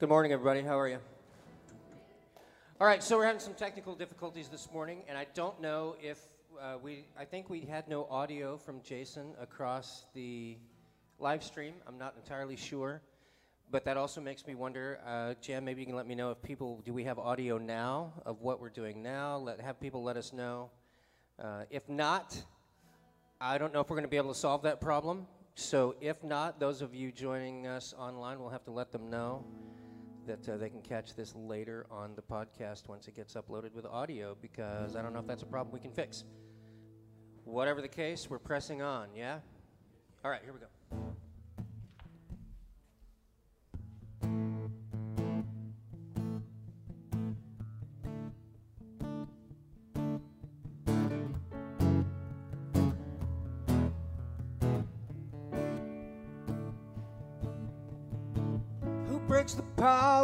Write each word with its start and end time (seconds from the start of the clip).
Good 0.00 0.10
morning, 0.10 0.30
everybody. 0.30 0.62
How 0.62 0.78
are 0.78 0.86
you? 0.86 0.98
All 2.80 2.86
right, 2.86 3.02
so 3.02 3.16
we're 3.16 3.24
having 3.24 3.40
some 3.40 3.54
technical 3.54 3.96
difficulties 3.96 4.48
this 4.48 4.68
morning, 4.72 5.02
and 5.08 5.18
I 5.18 5.26
don't 5.34 5.60
know 5.60 5.96
if 6.00 6.20
uh, 6.62 6.74
we, 6.80 7.06
I 7.18 7.24
think 7.24 7.50
we 7.50 7.62
had 7.62 7.88
no 7.88 8.06
audio 8.08 8.56
from 8.58 8.80
Jason 8.80 9.34
across 9.40 10.04
the 10.14 10.56
live 11.18 11.42
stream. 11.42 11.74
I'm 11.84 11.98
not 11.98 12.14
entirely 12.16 12.54
sure, 12.54 13.02
but 13.72 13.84
that 13.86 13.96
also 13.96 14.20
makes 14.20 14.46
me 14.46 14.54
wonder, 14.54 15.00
uh, 15.04 15.34
Jan, 15.40 15.64
maybe 15.64 15.80
you 15.80 15.86
can 15.86 15.96
let 15.96 16.06
me 16.06 16.14
know 16.14 16.30
if 16.30 16.40
people, 16.42 16.80
do 16.84 16.92
we 16.92 17.02
have 17.02 17.18
audio 17.18 17.58
now 17.58 18.12
of 18.24 18.40
what 18.40 18.60
we're 18.60 18.70
doing 18.70 19.02
now? 19.02 19.38
Let, 19.38 19.60
have 19.60 19.80
people 19.80 20.04
let 20.04 20.16
us 20.16 20.32
know. 20.32 20.70
Uh, 21.42 21.62
if 21.70 21.88
not, 21.88 22.40
I 23.40 23.58
don't 23.58 23.74
know 23.74 23.80
if 23.80 23.90
we're 23.90 23.96
going 23.96 24.04
to 24.04 24.08
be 24.08 24.16
able 24.16 24.32
to 24.32 24.38
solve 24.38 24.62
that 24.62 24.80
problem. 24.80 25.26
So 25.56 25.96
if 26.00 26.22
not, 26.22 26.60
those 26.60 26.82
of 26.82 26.94
you 26.94 27.10
joining 27.10 27.66
us 27.66 27.96
online 27.98 28.38
will 28.38 28.50
have 28.50 28.64
to 28.66 28.70
let 28.70 28.92
them 28.92 29.10
know 29.10 29.44
that 30.28 30.48
uh, 30.48 30.56
they 30.58 30.68
can 30.68 30.82
catch 30.82 31.14
this 31.14 31.34
later 31.34 31.86
on 31.90 32.14
the 32.14 32.22
podcast 32.22 32.88
once 32.88 33.08
it 33.08 33.16
gets 33.16 33.34
uploaded 33.34 33.72
with 33.72 33.86
audio 33.86 34.36
because 34.40 34.94
I 34.94 35.02
don't 35.02 35.12
know 35.12 35.20
if 35.20 35.26
that's 35.26 35.42
a 35.42 35.46
problem 35.46 35.72
we 35.72 35.80
can 35.80 35.90
fix. 35.90 36.24
Whatever 37.44 37.80
the 37.80 37.88
case, 37.88 38.28
we're 38.28 38.38
pressing 38.38 38.82
on, 38.82 39.08
yeah? 39.16 39.38
All 40.24 40.30
right, 40.30 40.42
here 40.44 40.52
we 40.52 40.60
go. 40.60 40.66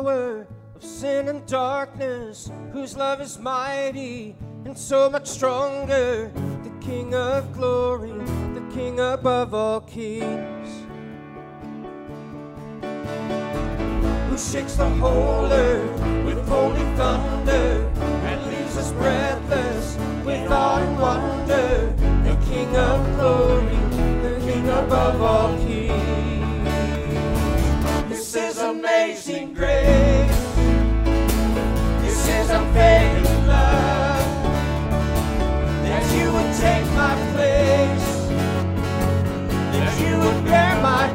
Power 0.05 0.47
of 0.77 0.83
sin 0.83 1.29
and 1.29 1.47
darkness, 1.47 2.51
whose 2.73 2.97
love 2.97 3.21
is 3.21 3.39
mighty 3.39 4.37
and 4.65 4.77
so 4.77 5.09
much 5.09 5.27
stronger. 5.27 6.31
The 6.63 6.87
King 6.87 7.15
of 7.15 7.53
glory, 7.55 8.13
the 8.55 8.65
King 8.75 9.01
above 9.01 9.55
all 9.55 9.81
kings, 9.81 10.69
who 14.29 14.37
shakes 14.37 14.77
the 14.77 14.89
whole 15.01 15.51
earth 15.51 16.27
with 16.27 16.47
holy 16.49 16.85
thunder 16.97 17.91
and 18.29 18.47
leaves 18.47 18.77
us 18.77 18.93
breathless 18.93 19.97
with 20.25 20.51
awe 20.51 20.83
and 20.83 20.99
wonder. 20.99 21.95
The 22.29 22.37
King 22.47 22.77
of 22.77 23.17
glory, 23.17 23.77
the 24.23 24.41
King 24.45 24.69
above 24.69 25.21
all 25.23 25.57
kings 25.59 25.74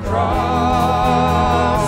cross, 0.10 1.79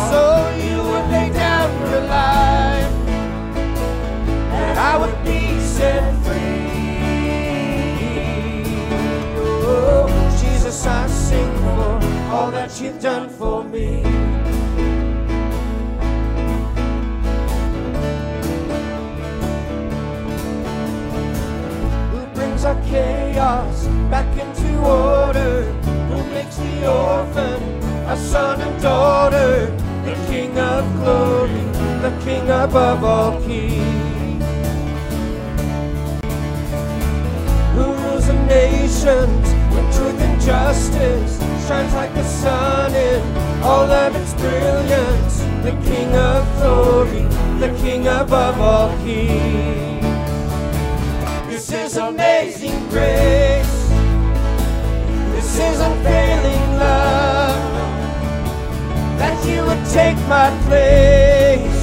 you 59.46 59.64
would 59.66 59.86
take 59.86 60.18
my 60.28 60.50
place. 60.66 61.82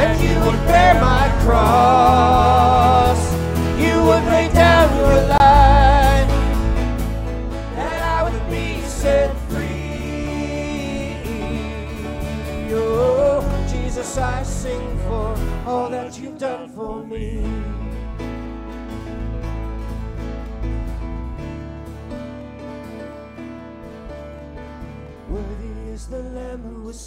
And 0.00 0.20
you 0.22 0.34
would 0.44 0.60
bear 0.66 0.94
my 1.00 1.28
cross. 1.44 3.07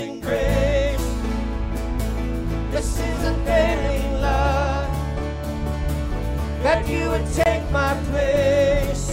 Amazing 0.00 0.20
grace. 0.20 1.00
This 2.70 2.98
is 2.98 3.24
unfailing 3.24 4.20
love. 4.20 4.88
That 6.62 6.88
you 6.88 7.10
would 7.10 7.26
take 7.32 7.70
my 7.70 7.94
place. 8.10 9.08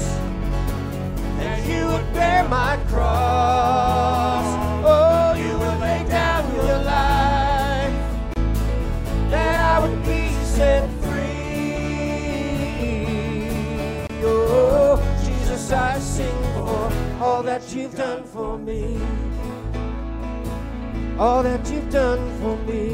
That 1.40 1.66
you 1.68 1.88
would 1.88 2.14
bear 2.14 2.48
my 2.48 2.78
cross. 2.88 4.46
Oh, 4.86 5.34
you 5.36 5.58
would 5.60 5.80
lay 5.80 6.06
down 6.08 6.56
your 6.56 6.80
life. 6.80 7.94
That 9.30 9.60
I 9.60 9.80
would 9.86 10.04
be 10.06 10.30
set 10.44 10.90
free. 11.02 11.88
Oh, 14.24 15.00
Jesus, 15.26 15.72
I 15.72 16.00
sing 16.00 16.44
for 16.54 16.92
all 17.22 17.44
that 17.44 17.74
you've 17.74 17.96
done 17.96 18.24
for 18.24 18.58
me 18.58 18.98
all 21.20 21.42
that 21.42 21.68
you've 21.72 21.90
done 21.90 22.20
for 22.40 22.56
me, 22.72 22.94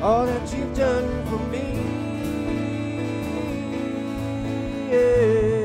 all 0.00 0.24
that 0.24 0.56
you've 0.56 0.74
done 0.74 1.26
for 1.26 1.38
me. 1.50 1.64
Yeah. 4.90 5.57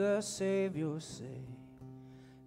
the 0.00 0.20
Savior 0.22 0.98
say, 0.98 1.44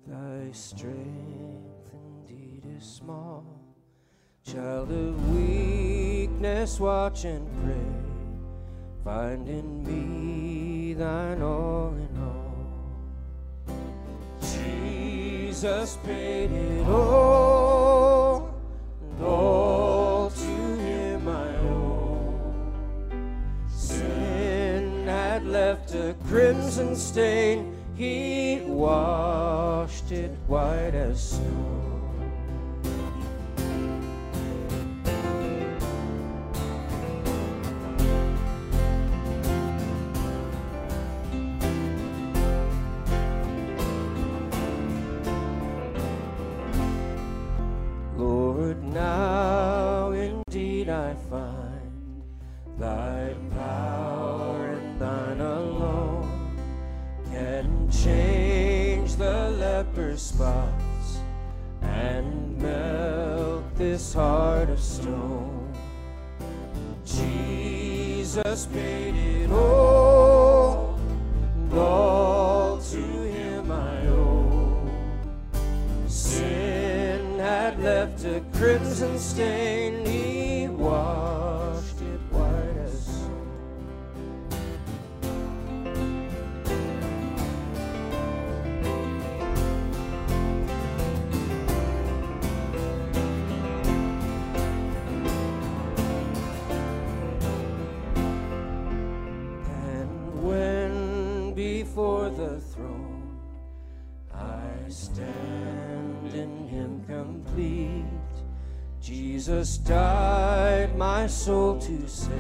Thy 0.08 0.52
strength 0.54 1.94
indeed 1.94 2.64
is 2.76 2.84
small. 2.84 3.46
Child 4.44 4.92
of 4.92 5.36
weakness, 5.36 6.80
watch 6.80 7.26
and 7.26 7.48
pray. 7.62 9.04
Find 9.04 9.48
in 9.48 9.84
me 9.84 10.96
thine 10.96 11.44
all 11.44 11.94
in 11.94 12.18
all. 12.24 12.56
Jesus 14.42 16.00
paid 16.04 16.52
it 16.52 16.88
all. 16.88 17.63
the 26.04 26.14
crimson 26.28 26.98
stain, 26.98 27.78
he 27.96 28.60
washed 28.66 30.12
it 30.12 30.32
white 30.48 30.94
as 30.94 31.30
snow. 31.38 31.83
Jesus 68.34 68.66
paid 68.74 69.14
it 69.14 69.52
all, 69.52 71.00
all 71.72 72.80
to 72.80 72.98
him 72.98 73.72
I 73.72 74.08
owe. 74.08 74.90
Sin 76.08 77.38
had 77.38 77.80
left 77.80 78.26
a 78.26 78.42
crimson 78.58 79.20
stain, 79.20 79.73
Jesus 109.44 109.78
died 109.80 110.98
my 110.98 111.28
soul 111.28 111.78
to 111.78 112.08
save. 112.08 112.32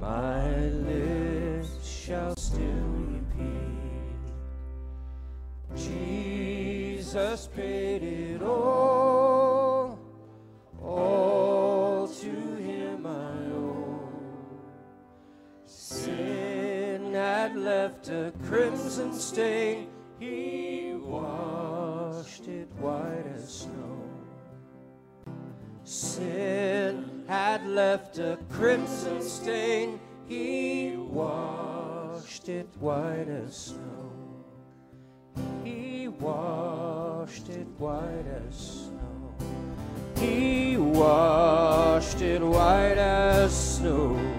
My 0.00 0.48
lips 0.60 1.86
shall 1.86 2.34
still 2.38 2.88
repeat. 3.12 4.32
Jesus 5.76 7.48
paid 7.54 8.02
it 8.02 8.42
all, 8.42 9.98
all 10.82 12.08
to 12.08 12.56
Him 12.56 13.06
I 13.06 13.52
owe. 13.52 14.08
Sin 15.66 17.12
had 17.12 17.54
left 17.56 18.08
a 18.08 18.32
crimson 18.46 19.12
stain, 19.12 19.88
he 20.18 20.57
Sin 25.98 27.24
had 27.26 27.66
left 27.66 28.18
a 28.18 28.38
crimson 28.50 29.20
stain, 29.20 29.98
he 30.28 30.94
washed 30.96 32.48
it 32.48 32.68
white 32.78 33.26
as 33.26 33.56
snow. 33.56 34.12
He 35.64 36.06
washed 36.06 37.48
it 37.48 37.66
white 37.78 38.26
as 38.46 38.54
snow. 38.54 39.34
He 40.20 40.76
washed 40.76 42.22
it 42.22 42.42
white 42.42 42.98
as 42.98 43.78
snow. 43.78 44.37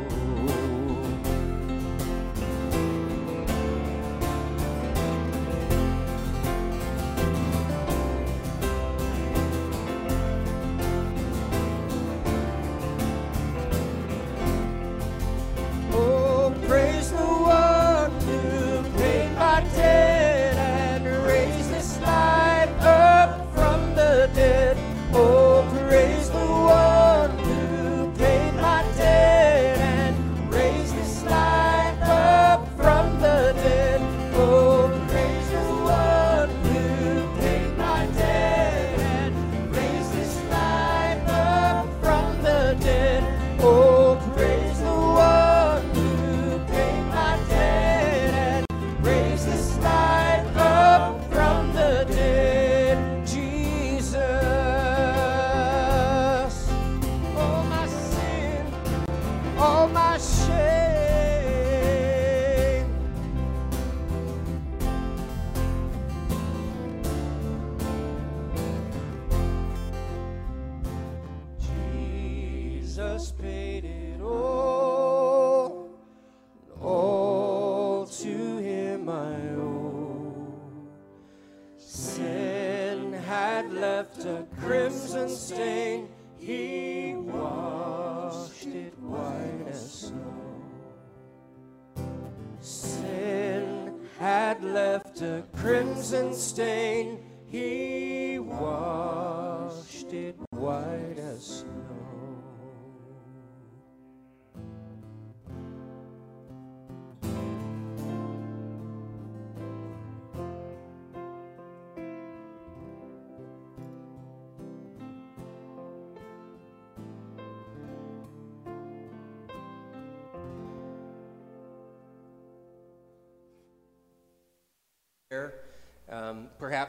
Paid 73.20 73.59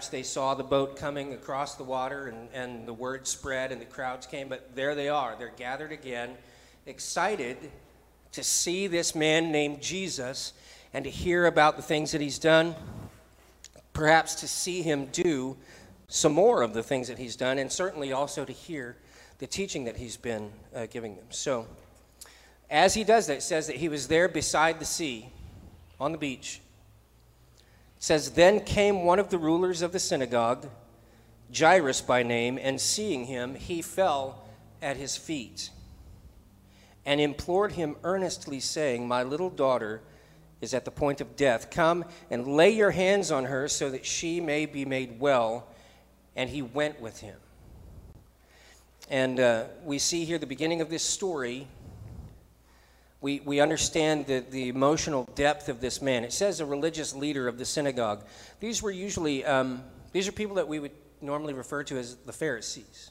perhaps 0.00 0.08
they 0.08 0.22
saw 0.22 0.54
the 0.54 0.64
boat 0.64 0.96
coming 0.96 1.34
across 1.34 1.74
the 1.74 1.84
water 1.84 2.28
and, 2.28 2.48
and 2.54 2.88
the 2.88 2.92
word 2.94 3.26
spread 3.26 3.70
and 3.70 3.78
the 3.78 3.84
crowds 3.84 4.26
came, 4.26 4.48
but 4.48 4.74
there 4.74 4.94
they 4.94 5.10
are. 5.10 5.36
They're 5.38 5.52
gathered 5.58 5.92
again, 5.92 6.38
excited 6.86 7.58
to 8.32 8.42
see 8.42 8.86
this 8.86 9.14
man 9.14 9.52
named 9.52 9.82
Jesus 9.82 10.54
and 10.94 11.04
to 11.04 11.10
hear 11.10 11.44
about 11.44 11.76
the 11.76 11.82
things 11.82 12.12
that 12.12 12.22
he's 12.22 12.38
done, 12.38 12.74
perhaps 13.92 14.36
to 14.36 14.48
see 14.48 14.80
him 14.80 15.04
do 15.12 15.54
some 16.08 16.32
more 16.32 16.62
of 16.62 16.72
the 16.72 16.82
things 16.82 17.08
that 17.08 17.18
he's 17.18 17.36
done, 17.36 17.58
and 17.58 17.70
certainly 17.70 18.10
also 18.10 18.46
to 18.46 18.52
hear 18.52 18.96
the 19.36 19.46
teaching 19.46 19.84
that 19.84 19.98
he's 19.98 20.16
been 20.16 20.50
uh, 20.74 20.86
giving 20.86 21.14
them. 21.16 21.26
So, 21.28 21.66
as 22.70 22.94
he 22.94 23.04
does 23.04 23.26
that, 23.26 23.36
it 23.36 23.42
says 23.42 23.66
that 23.66 23.76
he 23.76 23.90
was 23.90 24.08
there 24.08 24.30
beside 24.30 24.80
the 24.80 24.86
sea 24.86 25.28
on 26.00 26.12
the 26.12 26.18
beach. 26.18 26.62
Says, 28.00 28.30
Then 28.30 28.60
came 28.60 29.04
one 29.04 29.18
of 29.18 29.28
the 29.28 29.38
rulers 29.38 29.82
of 29.82 29.92
the 29.92 30.00
synagogue, 30.00 30.68
Jairus 31.56 32.00
by 32.00 32.22
name, 32.22 32.58
and 32.60 32.80
seeing 32.80 33.26
him, 33.26 33.54
he 33.54 33.82
fell 33.82 34.42
at 34.82 34.96
his 34.96 35.16
feet 35.16 35.70
and 37.04 37.20
implored 37.20 37.72
him 37.72 37.96
earnestly, 38.02 38.58
saying, 38.58 39.06
My 39.06 39.22
little 39.22 39.50
daughter 39.50 40.00
is 40.60 40.72
at 40.72 40.84
the 40.84 40.90
point 40.90 41.20
of 41.20 41.36
death. 41.36 41.70
Come 41.70 42.04
and 42.30 42.46
lay 42.46 42.70
your 42.70 42.90
hands 42.90 43.30
on 43.30 43.44
her 43.44 43.68
so 43.68 43.90
that 43.90 44.06
she 44.06 44.40
may 44.40 44.64
be 44.66 44.84
made 44.84 45.20
well. 45.20 45.66
And 46.36 46.48
he 46.48 46.62
went 46.62 47.00
with 47.00 47.20
him. 47.20 47.36
And 49.10 49.40
uh, 49.40 49.64
we 49.84 49.98
see 49.98 50.24
here 50.24 50.38
the 50.38 50.46
beginning 50.46 50.80
of 50.80 50.88
this 50.88 51.02
story. 51.02 51.66
We, 53.20 53.40
we 53.40 53.60
understand 53.60 54.26
the, 54.26 54.44
the 54.48 54.68
emotional 54.68 55.28
depth 55.34 55.68
of 55.68 55.80
this 55.80 56.00
man. 56.00 56.24
It 56.24 56.32
says 56.32 56.60
a 56.60 56.66
religious 56.66 57.14
leader 57.14 57.48
of 57.48 57.58
the 57.58 57.66
synagogue. 57.66 58.24
These 58.60 58.82
were 58.82 58.90
usually, 58.90 59.44
um, 59.44 59.84
these 60.12 60.26
are 60.26 60.32
people 60.32 60.56
that 60.56 60.68
we 60.68 60.78
would 60.78 60.92
normally 61.20 61.52
refer 61.52 61.82
to 61.84 61.98
as 61.98 62.16
the 62.16 62.32
Pharisees. 62.32 63.10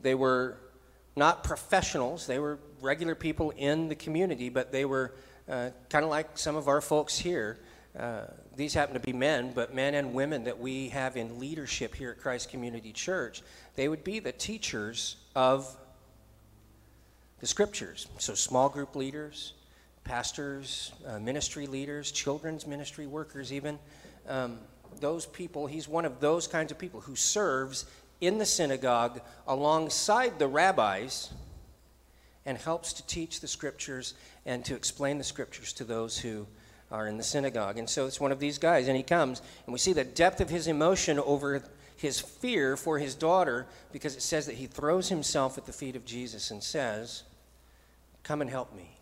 They 0.00 0.14
were 0.14 0.56
not 1.16 1.44
professionals, 1.44 2.26
they 2.26 2.38
were 2.38 2.58
regular 2.80 3.14
people 3.14 3.50
in 3.50 3.88
the 3.88 3.94
community, 3.94 4.48
but 4.48 4.72
they 4.72 4.86
were 4.86 5.12
uh, 5.48 5.70
kind 5.90 6.04
of 6.04 6.10
like 6.10 6.38
some 6.38 6.56
of 6.56 6.68
our 6.68 6.80
folks 6.80 7.18
here. 7.18 7.58
Uh, 7.98 8.22
these 8.56 8.72
happen 8.72 8.94
to 8.94 9.00
be 9.00 9.12
men, 9.12 9.52
but 9.54 9.74
men 9.74 9.94
and 9.94 10.14
women 10.14 10.44
that 10.44 10.58
we 10.58 10.88
have 10.88 11.16
in 11.16 11.38
leadership 11.38 11.94
here 11.94 12.10
at 12.10 12.18
Christ 12.18 12.48
Community 12.48 12.90
Church, 12.90 13.42
they 13.76 13.88
would 13.88 14.02
be 14.02 14.18
the 14.18 14.32
teachers 14.32 15.16
of 15.36 15.76
the 17.42 17.48
scriptures. 17.48 18.06
So, 18.18 18.34
small 18.34 18.68
group 18.68 18.94
leaders, 18.94 19.52
pastors, 20.04 20.92
uh, 21.06 21.18
ministry 21.18 21.66
leaders, 21.66 22.12
children's 22.12 22.66
ministry 22.68 23.06
workers, 23.06 23.52
even. 23.52 23.78
Um, 24.28 24.58
those 25.00 25.26
people, 25.26 25.66
he's 25.66 25.88
one 25.88 26.04
of 26.04 26.20
those 26.20 26.46
kinds 26.46 26.70
of 26.70 26.78
people 26.78 27.00
who 27.00 27.16
serves 27.16 27.84
in 28.20 28.38
the 28.38 28.46
synagogue 28.46 29.20
alongside 29.48 30.38
the 30.38 30.46
rabbis 30.46 31.32
and 32.46 32.56
helps 32.56 32.92
to 32.92 33.06
teach 33.08 33.40
the 33.40 33.48
scriptures 33.48 34.14
and 34.46 34.64
to 34.64 34.76
explain 34.76 35.18
the 35.18 35.24
scriptures 35.24 35.72
to 35.72 35.84
those 35.84 36.18
who 36.18 36.46
are 36.92 37.08
in 37.08 37.16
the 37.16 37.24
synagogue. 37.24 37.76
And 37.76 37.90
so 37.90 38.06
it's 38.06 38.20
one 38.20 38.30
of 38.30 38.38
these 38.38 38.58
guys, 38.58 38.86
and 38.86 38.96
he 38.96 39.02
comes, 39.02 39.42
and 39.66 39.72
we 39.72 39.80
see 39.80 39.92
the 39.92 40.04
depth 40.04 40.40
of 40.40 40.48
his 40.48 40.68
emotion 40.68 41.18
over 41.18 41.60
his 41.96 42.20
fear 42.20 42.76
for 42.76 43.00
his 43.00 43.16
daughter 43.16 43.66
because 43.90 44.14
it 44.14 44.22
says 44.22 44.46
that 44.46 44.54
he 44.54 44.66
throws 44.66 45.08
himself 45.08 45.58
at 45.58 45.66
the 45.66 45.72
feet 45.72 45.96
of 45.96 46.04
Jesus 46.04 46.52
and 46.52 46.62
says, 46.62 47.24
Come 48.22 48.40
and 48.40 48.50
help 48.50 48.74
me. 48.74 48.98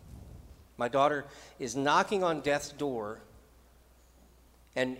My 0.77 0.87
daughter 0.87 1.25
is 1.59 1.75
knocking 1.75 2.23
on 2.23 2.41
death's 2.41 2.69
door, 2.69 3.19
and, 4.75 4.97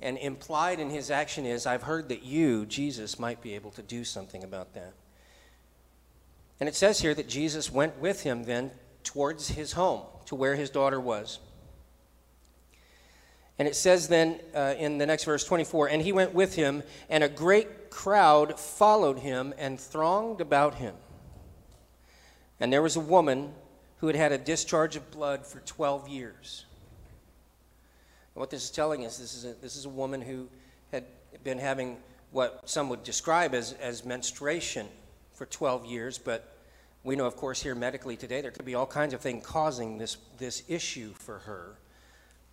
and 0.00 0.18
implied 0.18 0.80
in 0.80 0.90
his 0.90 1.10
action 1.10 1.46
is, 1.46 1.66
I've 1.66 1.82
heard 1.82 2.10
that 2.10 2.22
you, 2.22 2.66
Jesus, 2.66 3.18
might 3.18 3.40
be 3.40 3.54
able 3.54 3.70
to 3.72 3.82
do 3.82 4.04
something 4.04 4.44
about 4.44 4.74
that. 4.74 4.92
And 6.60 6.68
it 6.68 6.74
says 6.74 7.00
here 7.00 7.14
that 7.14 7.28
Jesus 7.28 7.72
went 7.72 7.98
with 7.98 8.22
him 8.22 8.44
then 8.44 8.70
towards 9.04 9.48
his 9.48 9.72
home, 9.72 10.02
to 10.26 10.34
where 10.34 10.56
his 10.56 10.70
daughter 10.70 11.00
was. 11.00 11.38
And 13.58 13.66
it 13.66 13.74
says 13.74 14.08
then 14.08 14.40
uh, 14.54 14.74
in 14.78 14.98
the 14.98 15.06
next 15.06 15.24
verse 15.24 15.44
24, 15.44 15.88
and 15.88 16.02
he 16.02 16.12
went 16.12 16.34
with 16.34 16.54
him, 16.54 16.82
and 17.08 17.24
a 17.24 17.28
great 17.28 17.90
crowd 17.90 18.58
followed 18.58 19.20
him 19.20 19.54
and 19.58 19.80
thronged 19.80 20.40
about 20.40 20.74
him. 20.74 20.94
And 22.60 22.72
there 22.72 22.82
was 22.82 22.96
a 22.96 23.00
woman 23.00 23.52
who 23.98 24.06
had 24.06 24.16
had 24.16 24.32
a 24.32 24.38
discharge 24.38 24.96
of 24.96 25.10
blood 25.10 25.46
for 25.46 25.60
12 25.60 26.08
years. 26.08 26.64
And 28.34 28.40
what 28.40 28.50
this 28.50 28.64
is 28.64 28.70
telling 28.70 29.04
us, 29.04 29.18
this 29.18 29.34
is 29.34 29.44
a, 29.44 29.54
this 29.54 29.76
is 29.76 29.84
a 29.84 29.90
woman 29.90 30.20
who 30.20 30.48
had 30.92 31.04
been 31.44 31.58
having 31.58 31.96
what 32.30 32.68
some 32.68 32.88
would 32.88 33.02
describe 33.02 33.54
as, 33.54 33.72
as 33.74 34.04
menstruation 34.04 34.86
for 35.34 35.46
12 35.46 35.86
years, 35.86 36.18
but 36.18 36.56
we 37.04 37.16
know, 37.16 37.26
of 37.26 37.36
course, 37.36 37.62
here 37.62 37.74
medically 37.74 38.16
today, 38.16 38.40
there 38.40 38.50
could 38.50 38.64
be 38.64 38.74
all 38.74 38.86
kinds 38.86 39.14
of 39.14 39.20
things 39.20 39.46
causing 39.46 39.98
this, 39.98 40.16
this 40.38 40.62
issue 40.68 41.12
for 41.14 41.38
her 41.40 41.78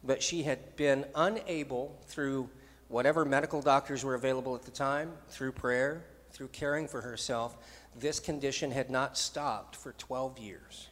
but 0.05 0.21
she 0.21 0.43
had 0.43 0.75
been 0.75 1.05
unable 1.15 1.97
through 2.07 2.49
whatever 2.87 3.25
medical 3.25 3.61
doctors 3.61 4.03
were 4.03 4.15
available 4.15 4.55
at 4.55 4.63
the 4.63 4.71
time, 4.71 5.11
through 5.29 5.51
prayer, 5.51 6.03
through 6.35 6.49
caring 6.49 6.85
for 6.85 6.99
herself, 6.99 7.57
this 7.97 8.19
condition 8.19 8.71
had 8.71 8.89
not 8.89 9.17
stopped 9.17 9.73
for 9.73 9.93
12 9.93 10.37
years. 10.37 10.89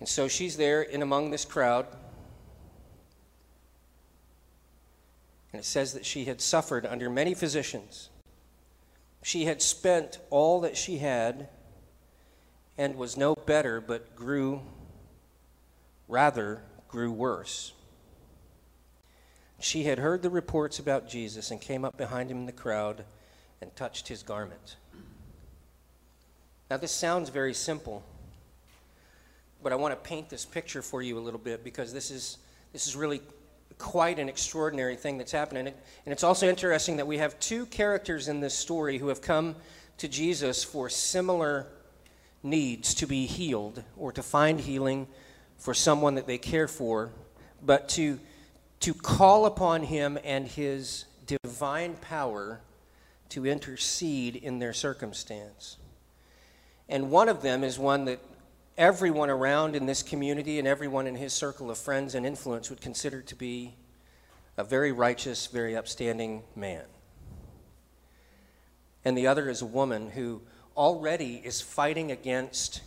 And 0.00 0.08
so 0.08 0.26
she's 0.26 0.56
there 0.56 0.82
in 0.82 1.02
among 1.02 1.30
this 1.30 1.44
crowd. 1.44 1.86
And 5.52 5.60
it 5.60 5.64
says 5.64 5.92
that 5.92 6.04
she 6.04 6.24
had 6.24 6.40
suffered 6.40 6.84
under 6.84 7.08
many 7.08 7.32
physicians. 7.34 8.10
She 9.22 9.44
had 9.44 9.62
spent 9.62 10.18
all 10.28 10.62
that 10.62 10.76
she 10.76 10.98
had 10.98 11.48
and 12.76 12.96
was 12.96 13.16
no 13.16 13.36
better, 13.36 13.80
but 13.80 14.16
grew 14.16 14.62
rather 16.08 16.64
grew 16.88 17.12
worse. 17.12 17.72
She 19.62 19.84
had 19.84 20.00
heard 20.00 20.22
the 20.22 20.28
reports 20.28 20.80
about 20.80 21.08
Jesus 21.08 21.52
and 21.52 21.60
came 21.60 21.84
up 21.84 21.96
behind 21.96 22.28
him 22.28 22.38
in 22.38 22.46
the 22.46 22.52
crowd 22.52 23.04
and 23.60 23.74
touched 23.76 24.08
his 24.08 24.24
garment. 24.24 24.74
Now, 26.68 26.78
this 26.78 26.90
sounds 26.90 27.28
very 27.28 27.54
simple, 27.54 28.02
but 29.62 29.72
I 29.72 29.76
want 29.76 29.92
to 29.92 30.08
paint 30.08 30.28
this 30.28 30.44
picture 30.44 30.82
for 30.82 31.00
you 31.00 31.16
a 31.16 31.20
little 31.20 31.38
bit 31.38 31.62
because 31.62 31.92
this 31.92 32.10
is, 32.10 32.38
this 32.72 32.88
is 32.88 32.96
really 32.96 33.22
quite 33.78 34.18
an 34.18 34.28
extraordinary 34.28 34.96
thing 34.96 35.16
that's 35.16 35.30
happening. 35.30 35.68
And 35.68 35.74
it's 36.06 36.24
also 36.24 36.48
interesting 36.48 36.96
that 36.96 37.06
we 37.06 37.18
have 37.18 37.38
two 37.38 37.66
characters 37.66 38.26
in 38.26 38.40
this 38.40 38.54
story 38.54 38.98
who 38.98 39.08
have 39.08 39.22
come 39.22 39.54
to 39.98 40.08
Jesus 40.08 40.64
for 40.64 40.88
similar 40.88 41.68
needs 42.42 42.94
to 42.94 43.06
be 43.06 43.26
healed 43.26 43.84
or 43.96 44.10
to 44.10 44.24
find 44.24 44.58
healing 44.58 45.06
for 45.56 45.72
someone 45.72 46.16
that 46.16 46.26
they 46.26 46.38
care 46.38 46.66
for, 46.66 47.10
but 47.64 47.88
to, 47.90 48.18
to 48.82 48.94
call 48.94 49.46
upon 49.46 49.84
Him 49.84 50.18
and 50.22 50.46
His 50.46 51.06
divine 51.26 51.94
power 51.94 52.60
to 53.30 53.46
intercede 53.46 54.36
in 54.36 54.58
their 54.58 54.72
circumstance. 54.72 55.78
And 56.88 57.10
one 57.10 57.28
of 57.28 57.42
them 57.42 57.64
is 57.64 57.78
one 57.78 58.04
that 58.04 58.20
everyone 58.76 59.30
around 59.30 59.76
in 59.76 59.86
this 59.86 60.02
community 60.02 60.58
and 60.58 60.66
everyone 60.66 61.06
in 61.06 61.16
his 61.16 61.32
circle 61.32 61.70
of 61.70 61.78
friends 61.78 62.14
and 62.14 62.26
influence 62.26 62.70
would 62.70 62.80
consider 62.80 63.22
to 63.22 63.34
be 63.34 63.74
a 64.56 64.64
very 64.64 64.92
righteous, 64.92 65.46
very 65.46 65.76
upstanding 65.76 66.42
man. 66.54 66.84
And 69.04 69.16
the 69.16 69.26
other 69.26 69.48
is 69.48 69.62
a 69.62 69.66
woman 69.66 70.10
who 70.10 70.42
already 70.76 71.40
is 71.44 71.60
fighting 71.60 72.10
against 72.10 72.82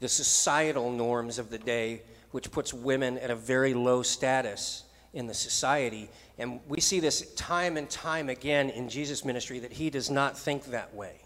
the 0.00 0.08
societal 0.08 0.90
norms 0.90 1.38
of 1.38 1.50
the 1.50 1.58
day, 1.58 2.02
which 2.36 2.50
puts 2.50 2.74
women 2.74 3.16
at 3.16 3.30
a 3.30 3.34
very 3.34 3.72
low 3.72 4.02
status 4.02 4.84
in 5.14 5.26
the 5.26 5.32
society. 5.32 6.10
And 6.36 6.60
we 6.68 6.82
see 6.82 7.00
this 7.00 7.32
time 7.32 7.78
and 7.78 7.88
time 7.88 8.28
again 8.28 8.68
in 8.68 8.90
Jesus' 8.90 9.24
ministry 9.24 9.58
that 9.60 9.72
he 9.72 9.88
does 9.88 10.10
not 10.10 10.36
think 10.36 10.66
that 10.66 10.94
way. 10.94 11.22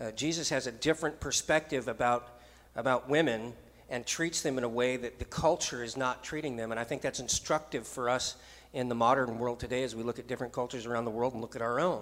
Uh, 0.00 0.12
Jesus 0.12 0.48
has 0.48 0.66
a 0.66 0.72
different 0.72 1.20
perspective 1.20 1.88
about, 1.88 2.40
about 2.74 3.06
women 3.06 3.52
and 3.90 4.06
treats 4.06 4.40
them 4.40 4.56
in 4.56 4.64
a 4.64 4.68
way 4.68 4.96
that 4.96 5.18
the 5.18 5.26
culture 5.26 5.84
is 5.84 5.94
not 5.94 6.24
treating 6.24 6.56
them. 6.56 6.70
And 6.70 6.80
I 6.80 6.84
think 6.84 7.02
that's 7.02 7.20
instructive 7.20 7.86
for 7.86 8.08
us 8.08 8.36
in 8.72 8.88
the 8.88 8.94
modern 8.94 9.38
world 9.38 9.60
today 9.60 9.82
as 9.82 9.94
we 9.94 10.02
look 10.02 10.18
at 10.18 10.26
different 10.26 10.54
cultures 10.54 10.86
around 10.86 11.04
the 11.04 11.10
world 11.10 11.34
and 11.34 11.42
look 11.42 11.54
at 11.54 11.60
our 11.60 11.78
own. 11.78 12.00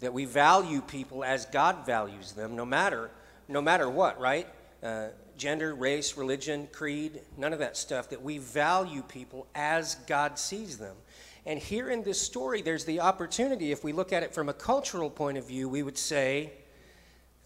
That 0.00 0.12
we 0.12 0.24
value 0.24 0.80
people 0.80 1.22
as 1.22 1.46
God 1.46 1.86
values 1.86 2.32
them, 2.32 2.56
no 2.56 2.66
matter, 2.66 3.12
no 3.46 3.62
matter 3.62 3.88
what, 3.88 4.18
right? 4.18 4.48
uh, 4.82 5.08
gender, 5.36 5.74
race, 5.74 6.16
religion, 6.16 6.68
creed, 6.72 7.20
none 7.36 7.52
of 7.52 7.58
that 7.58 7.76
stuff, 7.76 8.10
that 8.10 8.22
we 8.22 8.38
value 8.38 9.02
people 9.02 9.46
as 9.54 9.96
God 10.06 10.38
sees 10.38 10.78
them. 10.78 10.96
And 11.44 11.58
here 11.58 11.90
in 11.90 12.04
this 12.04 12.20
story, 12.20 12.62
there's 12.62 12.84
the 12.84 13.00
opportunity, 13.00 13.72
if 13.72 13.82
we 13.82 13.92
look 13.92 14.12
at 14.12 14.22
it 14.22 14.32
from 14.34 14.48
a 14.48 14.52
cultural 14.52 15.10
point 15.10 15.38
of 15.38 15.46
view, 15.46 15.68
we 15.68 15.82
would 15.82 15.98
say 15.98 16.52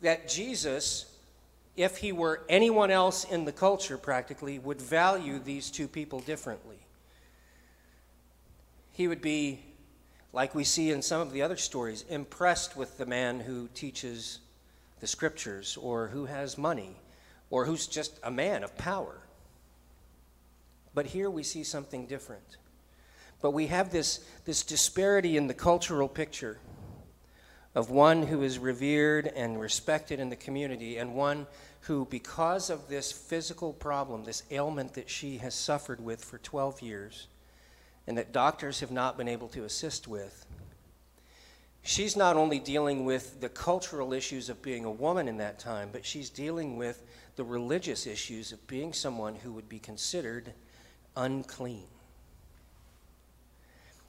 that 0.02 0.28
Jesus, 0.28 1.06
if 1.76 1.96
he 1.96 2.12
were 2.12 2.42
anyone 2.48 2.90
else 2.90 3.24
in 3.24 3.44
the 3.44 3.52
culture 3.52 3.96
practically, 3.96 4.58
would 4.58 4.80
value 4.80 5.38
these 5.38 5.70
two 5.70 5.88
people 5.88 6.20
differently. 6.20 6.78
He 8.92 9.08
would 9.08 9.22
be, 9.22 9.60
like 10.32 10.54
we 10.54 10.64
see 10.64 10.90
in 10.90 11.00
some 11.00 11.20
of 11.20 11.32
the 11.32 11.42
other 11.42 11.56
stories, 11.56 12.04
impressed 12.08 12.76
with 12.76 12.98
the 12.98 13.06
man 13.06 13.40
who 13.40 13.68
teaches 13.68 14.40
the 15.00 15.06
scriptures 15.06 15.76
or 15.78 16.08
who 16.08 16.26
has 16.26 16.58
money 16.58 16.96
or 17.50 17.64
who's 17.64 17.86
just 17.86 18.18
a 18.22 18.30
man 18.30 18.64
of 18.64 18.76
power. 18.76 19.20
But 20.94 21.06
here 21.06 21.30
we 21.30 21.42
see 21.42 21.62
something 21.64 22.06
different. 22.06 22.56
But 23.42 23.50
we 23.50 23.66
have 23.66 23.90
this, 23.90 24.24
this 24.44 24.62
disparity 24.62 25.36
in 25.36 25.46
the 25.46 25.54
cultural 25.54 26.08
picture 26.08 26.58
of 27.74 27.90
one 27.90 28.22
who 28.22 28.42
is 28.42 28.58
revered 28.58 29.26
and 29.26 29.60
respected 29.60 30.18
in 30.18 30.30
the 30.30 30.36
community 30.36 30.96
and 30.96 31.14
one 31.14 31.46
who, 31.82 32.06
because 32.06 32.70
of 32.70 32.88
this 32.88 33.12
physical 33.12 33.72
problem, 33.72 34.24
this 34.24 34.42
ailment 34.50 34.94
that 34.94 35.10
she 35.10 35.36
has 35.38 35.54
suffered 35.54 36.00
with 36.00 36.24
for 36.24 36.38
12 36.38 36.80
years, 36.80 37.28
and 38.06 38.16
that 38.16 38.32
doctors 38.32 38.80
have 38.80 38.90
not 38.90 39.18
been 39.18 39.28
able 39.28 39.48
to 39.48 39.64
assist 39.64 40.08
with, 40.08 40.46
she's 41.82 42.16
not 42.16 42.36
only 42.36 42.58
dealing 42.58 43.04
with 43.04 43.40
the 43.40 43.48
cultural 43.48 44.12
issues 44.12 44.48
of 44.48 44.62
being 44.62 44.84
a 44.84 44.90
woman 44.90 45.28
in 45.28 45.36
that 45.36 45.58
time, 45.58 45.90
but 45.92 46.04
she's 46.04 46.30
dealing 46.30 46.76
with 46.76 47.02
the 47.36 47.44
religious 47.44 48.06
issues 48.06 48.52
of 48.52 48.66
being 48.66 48.92
someone 48.92 49.36
who 49.36 49.52
would 49.52 49.68
be 49.68 49.78
considered 49.78 50.52
unclean. 51.16 51.86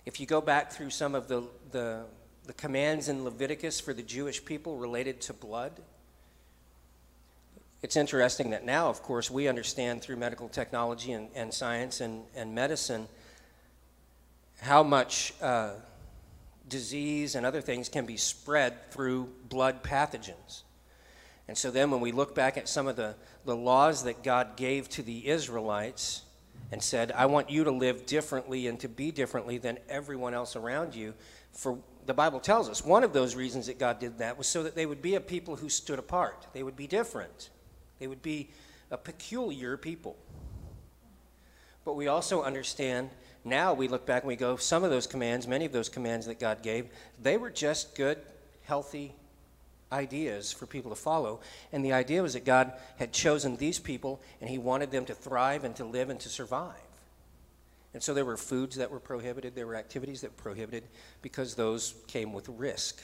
If 0.05 0.19
you 0.19 0.25
go 0.25 0.39
back 0.39 0.71
through 0.71 0.89
some 0.89 1.13
of 1.13 1.27
the, 1.27 1.43
the, 1.71 2.05
the 2.45 2.53
commands 2.53 3.09
in 3.09 3.25
Leviticus 3.25 3.81
for 3.81 3.93
the 3.93 4.01
Jewish 4.01 4.43
people 4.43 4.77
related 4.77 5.19
to 5.21 5.33
blood, 5.33 5.73
it's 7.83 7.97
interesting 7.97 8.51
that 8.51 8.65
now, 8.65 8.89
of 8.89 9.03
course, 9.03 9.29
we 9.29 9.47
understand 9.47 10.01
through 10.01 10.15
medical 10.15 10.47
technology 10.47 11.11
and, 11.11 11.27
and 11.35 11.53
science 11.53 12.01
and, 12.01 12.23
and 12.35 12.55
medicine 12.55 13.07
how 14.61 14.81
much 14.81 15.33
uh, 15.41 15.73
disease 16.67 17.35
and 17.35 17.45
other 17.45 17.61
things 17.61 17.89
can 17.89 18.05
be 18.05 18.17
spread 18.17 18.91
through 18.91 19.29
blood 19.49 19.83
pathogens. 19.83 20.63
And 21.47 21.57
so 21.57 21.71
then 21.71 21.91
when 21.91 22.01
we 22.01 22.11
look 22.11 22.35
back 22.35 22.57
at 22.57 22.67
some 22.67 22.87
of 22.87 22.95
the, 22.95 23.15
the 23.45 23.55
laws 23.55 24.03
that 24.03 24.23
God 24.23 24.57
gave 24.57 24.89
to 24.89 25.01
the 25.01 25.27
Israelites 25.27 26.23
and 26.71 26.83
said, 26.83 27.11
I 27.13 27.27
want 27.27 27.49
you 27.49 27.63
to 27.63 27.71
live 27.71 28.05
differently 28.05 28.67
and 28.67 28.79
to 28.81 28.89
be 28.89 29.11
differently 29.11 29.57
than 29.57 29.79
everyone 29.87 30.33
else 30.33 30.55
around 30.55 30.93
you, 30.93 31.13
for 31.53 31.77
the 32.05 32.13
Bible 32.13 32.39
tells 32.39 32.69
us 32.69 32.83
one 32.83 33.03
of 33.03 33.13
those 33.13 33.35
reasons 33.35 33.67
that 33.67 33.79
God 33.79 33.99
did 33.99 34.17
that 34.17 34.37
was 34.37 34.47
so 34.47 34.63
that 34.63 34.75
they 34.75 34.85
would 34.85 35.01
be 35.01 35.15
a 35.15 35.21
people 35.21 35.55
who 35.55 35.69
stood 35.69 35.99
apart. 35.99 36.47
They 36.53 36.63
would 36.63 36.75
be 36.75 36.87
different. 36.87 37.49
They 37.99 38.07
would 38.07 38.21
be 38.21 38.49
a 38.91 38.97
peculiar 38.97 39.77
people. 39.77 40.17
But 41.85 41.95
we 41.95 42.07
also 42.07 42.43
understand 42.43 43.09
now 43.45 43.73
we 43.73 43.87
look 43.87 44.05
back 44.05 44.23
and 44.23 44.27
we 44.27 44.35
go, 44.35 44.57
some 44.57 44.83
of 44.83 44.89
those 44.89 45.07
commands, 45.07 45.47
many 45.47 45.63
of 45.63 45.71
those 45.71 45.87
commands 45.87 46.25
that 46.25 46.39
God 46.39 46.61
gave, 46.61 46.87
they 47.21 47.37
were 47.37 47.49
just 47.49 47.95
good, 47.95 48.17
healthy 48.63 49.13
ideas 49.91 50.51
for 50.51 50.65
people 50.65 50.91
to 50.91 50.95
follow. 50.95 51.39
And 51.71 51.83
the 51.83 51.93
idea 51.93 52.21
was 52.21 52.33
that 52.33 52.45
God 52.45 52.73
had 52.97 53.13
chosen 53.13 53.57
these 53.57 53.79
people 53.79 54.21
and 54.41 54.49
He 54.49 54.57
wanted 54.57 54.91
them 54.91 55.05
to 55.05 55.13
thrive 55.13 55.63
and 55.63 55.75
to 55.77 55.85
live 55.85 56.09
and 56.09 56.19
to 56.19 56.29
survive. 56.29 56.75
And 57.93 58.03
so 58.03 58.13
there 58.13 58.25
were 58.25 58.37
foods 58.37 58.75
that 58.75 58.91
were 58.91 58.99
prohibited, 58.99 59.55
there 59.55 59.67
were 59.67 59.75
activities 59.75 60.21
that 60.21 60.31
were 60.31 60.51
prohibited 60.51 60.83
because 61.21 61.55
those 61.55 61.95
came 62.07 62.33
with 62.33 62.47
risk. 62.49 63.01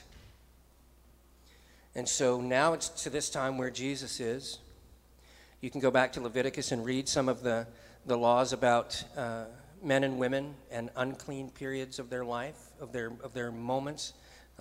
And 1.96 2.08
so 2.08 2.41
now 2.41 2.74
it's 2.74 2.89
to 3.04 3.10
this 3.10 3.30
time 3.30 3.58
where 3.58 3.69
Jesus 3.69 4.19
is. 4.19 4.60
You 5.62 5.69
can 5.69 5.80
go 5.80 5.91
back 5.91 6.13
to 6.13 6.22
Leviticus 6.22 6.72
and 6.72 6.84
read 6.84 7.08
some 7.08 7.30
of 7.30 7.43
the, 7.43 7.67
the 8.06 8.17
laws 8.17 8.54
about. 8.54 9.04
Uh, 9.15 9.46
men 9.84 10.04
and 10.04 10.17
women 10.17 10.56
and 10.72 10.89
unclean 10.96 11.50
periods 11.50 12.00
of 12.00 12.10
their 12.10 12.24
life, 12.24 12.72
of 12.80 12.91
their, 12.91 13.12
of 13.24 13.34
their 13.34 13.52
moments, 13.52 14.13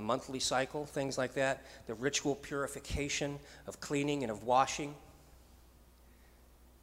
a 0.03 0.05
monthly 0.05 0.41
cycle, 0.41 0.85
things 0.85 1.17
like 1.17 1.35
that, 1.35 1.65
the 1.87 1.95
ritual 1.95 2.35
purification 2.35 3.38
of 3.69 3.81
cleaning 3.81 4.23
and 4.23 4.33
of 4.33 4.43
washing, 4.43 4.95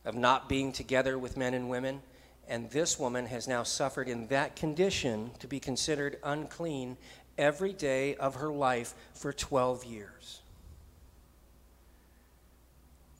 of 0.05 0.15
not 0.15 0.47
being 0.47 0.71
together 0.71 1.19
with 1.19 1.35
men 1.35 1.53
and 1.53 1.69
women. 1.69 2.01
And 2.47 2.69
this 2.71 2.97
woman 2.97 3.25
has 3.25 3.47
now 3.47 3.63
suffered 3.63 4.07
in 4.07 4.27
that 4.27 4.55
condition 4.55 5.31
to 5.39 5.47
be 5.47 5.59
considered 5.59 6.17
unclean 6.23 6.95
every 7.37 7.73
day 7.73 8.15
of 8.15 8.35
her 8.35 8.51
life 8.51 8.95
for 9.13 9.33
12 9.33 9.83
years. 9.83 10.41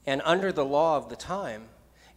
And 0.06 0.22
under 0.24 0.50
the 0.50 0.64
law 0.64 0.96
of 0.96 1.10
the 1.10 1.16
time, 1.16 1.64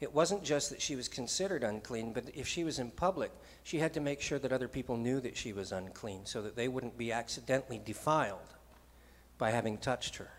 it 0.03 0.13
wasn't 0.13 0.43
just 0.43 0.69
that 0.69 0.81
she 0.81 0.95
was 0.95 1.07
considered 1.07 1.63
unclean, 1.63 2.13
but 2.13 2.25
if 2.35 2.47
she 2.47 2.63
was 2.63 2.77
in 2.77 2.91
public, 2.91 3.31
she 3.63 3.79
had 3.79 3.93
to 3.93 4.01
make 4.01 4.21
sure 4.21 4.37
that 4.37 4.51
other 4.51 4.67
people 4.67 4.97
knew 4.97 5.19
that 5.21 5.37
she 5.37 5.53
was 5.53 5.71
unclean 5.71 6.25
so 6.25 6.41
that 6.41 6.55
they 6.55 6.67
wouldn't 6.67 6.97
be 6.97 7.11
accidentally 7.11 7.81
defiled 7.83 8.39
by 9.37 9.49
having 9.49 9.77
touched 9.77 10.17
her. 10.17 10.29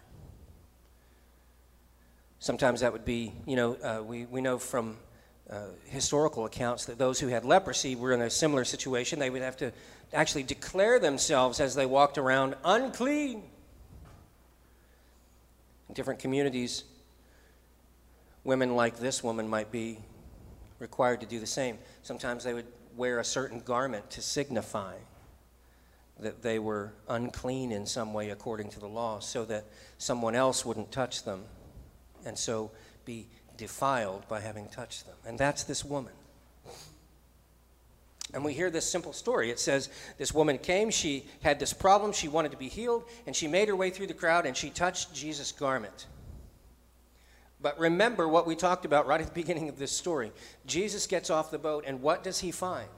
Sometimes 2.38 2.80
that 2.80 2.92
would 2.92 3.06
be, 3.06 3.32
you 3.46 3.56
know, 3.56 3.74
uh, 3.76 4.02
we, 4.02 4.26
we 4.26 4.42
know 4.42 4.58
from 4.58 4.98
uh, 5.50 5.68
historical 5.86 6.44
accounts 6.44 6.84
that 6.84 6.98
those 6.98 7.18
who 7.18 7.28
had 7.28 7.44
leprosy 7.44 7.96
were 7.96 8.12
in 8.12 8.20
a 8.20 8.30
similar 8.30 8.64
situation. 8.64 9.18
They 9.18 9.30
would 9.30 9.42
have 9.42 9.56
to 9.58 9.72
actually 10.12 10.42
declare 10.42 10.98
themselves 10.98 11.58
as 11.58 11.74
they 11.74 11.86
walked 11.86 12.18
around 12.18 12.54
unclean. 12.64 13.44
In 15.88 15.94
different 15.94 16.20
communities, 16.20 16.84
women 18.44 18.76
like 18.76 18.98
this 18.98 19.24
woman 19.24 19.48
might 19.48 19.72
be 19.72 19.98
required 20.78 21.20
to 21.20 21.26
do 21.26 21.40
the 21.40 21.46
same. 21.46 21.78
Sometimes 22.02 22.44
they 22.44 22.54
would 22.54 22.66
wear 22.96 23.18
a 23.18 23.24
certain 23.24 23.60
garment 23.60 24.10
to 24.10 24.22
signify 24.22 24.94
that 26.20 26.42
they 26.42 26.58
were 26.58 26.92
unclean 27.08 27.72
in 27.72 27.86
some 27.86 28.14
way 28.14 28.30
according 28.30 28.70
to 28.70 28.78
the 28.78 28.86
law 28.86 29.18
so 29.18 29.44
that 29.44 29.64
someone 29.98 30.34
else 30.34 30.64
wouldn't 30.64 30.92
touch 30.92 31.24
them 31.24 31.42
and 32.24 32.38
so 32.38 32.70
be 33.04 33.26
defiled 33.56 34.26
by 34.28 34.40
having 34.40 34.68
touched 34.68 35.06
them. 35.06 35.16
And 35.26 35.38
that's 35.38 35.64
this 35.64 35.84
woman. 35.84 36.12
And 38.32 38.44
we 38.44 38.52
hear 38.52 38.70
this 38.70 38.88
simple 38.88 39.12
story. 39.12 39.50
It 39.50 39.60
says 39.60 39.88
this 40.18 40.34
woman 40.34 40.58
came, 40.58 40.90
she 40.90 41.24
had 41.42 41.60
this 41.60 41.72
problem, 41.72 42.12
she 42.12 42.26
wanted 42.26 42.50
to 42.52 42.56
be 42.56 42.68
healed, 42.68 43.04
and 43.26 43.34
she 43.34 43.46
made 43.46 43.68
her 43.68 43.76
way 43.76 43.90
through 43.90 44.08
the 44.08 44.14
crowd 44.14 44.46
and 44.46 44.56
she 44.56 44.70
touched 44.70 45.14
Jesus' 45.14 45.52
garment. 45.52 46.06
But 47.64 47.78
remember 47.78 48.28
what 48.28 48.46
we 48.46 48.56
talked 48.56 48.84
about 48.84 49.06
right 49.06 49.18
at 49.18 49.26
the 49.26 49.32
beginning 49.42 49.70
of 49.70 49.78
this 49.78 49.90
story. 49.90 50.32
Jesus 50.66 51.06
gets 51.06 51.30
off 51.30 51.50
the 51.50 51.58
boat, 51.58 51.84
and 51.86 52.02
what 52.02 52.22
does 52.22 52.40
he 52.40 52.50
find? 52.50 52.90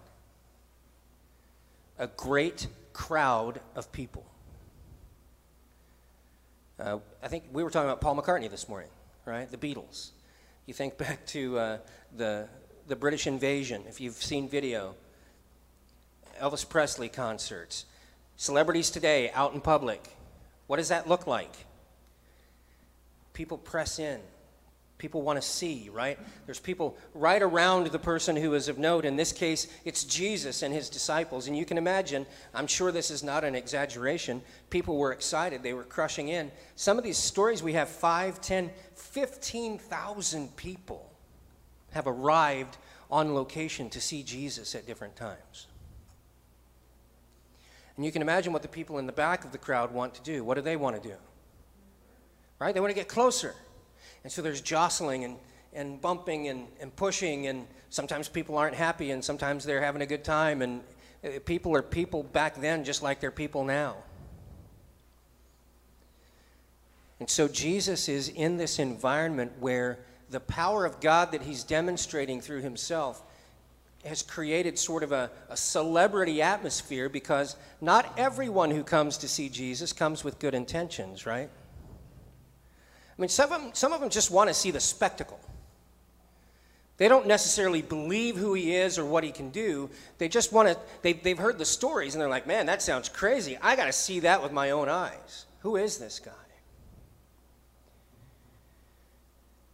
A 2.00 2.08
great 2.08 2.66
crowd 2.92 3.60
of 3.76 3.92
people. 3.92 4.26
Uh, 6.80 6.98
I 7.22 7.28
think 7.28 7.44
we 7.52 7.62
were 7.62 7.70
talking 7.70 7.88
about 7.88 8.00
Paul 8.00 8.16
McCartney 8.16 8.50
this 8.50 8.68
morning, 8.68 8.90
right? 9.24 9.48
The 9.48 9.56
Beatles. 9.56 10.10
You 10.66 10.74
think 10.74 10.98
back 10.98 11.24
to 11.26 11.58
uh, 11.58 11.78
the, 12.16 12.48
the 12.88 12.96
British 12.96 13.28
invasion, 13.28 13.84
if 13.88 14.00
you've 14.00 14.14
seen 14.14 14.48
video, 14.48 14.96
Elvis 16.40 16.68
Presley 16.68 17.08
concerts, 17.08 17.84
celebrities 18.34 18.90
today 18.90 19.30
out 19.30 19.54
in 19.54 19.60
public. 19.60 20.16
What 20.66 20.78
does 20.78 20.88
that 20.88 21.08
look 21.08 21.28
like? 21.28 21.54
People 23.32 23.58
press 23.58 24.00
in 24.00 24.20
people 24.98 25.22
want 25.22 25.40
to 25.40 25.46
see, 25.46 25.90
right? 25.92 26.18
There's 26.46 26.58
people 26.58 26.96
right 27.14 27.42
around 27.42 27.88
the 27.88 27.98
person 27.98 28.34
who 28.34 28.54
is 28.54 28.68
of 28.68 28.78
note. 28.78 29.04
In 29.04 29.16
this 29.16 29.32
case, 29.32 29.68
it's 29.84 30.04
Jesus 30.04 30.62
and 30.62 30.72
his 30.72 30.88
disciples. 30.88 31.48
And 31.48 31.56
you 31.56 31.64
can 31.64 31.76
imagine, 31.76 32.26
I'm 32.54 32.66
sure 32.66 32.90
this 32.90 33.10
is 33.10 33.22
not 33.22 33.44
an 33.44 33.54
exaggeration, 33.54 34.42
people 34.70 34.96
were 34.96 35.12
excited. 35.12 35.62
They 35.62 35.74
were 35.74 35.84
crushing 35.84 36.28
in. 36.28 36.50
Some 36.76 36.96
of 36.96 37.04
these 37.04 37.18
stories, 37.18 37.62
we 37.62 37.74
have 37.74 37.88
5, 37.88 38.40
10, 38.40 38.70
15,000 38.94 40.56
people 40.56 41.10
have 41.92 42.06
arrived 42.06 42.78
on 43.10 43.34
location 43.34 43.90
to 43.90 44.00
see 44.00 44.22
Jesus 44.22 44.74
at 44.74 44.86
different 44.86 45.16
times. 45.16 45.66
And 47.96 48.04
you 48.04 48.12
can 48.12 48.22
imagine 48.22 48.52
what 48.52 48.62
the 48.62 48.68
people 48.68 48.98
in 48.98 49.06
the 49.06 49.12
back 49.12 49.44
of 49.44 49.52
the 49.52 49.58
crowd 49.58 49.92
want 49.92 50.14
to 50.14 50.22
do. 50.22 50.44
What 50.44 50.54
do 50.54 50.60
they 50.60 50.76
want 50.76 51.02
to 51.02 51.08
do? 51.08 51.14
Right? 52.58 52.74
They 52.74 52.80
want 52.80 52.90
to 52.90 52.94
get 52.94 53.08
closer. 53.08 53.54
And 54.26 54.32
so 54.32 54.42
there's 54.42 54.60
jostling 54.60 55.22
and, 55.22 55.36
and 55.72 56.00
bumping 56.00 56.48
and, 56.48 56.66
and 56.80 56.96
pushing, 56.96 57.46
and 57.46 57.64
sometimes 57.90 58.28
people 58.28 58.58
aren't 58.58 58.74
happy, 58.74 59.12
and 59.12 59.24
sometimes 59.24 59.64
they're 59.64 59.80
having 59.80 60.02
a 60.02 60.06
good 60.06 60.24
time. 60.24 60.62
And 60.62 60.80
uh, 61.22 61.38
people 61.44 61.76
are 61.76 61.80
people 61.80 62.24
back 62.24 62.60
then 62.60 62.82
just 62.82 63.04
like 63.04 63.20
they're 63.20 63.30
people 63.30 63.62
now. 63.62 63.94
And 67.20 67.30
so 67.30 67.46
Jesus 67.46 68.08
is 68.08 68.28
in 68.28 68.56
this 68.56 68.80
environment 68.80 69.52
where 69.60 70.00
the 70.28 70.40
power 70.40 70.84
of 70.84 70.98
God 70.98 71.30
that 71.30 71.42
he's 71.42 71.62
demonstrating 71.62 72.40
through 72.40 72.62
himself 72.62 73.22
has 74.04 74.24
created 74.24 74.76
sort 74.76 75.04
of 75.04 75.12
a, 75.12 75.30
a, 75.50 75.56
celebrity 75.56 76.42
atmosphere 76.42 77.08
because 77.08 77.54
not 77.80 78.12
everyone 78.18 78.72
who 78.72 78.82
comes 78.82 79.18
to 79.18 79.28
see 79.28 79.48
Jesus 79.48 79.92
comes 79.92 80.24
with 80.24 80.40
good 80.40 80.52
intentions, 80.52 81.26
right? 81.26 81.48
I 83.18 83.22
mean, 83.22 83.28
some 83.28 83.52
of 83.52 83.62
them, 83.62 83.70
some 83.72 83.92
of 83.92 84.00
them 84.00 84.10
just 84.10 84.30
want 84.30 84.48
to 84.48 84.54
see 84.54 84.70
the 84.70 84.80
spectacle. 84.80 85.40
They 86.98 87.08
don't 87.08 87.26
necessarily 87.26 87.82
believe 87.82 88.36
who 88.36 88.54
he 88.54 88.74
is 88.74 88.98
or 88.98 89.04
what 89.04 89.22
he 89.22 89.30
can 89.30 89.50
do. 89.50 89.90
They 90.18 90.28
just 90.28 90.52
want 90.52 90.68
to, 90.68 90.78
they, 91.02 91.12
they've 91.12 91.38
heard 91.38 91.58
the 91.58 91.64
stories 91.64 92.14
and 92.14 92.22
they're 92.22 92.28
like, 92.28 92.46
man, 92.46 92.66
that 92.66 92.80
sounds 92.80 93.08
crazy. 93.08 93.58
I 93.60 93.76
got 93.76 93.86
to 93.86 93.92
see 93.92 94.20
that 94.20 94.42
with 94.42 94.52
my 94.52 94.70
own 94.70 94.88
eyes. 94.88 95.44
Who 95.60 95.76
is 95.76 95.98
this 95.98 96.18
guy? 96.18 96.32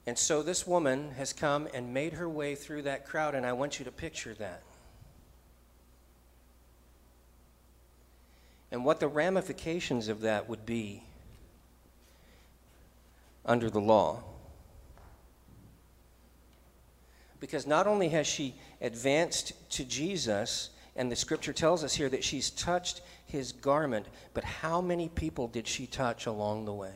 And 0.05 0.19
so 0.19 0.43
this 0.43 0.67
woman 0.67 1.13
has 1.13 1.33
come 1.33 1.69
and 1.73 1.95
made 1.95 2.15
her 2.15 2.29
way 2.29 2.57
through 2.57 2.83
that 2.83 3.07
crowd, 3.07 3.37
and 3.37 3.47
I 3.47 3.53
want 3.53 3.79
you 3.79 3.85
to 3.85 3.93
picture 3.93 4.35
that. 4.35 4.63
And 8.73 8.85
what 8.85 8.99
the 8.99 9.07
ramifications 9.07 10.09
of 10.09 10.23
that 10.23 10.49
would 10.49 10.67
be 10.67 11.05
under 13.45 13.71
the 13.71 13.81
law. 13.81 14.23
Because 17.41 17.67
not 17.67 17.87
only 17.87 18.09
has 18.11 18.27
she 18.27 18.55
advanced 18.81 19.53
to 19.71 19.85
Jesus, 19.85 20.71
and 20.95 21.11
the 21.11 21.17
scripture 21.17 21.53
tells 21.53 21.83
us 21.83 21.95
here 21.95 22.09
that 22.09 22.23
she's 22.23 22.51
touched 22.51 23.01
his 23.27 23.53
garment, 23.53 24.07
but 24.35 24.45
how 24.45 24.81
many 24.81 25.09
people 25.09 25.49
did 25.49 25.67
she 25.67 25.87
touch 25.87 26.27
along 26.27 26.67
the 26.67 26.73
way 26.73 26.95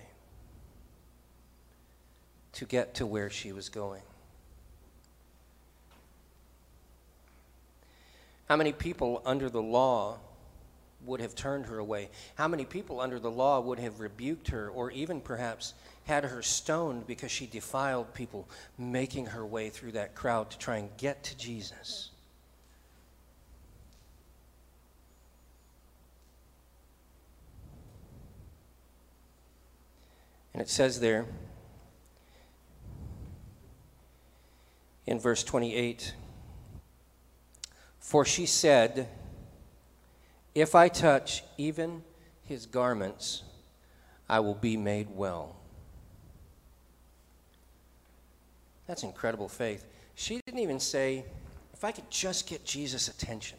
to 2.53 2.65
get 2.65 2.95
to 2.95 3.07
where 3.07 3.31
she 3.31 3.53
was 3.53 3.69
going? 3.69 4.03
How 8.49 8.57
many 8.57 8.73
people 8.73 9.23
under 9.27 9.51
the 9.51 9.63
law 9.63 10.19
would 11.05 11.21
have 11.21 11.35
turned 11.35 11.67
her 11.67 11.79
away? 11.79 12.11
How 12.37 12.49
many 12.49 12.65
people 12.65 13.01
under 13.01 13.19
the 13.19 13.31
law 13.31 13.61
would 13.61 13.79
have 13.79 14.01
rebuked 14.01 14.49
her 14.49 14.69
or 14.69 14.91
even 14.91 15.21
perhaps 15.21 15.75
had 16.05 16.25
her 16.25 16.43
stoned 16.43 17.07
because 17.07 17.31
she 17.31 17.47
defiled 17.47 18.15
people, 18.15 18.49
making 18.79 19.27
her 19.27 19.45
way 19.45 19.71
through 19.71 19.93
that 19.93 20.15
crowd 20.15 20.51
to 20.51 20.59
try 20.59 20.77
and 20.77 20.97
get 20.97 21.23
to 21.25 21.37
Jesus? 21.37 22.11
And 30.57 30.63
it 30.63 30.71
says 30.71 31.01
there 31.01 31.27
in 35.07 35.21
verse 35.21 35.45
28 35.45 36.15
For 38.01 38.25
she 38.25 38.47
said, 38.47 39.09
if 40.57 40.75
I 40.75 40.89
touch 40.89 41.45
even 41.59 42.03
his 42.45 42.65
garments, 42.65 43.43
I 44.27 44.41
will 44.41 44.55
be 44.55 44.79
made 44.79 45.07
well. 45.15 45.55
That's 48.87 49.03
incredible 49.03 49.51
faith. 49.51 49.85
She 50.15 50.41
didn't 50.47 50.61
even 50.61 50.81
say, 50.81 51.27
if 51.75 51.85
I 51.85 51.93
could 51.93 52.11
just 52.11 52.49
get 52.49 52.65
Jesus' 52.65 53.09
attention. 53.09 53.59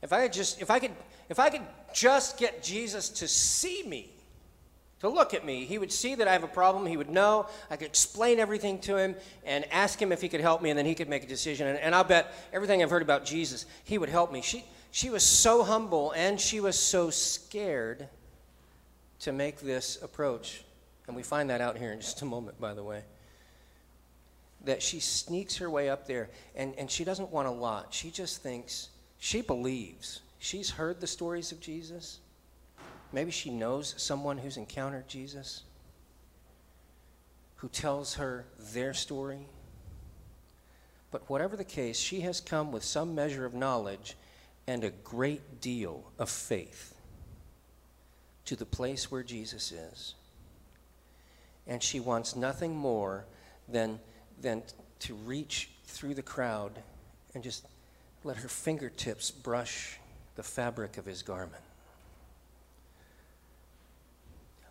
If 0.00 0.12
I 0.12 0.22
could 0.22 0.32
just, 0.32 0.62
if 0.62 0.70
I 0.70 0.78
could, 0.78 0.92
if 1.28 1.40
I 1.40 1.50
could 1.50 1.62
just 1.92 2.38
get 2.38 2.62
Jesus 2.62 3.08
to 3.08 3.26
see 3.26 3.82
me, 3.82 4.10
to 5.00 5.08
look 5.08 5.34
at 5.34 5.44
me, 5.44 5.64
he 5.64 5.76
would 5.76 5.90
see 5.90 6.14
that 6.14 6.28
I 6.28 6.34
have 6.34 6.44
a 6.44 6.48
problem. 6.48 6.86
He 6.86 6.96
would 6.96 7.10
know. 7.10 7.48
I 7.68 7.74
could 7.74 7.88
explain 7.88 8.38
everything 8.38 8.78
to 8.82 8.96
him 8.96 9.16
and 9.44 9.64
ask 9.72 10.00
him 10.00 10.12
if 10.12 10.20
he 10.20 10.28
could 10.28 10.40
help 10.40 10.62
me, 10.62 10.70
and 10.70 10.78
then 10.78 10.86
he 10.86 10.94
could 10.94 11.08
make 11.08 11.24
a 11.24 11.26
decision. 11.26 11.66
And, 11.66 11.80
and 11.80 11.96
I'll 11.96 12.04
bet 12.04 12.32
everything 12.52 12.80
I've 12.80 12.90
heard 12.90 13.02
about 13.02 13.24
Jesus, 13.24 13.66
he 13.82 13.98
would 13.98 14.08
help 14.08 14.30
me. 14.30 14.40
She, 14.40 14.64
she 14.90 15.10
was 15.10 15.22
so 15.22 15.62
humble 15.62 16.12
and 16.12 16.40
she 16.40 16.60
was 16.60 16.78
so 16.78 17.10
scared 17.10 18.08
to 19.20 19.32
make 19.32 19.60
this 19.60 20.00
approach. 20.02 20.64
And 21.06 21.14
we 21.14 21.22
find 21.22 21.50
that 21.50 21.60
out 21.60 21.78
here 21.78 21.92
in 21.92 22.00
just 22.00 22.22
a 22.22 22.24
moment, 22.24 22.60
by 22.60 22.74
the 22.74 22.82
way 22.82 23.02
that 24.66 24.82
she 24.82 25.00
sneaks 25.00 25.56
her 25.56 25.70
way 25.70 25.88
up 25.88 26.06
there 26.06 26.28
and, 26.54 26.74
and 26.76 26.90
she 26.90 27.04
doesn't 27.04 27.30
want 27.30 27.48
a 27.48 27.50
lot. 27.50 27.94
She 27.94 28.10
just 28.10 28.42
thinks, 28.42 28.90
she 29.18 29.40
believes. 29.40 30.20
She's 30.38 30.70
heard 30.70 31.00
the 31.00 31.06
stories 31.06 31.52
of 31.52 31.60
Jesus. 31.60 32.18
Maybe 33.12 33.30
she 33.30 33.50
knows 33.50 33.94
someone 33.96 34.38
who's 34.38 34.56
encountered 34.56 35.08
Jesus 35.08 35.62
who 37.56 37.68
tells 37.68 38.14
her 38.14 38.44
their 38.74 38.92
story. 38.92 39.46
But 41.10 41.30
whatever 41.30 41.56
the 41.56 41.64
case, 41.64 41.98
she 41.98 42.20
has 42.20 42.40
come 42.40 42.72
with 42.72 42.82
some 42.82 43.14
measure 43.14 43.46
of 43.46 43.54
knowledge 43.54 44.16
and 44.66 44.84
a 44.84 44.90
great 44.90 45.60
deal 45.60 46.04
of 46.18 46.28
faith 46.28 46.94
to 48.44 48.56
the 48.56 48.66
place 48.66 49.10
where 49.10 49.22
Jesus 49.22 49.72
is. 49.72 50.14
And 51.66 51.82
she 51.82 52.00
wants 52.00 52.36
nothing 52.36 52.76
more 52.76 53.26
than 53.68 53.98
than 54.40 54.62
to 55.00 55.14
reach 55.14 55.70
through 55.84 56.14
the 56.14 56.22
crowd 56.22 56.82
and 57.34 57.42
just 57.42 57.66
let 58.24 58.36
her 58.38 58.48
fingertips 58.48 59.30
brush 59.30 59.98
the 60.36 60.42
fabric 60.42 60.98
of 60.98 61.06
his 61.06 61.22
garment. 61.22 61.62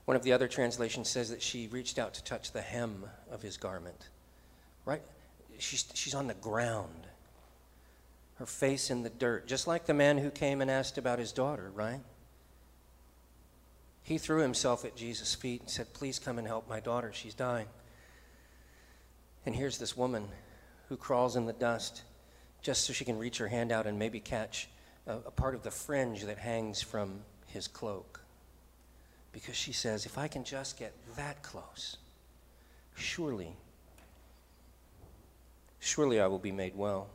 One 0.05 0.15
of 0.15 0.23
the 0.23 0.34
other 0.34 0.47
translations 0.47 1.10
says 1.10 1.29
that 1.29 1.41
she 1.41 1.67
reached 1.67 1.97
out 1.97 2.13
to 2.13 2.23
touch 2.23 2.51
the 2.51 2.62
hem 2.62 3.05
of 3.31 3.41
his 3.41 3.58
garment. 3.58 4.10
Right? 4.86 5.01
She's, 5.58 5.86
she's 5.95 6.13
on 6.13 6.27
the 6.27 6.36
ground, 6.36 7.08
her 8.35 8.45
face 8.45 8.89
in 8.89 9.03
the 9.03 9.09
dirt, 9.09 9.47
just 9.47 9.67
like 9.67 9.85
the 9.85 9.93
man 9.93 10.17
who 10.17 10.29
came 10.29 10.61
and 10.61 10.69
asked 10.69 10.97
about 10.97 11.19
his 11.19 11.31
daughter, 11.31 11.71
right? 11.73 12.01
He 14.03 14.17
threw 14.17 14.41
himself 14.41 14.85
at 14.85 14.95
Jesus' 14.95 15.33
feet 15.33 15.61
and 15.61 15.69
said, 15.69 15.93
Please 15.93 16.19
come 16.19 16.37
and 16.37 16.47
help 16.47 16.69
my 16.69 16.79
daughter. 16.79 17.11
She's 17.13 17.33
dying. 17.33 17.67
And 19.45 19.55
here's 19.55 19.77
this 19.77 19.97
woman 19.97 20.27
who 20.89 20.97
crawls 20.97 21.35
in 21.35 21.45
the 21.45 21.53
dust 21.53 22.03
just 22.61 22.85
so 22.85 22.93
she 22.93 23.05
can 23.05 23.17
reach 23.17 23.37
her 23.37 23.47
hand 23.47 23.71
out 23.71 23.87
and 23.87 23.97
maybe 23.97 24.19
catch 24.19 24.69
a, 25.07 25.13
a 25.13 25.31
part 25.31 25.55
of 25.55 25.63
the 25.63 25.71
fringe 25.71 26.23
that 26.25 26.37
hangs 26.37 26.81
from 26.81 27.21
his 27.47 27.67
cloak. 27.67 28.21
Because 29.31 29.55
she 29.55 29.71
says, 29.71 30.05
if 30.05 30.17
I 30.17 30.27
can 30.27 30.43
just 30.43 30.77
get 30.77 30.93
that 31.15 31.41
close, 31.41 31.97
surely, 32.95 33.55
surely 35.79 36.19
I 36.19 36.27
will 36.27 36.39
be 36.39 36.51
made 36.51 36.75
well. 36.75 37.07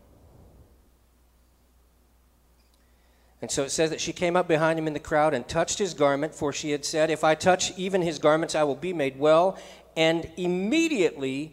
And 3.42 3.50
so 3.50 3.62
it 3.62 3.70
says 3.70 3.90
that 3.90 4.00
she 4.00 4.12
came 4.12 4.37
up 4.37 4.46
behind 4.46 4.79
him 4.79 4.87
in 4.87 4.92
the 4.92 5.00
crowd 5.00 5.33
and 5.33 5.48
touched 5.48 5.79
his 5.79 5.94
garment, 5.94 6.35
for 6.35 6.53
she 6.53 6.72
had 6.72 6.85
said, 6.85 7.11
If 7.11 7.24
I 7.24 7.35
touch 7.35 7.76
even 7.79 8.03
his 8.03 8.18
garments, 8.18 8.55
I 8.55 8.64
will 8.64 8.76
be 8.76 8.92
made 8.92 9.18
well. 9.18 9.59
And 9.96 10.31
immediately 10.37 11.53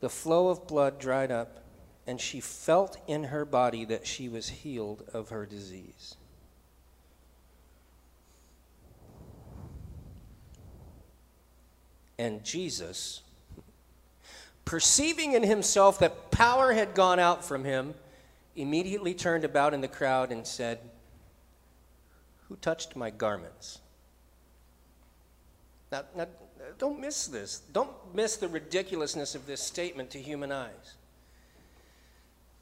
the 0.00 0.08
flow 0.08 0.48
of 0.48 0.66
blood 0.66 0.98
dried 0.98 1.30
up, 1.30 1.62
and 2.06 2.20
she 2.20 2.40
felt 2.40 2.98
in 3.06 3.24
her 3.24 3.44
body 3.44 3.84
that 3.84 4.06
she 4.06 4.28
was 4.28 4.48
healed 4.48 5.04
of 5.12 5.28
her 5.28 5.46
disease. 5.46 6.16
And 12.18 12.42
Jesus, 12.42 13.22
perceiving 14.64 15.34
in 15.34 15.44
himself 15.44 16.00
that 16.00 16.32
power 16.32 16.72
had 16.72 16.94
gone 16.94 17.20
out 17.20 17.44
from 17.44 17.62
him, 17.62 17.94
immediately 18.56 19.14
turned 19.14 19.44
about 19.44 19.72
in 19.72 19.80
the 19.80 19.88
crowd 19.88 20.32
and 20.32 20.44
said, 20.44 20.80
Who 22.48 22.56
touched 22.56 22.96
my 22.96 23.10
garments? 23.10 23.80
Now, 25.92 26.02
now 26.16 26.26
don't 26.78 27.00
miss 27.00 27.26
this. 27.26 27.62
Don't 27.72 27.90
miss 28.14 28.36
the 28.36 28.48
ridiculousness 28.48 29.34
of 29.34 29.46
this 29.46 29.60
statement 29.60 30.10
to 30.10 30.18
human 30.18 30.52
eyes. 30.52 30.94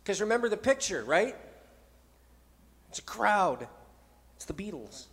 Because 0.02 0.20
remember 0.20 0.48
the 0.48 0.56
picture, 0.56 1.04
right? 1.04 1.34
It's 2.88 2.98
a 2.98 3.02
crowd. 3.02 3.66
It's 4.36 4.44
the 4.44 4.54
Beatles. 4.54 5.06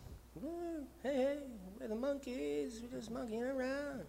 Hey, 1.02 1.14
hey, 1.14 1.38
we're 1.80 1.88
the 1.88 1.96
Monkees? 1.96 2.82
We're 2.82 3.00
just 3.00 3.12
monkeying 3.12 3.44
around. 3.44 4.02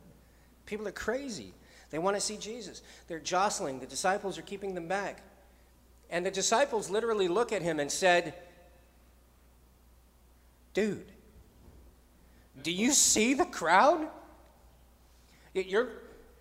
People 0.66 0.86
are 0.88 0.92
crazy. 0.92 1.52
They 1.90 1.98
want 1.98 2.16
to 2.16 2.20
see 2.20 2.36
Jesus. 2.36 2.82
They're 3.08 3.18
jostling. 3.20 3.80
The 3.80 3.86
disciples 3.86 4.38
are 4.38 4.42
keeping 4.42 4.74
them 4.74 4.88
back. 4.88 5.22
And 6.10 6.24
the 6.24 6.30
disciples 6.30 6.90
literally 6.90 7.28
look 7.28 7.52
at 7.52 7.62
him 7.62 7.80
and 7.80 7.90
said, 7.90 8.34
Dude, 10.74 11.06
do 12.62 12.70
you 12.70 12.92
see 12.92 13.34
the 13.34 13.44
crowd? 13.44 14.08
You're, 15.54 15.88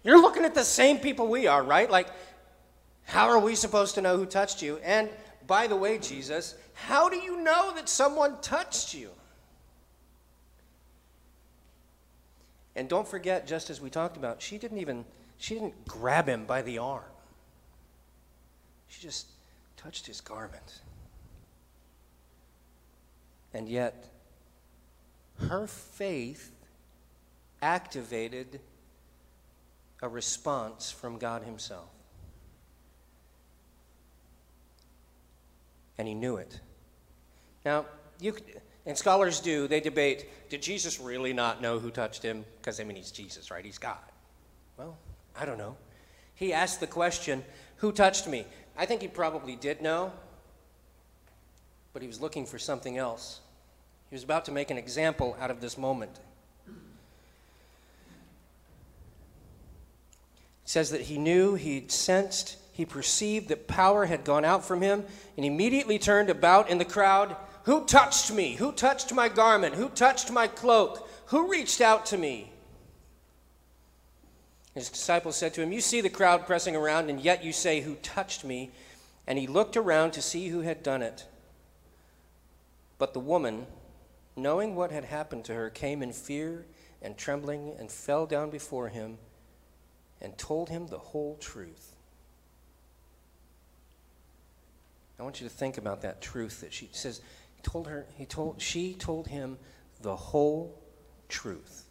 you're 0.04 0.22
looking 0.22 0.44
at 0.44 0.56
the 0.56 0.64
same 0.64 0.98
people 0.98 1.28
we 1.28 1.48
are, 1.48 1.64
right? 1.64 1.90
Like, 1.90 2.08
how 3.06 3.30
are 3.30 3.40
we 3.40 3.56
supposed 3.56 3.96
to 3.96 4.02
know 4.02 4.18
who 4.18 4.26
touched 4.26 4.62
you? 4.62 4.78
And 4.84 5.10
by 5.48 5.68
the 5.68 5.76
way, 5.76 5.98
Jesus, 5.98 6.56
how 6.74 7.10
do 7.10 7.18
you 7.18 7.38
know 7.38 7.74
that 7.76 7.88
someone 7.88 8.42
touched 8.42 8.94
you? 8.94 9.10
And 12.76 12.90
don't 12.90 13.08
forget, 13.08 13.46
just 13.46 13.70
as 13.70 13.80
we 13.80 13.90
talked 13.90 14.18
about, 14.18 14.42
she 14.42 14.58
didn't 14.58 14.80
even 14.80 15.06
she 15.38 15.56
didn't 15.56 15.86
grab 15.88 16.28
him 16.28 16.46
by 16.46 16.62
the 16.62 16.78
arm. 16.78 17.04
She 18.88 19.02
just 19.02 19.28
touched 19.76 20.08
his 20.08 20.22
garment. 20.22 20.82
And 23.54 23.68
yet, 23.68 24.08
her 25.38 25.68
faith 25.68 26.52
activated 27.62 28.60
a 30.02 30.10
response 30.10 30.92
from 30.92 31.18
God 31.18 31.44
Himself. 31.44 31.90
And 35.98 36.08
He 36.08 36.14
knew 36.14 36.38
it. 36.38 36.60
Now, 37.66 37.86
you, 38.20 38.36
and 38.86 38.98
scholars 38.98 39.40
do, 39.40 39.68
they 39.68 39.80
debate 39.80 40.50
did 40.50 40.62
Jesus 40.62 41.00
really 41.00 41.34
not 41.34 41.62
know 41.62 41.80
who 41.80 41.90
touched 41.90 42.22
him? 42.22 42.46
Because, 42.58 42.80
I 42.80 42.84
mean, 42.84 42.98
he's 42.98 43.12
Jesus, 43.12 43.50
right? 43.50 43.64
He's 43.64 43.78
God. 43.78 43.98
Well, 44.78 44.98
I 45.36 45.46
don't 45.46 45.58
know. 45.58 45.78
He 46.36 46.54
asked 46.54 46.80
the 46.80 46.88
question, 46.88 47.44
Who 47.78 47.92
touched 47.92 48.28
me? 48.28 48.46
I 48.78 48.86
think 48.86 49.02
he 49.02 49.08
probably 49.08 49.56
did 49.56 49.82
know, 49.82 50.12
but 51.94 52.02
he 52.02 52.08
was 52.08 52.20
looking 52.20 52.46
for 52.46 52.60
something 52.60 52.98
else. 52.98 53.40
He 54.14 54.16
was 54.16 54.24
about 54.24 54.46
to 54.46 54.52
make 54.52 54.70
an 54.70 54.78
example 54.78 55.36
out 55.40 55.50
of 55.50 55.60
this 55.60 55.76
moment. 55.76 56.20
It 56.68 56.74
says 60.66 60.92
that 60.92 61.02
he 61.02 61.18
knew, 61.18 61.56
he 61.56 61.86
sensed, 61.88 62.58
he 62.74 62.86
perceived 62.86 63.48
that 63.48 63.68
power 63.68 64.06
had 64.06 64.24
gone 64.24 64.46
out 64.46 64.64
from 64.64 64.84
him, 64.84 65.04
and 65.36 65.44
immediately 65.44 65.98
turned 65.98 66.30
about 66.30 66.70
in 66.70 66.78
the 66.78 66.86
crowd. 66.86 67.36
Who 67.64 67.86
touched 67.86 68.32
me? 68.32 68.54
Who 68.54 68.72
touched 68.72 69.12
my 69.12 69.30
garment? 69.30 69.74
Who 69.74 69.90
touched 69.90 70.32
my 70.32 70.46
cloak? 70.46 71.10
Who 71.30 71.50
reached 71.50 71.82
out 71.82 72.06
to 72.06 72.18
me? 72.20 72.52
His 74.76 74.90
disciples 74.90 75.38
said 75.38 75.56
to 75.56 75.64
him, 75.64 75.72
You 75.72 75.82
see 75.82 76.02
the 76.02 76.10
crowd 76.12 76.46
pressing 76.46 76.76
around, 76.76 77.10
and 77.10 77.20
yet 77.20 77.44
you 77.44 77.52
say, 77.52 77.82
Who 77.82 77.96
touched 77.96 78.46
me? 78.46 78.70
And 79.26 79.40
he 79.40 79.48
looked 79.48 79.76
around 79.76 80.12
to 80.12 80.22
see 80.22 80.50
who 80.50 80.60
had 80.60 80.84
done 80.84 81.02
it. 81.02 81.26
But 83.00 83.16
the 83.16 83.20
woman, 83.20 83.66
knowing 84.36 84.76
what 84.76 84.92
had 84.92 85.06
happened 85.06 85.46
to 85.46 85.54
her, 85.54 85.70
came 85.70 86.02
in 86.02 86.12
fear 86.12 86.66
and 87.02 87.18
trembling 87.18 87.76
and 87.78 87.92
fell 87.92 88.26
down 88.26 88.50
before 88.50 88.90
him 88.90 89.18
and 90.22 90.38
told 90.38 90.70
him 90.70 90.88
the 90.88 90.98
whole 90.98 91.38
truth. 91.40 91.96
I 95.20 95.24
want 95.24 95.40
you 95.40 95.48
to 95.48 95.54
think 95.54 95.78
about 95.78 96.02
that 96.02 96.22
truth 96.22 96.62
that 96.62 96.74
she 96.74 96.90
says. 96.92 97.22
He 97.56 97.62
told 97.62 97.88
her, 97.88 98.06
he 98.16 98.26
told, 98.26 98.62
she 98.62 98.94
told 98.94 99.28
him 99.28 99.58
the 100.02 100.16
whole 100.16 100.82
truth. 101.30 101.86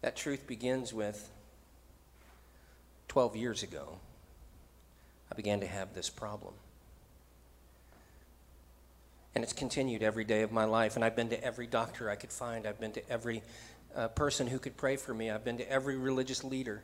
That 0.00 0.16
truth 0.16 0.46
begins 0.46 0.94
with 0.94 1.30
12 3.08 3.36
years 3.36 3.62
ago, 3.62 3.98
I 5.30 5.34
began 5.34 5.60
to 5.60 5.66
have 5.66 5.94
this 5.94 6.08
problem. 6.08 6.54
And 9.34 9.44
it's 9.44 9.52
continued 9.52 10.02
every 10.02 10.24
day 10.24 10.42
of 10.42 10.52
my 10.52 10.64
life. 10.64 10.96
And 10.96 11.04
I've 11.04 11.16
been 11.16 11.28
to 11.30 11.42
every 11.42 11.66
doctor 11.66 12.10
I 12.10 12.16
could 12.16 12.32
find. 12.32 12.66
I've 12.66 12.80
been 12.80 12.92
to 12.92 13.10
every 13.10 13.42
uh, 13.94 14.08
person 14.08 14.46
who 14.46 14.58
could 14.58 14.76
pray 14.76 14.96
for 14.96 15.14
me. 15.14 15.30
I've 15.30 15.44
been 15.44 15.58
to 15.58 15.70
every 15.70 15.96
religious 15.96 16.42
leader. 16.42 16.82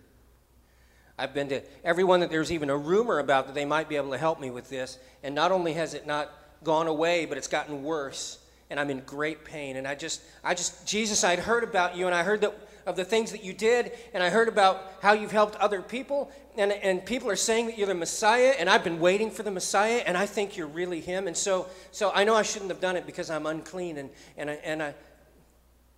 I've 1.19 1.33
been 1.33 1.49
to 1.49 1.63
everyone 1.83 2.21
that 2.21 2.31
there's 2.31 2.53
even 2.53 2.69
a 2.69 2.77
rumor 2.77 3.19
about 3.19 3.47
that 3.47 3.55
they 3.55 3.65
might 3.65 3.89
be 3.89 3.97
able 3.97 4.11
to 4.11 4.19
help 4.19 4.39
me 4.39 4.51
with 4.51 4.69
this. 4.69 4.99
And 5.23 5.35
not 5.35 5.51
only 5.51 5.73
has 5.73 5.95
it 5.95 6.07
not 6.07 6.31
gone 6.63 6.87
away, 6.87 7.27
but 7.27 7.39
it's 7.39 7.49
gotten 7.49 7.83
worse. 7.83 8.39
And 8.71 8.81
I'm 8.81 8.91
in 8.91 9.01
great 9.01 9.45
pain. 9.45 9.77
And 9.77 9.87
I 9.87 9.95
just, 9.95 10.23
I 10.43 10.55
just, 10.55 10.87
Jesus, 10.87 11.25
I'd 11.25 11.39
heard 11.39 11.65
about 11.65 11.97
you 11.97 12.07
and 12.07 12.15
I 12.15 12.23
heard 12.23 12.41
that 12.41 12.55
of 12.87 12.95
the 12.95 13.05
things 13.05 13.33
that 13.33 13.43
you 13.43 13.53
did, 13.53 13.91
and 14.15 14.23
I 14.23 14.31
heard 14.31 14.47
about 14.47 14.81
how 15.03 15.13
you've 15.13 15.33
helped 15.33 15.57
other 15.57 15.83
people, 15.83 16.31
and, 16.57 16.71
and 16.71 17.05
people 17.05 17.29
are 17.29 17.37
saying 17.37 17.67
that 17.67 17.77
you're 17.77 17.89
the 17.89 17.95
Messiah, 17.95 18.55
and 18.59 18.71
I've 18.71 18.85
been 18.85 19.01
waiting 19.01 19.31
for 19.31 19.43
the 19.43 19.51
Messiah, 19.51 20.05
and 20.07 20.17
I 20.17 20.25
think 20.27 20.57
you're 20.57 20.69
really 20.69 21.01
him. 21.01 21.27
And 21.27 21.37
so, 21.37 21.67
so 21.91 22.13
I 22.15 22.23
know 22.23 22.37
I 22.37 22.43
shouldn't 22.43 22.71
have 22.71 22.81
done 22.81 22.97
it 22.97 23.05
because 23.05 23.29
I'm 23.29 23.45
unclean, 23.45 23.99
and, 23.99 24.11
and, 24.37 24.51
I, 24.51 24.53
and 24.63 24.83
I, 24.83 24.95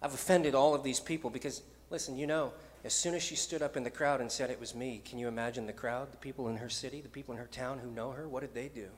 I've 0.01 0.15
offended 0.15 0.55
all 0.55 0.75
of 0.75 0.83
these 0.83 0.99
people 0.99 1.29
because, 1.29 1.63
listen, 1.91 2.17
you 2.17 2.27
know, 2.27 2.55
as 2.85 2.95
soon 2.95 3.15
as 3.15 3.23
she 3.23 3.37
stood 3.37 3.61
up 3.61 3.77
in 3.77 3.85
the 3.85 3.91
crowd 3.91 4.23
and 4.23 4.33
said 4.33 4.49
it 4.49 4.59
was 4.59 4.75
me, 4.75 5.03
can 5.05 5.19
you 5.19 5.29
imagine 5.29 5.67
the 5.67 5.75
crowd, 5.75 6.11
the 6.11 6.17
people 6.17 6.49
in 6.49 6.57
her 6.57 6.71
city, 6.71 7.03
the 7.03 7.09
people 7.09 7.35
in 7.35 7.41
her 7.41 7.49
town 7.49 7.81
who 7.81 7.91
know 7.91 8.13
her? 8.13 8.27
What 8.27 8.41
did 8.41 8.55
they 8.55 8.69
do? 8.69 8.89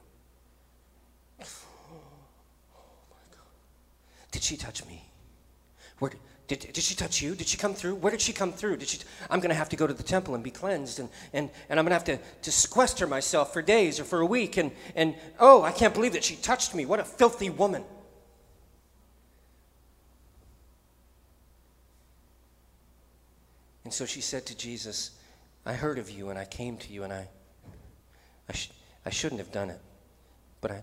Did 4.31 4.43
she 4.43 4.57
touch 4.57 4.85
me? 4.87 5.05
Where, 5.99 6.13
did, 6.47 6.73
did 6.73 6.83
she 6.83 6.95
touch 6.95 7.23
you? 7.23 7.35
Did 7.35 7.47
she 7.47 7.57
come 7.57 7.75
through? 7.75 7.95
Where 7.97 8.11
did 8.11 8.21
she 8.21 8.33
come 8.33 8.53
through? 8.53 8.79
Did 8.79 8.89
she, 8.89 8.99
I'm 9.29 9.41
going 9.41 9.51
to 9.51 9.55
have 9.55 9.69
to 9.69 9.77
go 9.77 9.87
to 9.87 9.95
the 9.95 10.03
temple 10.03 10.35
and 10.35 10.43
be 10.43 10.51
cleansed, 10.51 10.99
and, 10.99 11.09
and, 11.33 11.51
and 11.69 11.79
I'm 11.79 11.85
going 11.85 11.99
to 12.01 12.13
have 12.13 12.21
to, 12.21 12.43
to 12.43 12.51
sequester 12.51 13.07
myself 13.07 13.53
for 13.53 13.63
days 13.63 14.01
or 14.01 14.05
for 14.05 14.21
a 14.21 14.27
week. 14.27 14.57
And, 14.57 14.73
and 14.97 15.15
oh, 15.39 15.63
I 15.63 15.73
can't 15.73 15.95
believe 15.95 16.13
that 16.15 16.25
she 16.25 16.37
touched 16.37 16.75
me. 16.75 16.87
What 16.87 16.99
a 16.99 17.05
filthy 17.05 17.51
woman. 17.51 17.85
And 23.85 23.93
so 23.93 24.07
she 24.07 24.21
said 24.21 24.47
to 24.47 24.57
Jesus, 24.57 25.13
I 25.67 25.75
heard 25.75 25.99
of 25.99 26.11
you 26.11 26.31
and 26.31 26.39
I 26.39 26.45
came 26.45 26.77
to 26.79 26.93
you 26.93 27.03
and 27.03 27.13
I, 27.13 27.29
I, 28.49 28.53
sh- 28.53 28.71
I 29.05 29.11
shouldn't 29.11 29.41
have 29.41 29.53
done 29.53 29.71
it, 29.71 29.81
but 30.61 30.71
I, 30.71 30.83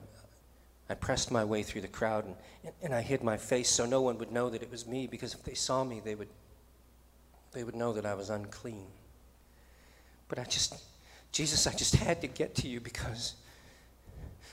I 0.90 0.94
pressed 0.94 1.32
my 1.32 1.44
way 1.44 1.64
through 1.64 1.82
the 1.82 1.88
crowd 1.88 2.26
and, 2.26 2.36
and, 2.64 2.74
and, 2.82 2.94
I 2.94 3.02
hid 3.02 3.24
my 3.24 3.36
face 3.36 3.70
so 3.70 3.86
no 3.86 4.02
one 4.02 4.18
would 4.20 4.32
know 4.32 4.50
that 4.50 4.62
it 4.62 4.72
was 4.72 4.88
me 4.88 5.06
because 5.06 5.34
if 5.34 5.44
they 5.44 5.54
saw 5.54 5.84
me, 5.84 6.02
they 6.04 6.16
would, 6.16 6.30
they 7.52 7.64
would 7.64 7.76
know 7.76 7.92
that 7.94 8.06
I 8.06 8.14
was 8.14 8.30
unclean. 8.30 8.88
But 10.30 10.40
I 10.40 10.44
just, 10.44 10.82
Jesus, 11.32 11.68
I 11.68 11.74
just 11.74 11.96
had 11.96 12.22
to 12.22 12.28
get 12.28 12.56
to 12.56 12.68
you 12.68 12.80
because 12.80 13.36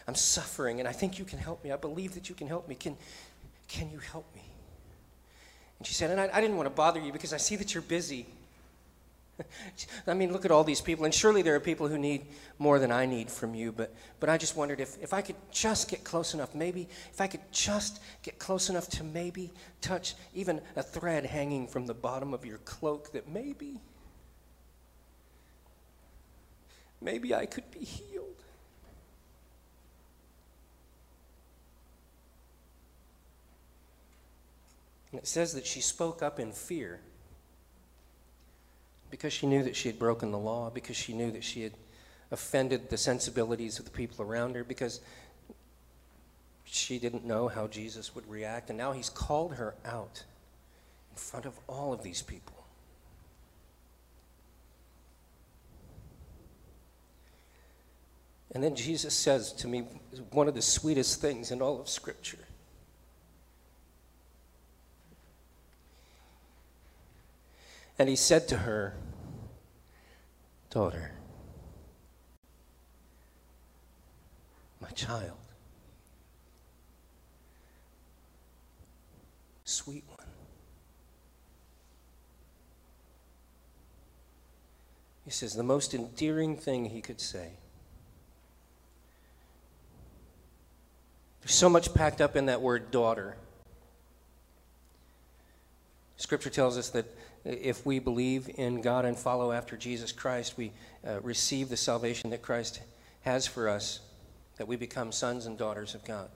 I'm 0.09 0.15
suffering 0.15 0.81
and 0.81 0.89
I 0.89 0.93
think 0.93 1.19
you 1.19 1.25
can 1.25 1.39
help 1.39 1.63
me. 1.63 1.71
I 1.71 1.77
believe 1.77 2.15
that 2.15 2.29
you 2.29 2.35
can 2.35 2.49
help 2.49 2.69
me. 2.69 2.75
Can, 2.75 2.97
can 3.69 3.91
you 3.91 3.99
help 3.99 4.27
me? 4.35 4.43
And 5.79 5.87
she 5.87 5.95
said, 5.95 6.11
and 6.11 6.21
I, 6.21 6.31
I 6.33 6.41
didn't 6.41 6.57
want 6.57 6.67
to 6.67 6.75
bother 6.75 7.01
you 7.01 7.13
because 7.13 7.33
I 7.33 7.37
see 7.37 7.57
that 7.57 7.75
you're 7.75 7.83
busy. 7.83 8.27
I 10.07 10.15
mean, 10.15 10.33
look 10.33 10.45
at 10.45 10.51
all 10.51 10.65
these 10.65 10.81
people, 10.81 11.05
and 11.05 11.15
surely 11.15 11.43
there 11.43 11.55
are 11.55 11.61
people 11.61 11.89
who 11.89 11.99
need 11.99 12.27
more 12.59 12.79
than 12.79 12.93
I 12.93 13.07
need 13.07 13.31
from 13.31 13.55
you, 13.55 13.73
but, 13.73 13.95
but 14.21 14.29
I 14.29 14.39
just 14.39 14.57
wondered 14.57 14.81
if, 14.81 14.97
if 15.03 15.13
I 15.13 15.23
could 15.23 15.37
just 15.51 15.89
get 15.89 16.05
close 16.05 16.35
enough, 16.35 16.55
maybe, 16.55 16.89
if 17.13 17.21
I 17.21 17.27
could 17.27 17.41
just 17.53 18.01
get 18.23 18.39
close 18.39 18.69
enough 18.69 18.89
to 18.91 19.05
maybe 19.05 19.53
touch 19.81 20.15
even 20.35 20.61
a 20.77 20.83
thread 20.83 21.27
hanging 21.27 21.67
from 21.67 21.87
the 21.87 21.95
bottom 21.95 22.33
of 22.33 22.45
your 22.45 22.59
cloak, 22.59 23.13
that 23.13 23.29
maybe, 23.29 23.81
maybe 27.01 27.35
I 27.35 27.47
could 27.47 27.71
be 27.71 27.85
healed. 27.85 28.25
And 35.13 35.21
it 35.21 35.29
says 35.29 35.55
that 35.55 35.65
she 35.65 35.81
spoke 35.81 36.23
up 36.23 36.41
in 36.41 36.51
fear 36.51 37.01
because 39.15 39.33
she 39.33 39.47
knew 39.47 39.63
that 39.63 39.77
she 39.77 39.89
had 39.89 39.97
broken 39.97 40.33
the 40.33 40.39
law, 40.39 40.69
because 40.71 40.97
she 40.97 41.13
knew 41.13 41.31
that 41.31 41.45
she 41.45 41.63
had 41.63 41.73
offended 42.33 42.91
the 42.91 42.97
sensibilities 42.97 43.79
of 43.79 43.85
the 43.85 43.91
people 43.93 44.25
around 44.25 44.57
her, 44.57 44.65
because 44.65 45.01
she 46.65 46.99
didn't 46.99 47.25
know 47.25 47.47
how 47.47 47.69
Jesus 47.69 48.13
would 48.17 48.29
react. 48.29 48.71
And 48.71 48.77
now 48.77 48.91
he's 48.91 49.09
called 49.09 49.55
her 49.55 49.77
out 49.85 50.25
in 51.13 51.17
front 51.17 51.47
of 51.47 51.53
all 51.69 51.93
of 51.93 52.03
these 52.03 52.23
people. 52.23 52.67
And 58.53 58.65
then 58.65 58.75
Jesus 58.75 59.15
says 59.15 59.53
to 59.53 59.69
me 59.69 59.85
one 60.33 60.49
of 60.49 60.55
the 60.55 60.63
sweetest 60.63 61.21
things 61.21 61.53
in 61.53 61.63
all 61.63 61.81
of 61.81 61.89
Scripture. 61.89 62.39
And 67.97 68.09
he 68.09 68.17
said 68.17 68.49
to 68.49 68.57
her, 68.57 68.97
Daughter, 70.75 71.13
my 74.81 74.89
child, 74.89 75.39
sweet 79.65 80.03
one. 80.09 80.27
He 85.25 85.31
says 85.31 85.55
the 85.55 85.63
most 85.63 85.95
endearing 85.95 86.57
thing 86.57 86.87
he 86.87 87.01
could 87.01 87.21
say. 87.21 87.53
There's 91.43 91.55
so 91.55 91.69
much 91.69 91.95
packed 91.95 92.21
up 92.21 92.35
in 92.35 92.47
that 92.47 92.61
word 92.61 92.91
daughter. 92.91 93.37
Scripture 96.17 96.51
tells 96.51 96.77
us 96.77 96.89
that 96.91 97.07
if 97.45 97.85
we 97.85 97.99
believe 97.99 98.51
in 98.55 98.81
God 98.81 99.05
and 99.05 99.17
follow 99.17 99.53
after 99.53 99.77
Jesus 99.77 100.13
Christ, 100.13 100.57
we 100.57 100.73
uh, 101.07 101.21
receive 101.21 101.69
the 101.69 101.77
salvation 101.77 102.31
that 102.31 102.43
Christ 102.43 102.81
has 103.23 103.47
for 103.47 103.69
us, 103.69 104.01
that 104.57 104.67
we 104.67 104.77
become 104.77 105.13
sons 105.13 105.47
and 105.47 105.59
daughters 105.59 105.95
of 105.95 106.05
God. 106.05 106.29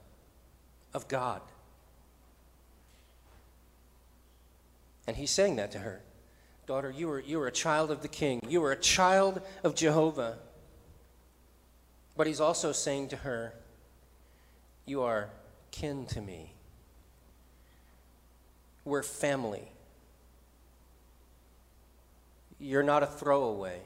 Of 0.92 1.08
God. 1.08 1.40
And 5.06 5.16
he's 5.16 5.30
saying 5.30 5.56
that 5.56 5.72
to 5.72 5.78
her. 5.78 6.02
Daughter, 6.66 6.90
you 6.90 7.10
are, 7.10 7.20
you 7.20 7.40
are 7.40 7.46
a 7.46 7.52
child 7.52 7.90
of 7.90 8.02
the 8.02 8.08
king. 8.08 8.42
You 8.46 8.62
are 8.64 8.72
a 8.72 8.76
child 8.76 9.40
of 9.64 9.74
Jehovah. 9.74 10.36
But 12.14 12.26
he's 12.26 12.40
also 12.40 12.72
saying 12.72 13.08
to 13.08 13.16
her, 13.16 13.54
You 14.84 15.02
are 15.02 15.30
kin 15.70 16.04
to 16.06 16.20
me. 16.20 16.52
We're 18.84 19.02
family. 19.02 19.72
You're 22.60 22.82
not 22.82 23.02
a 23.02 23.06
throwaway. 23.06 23.80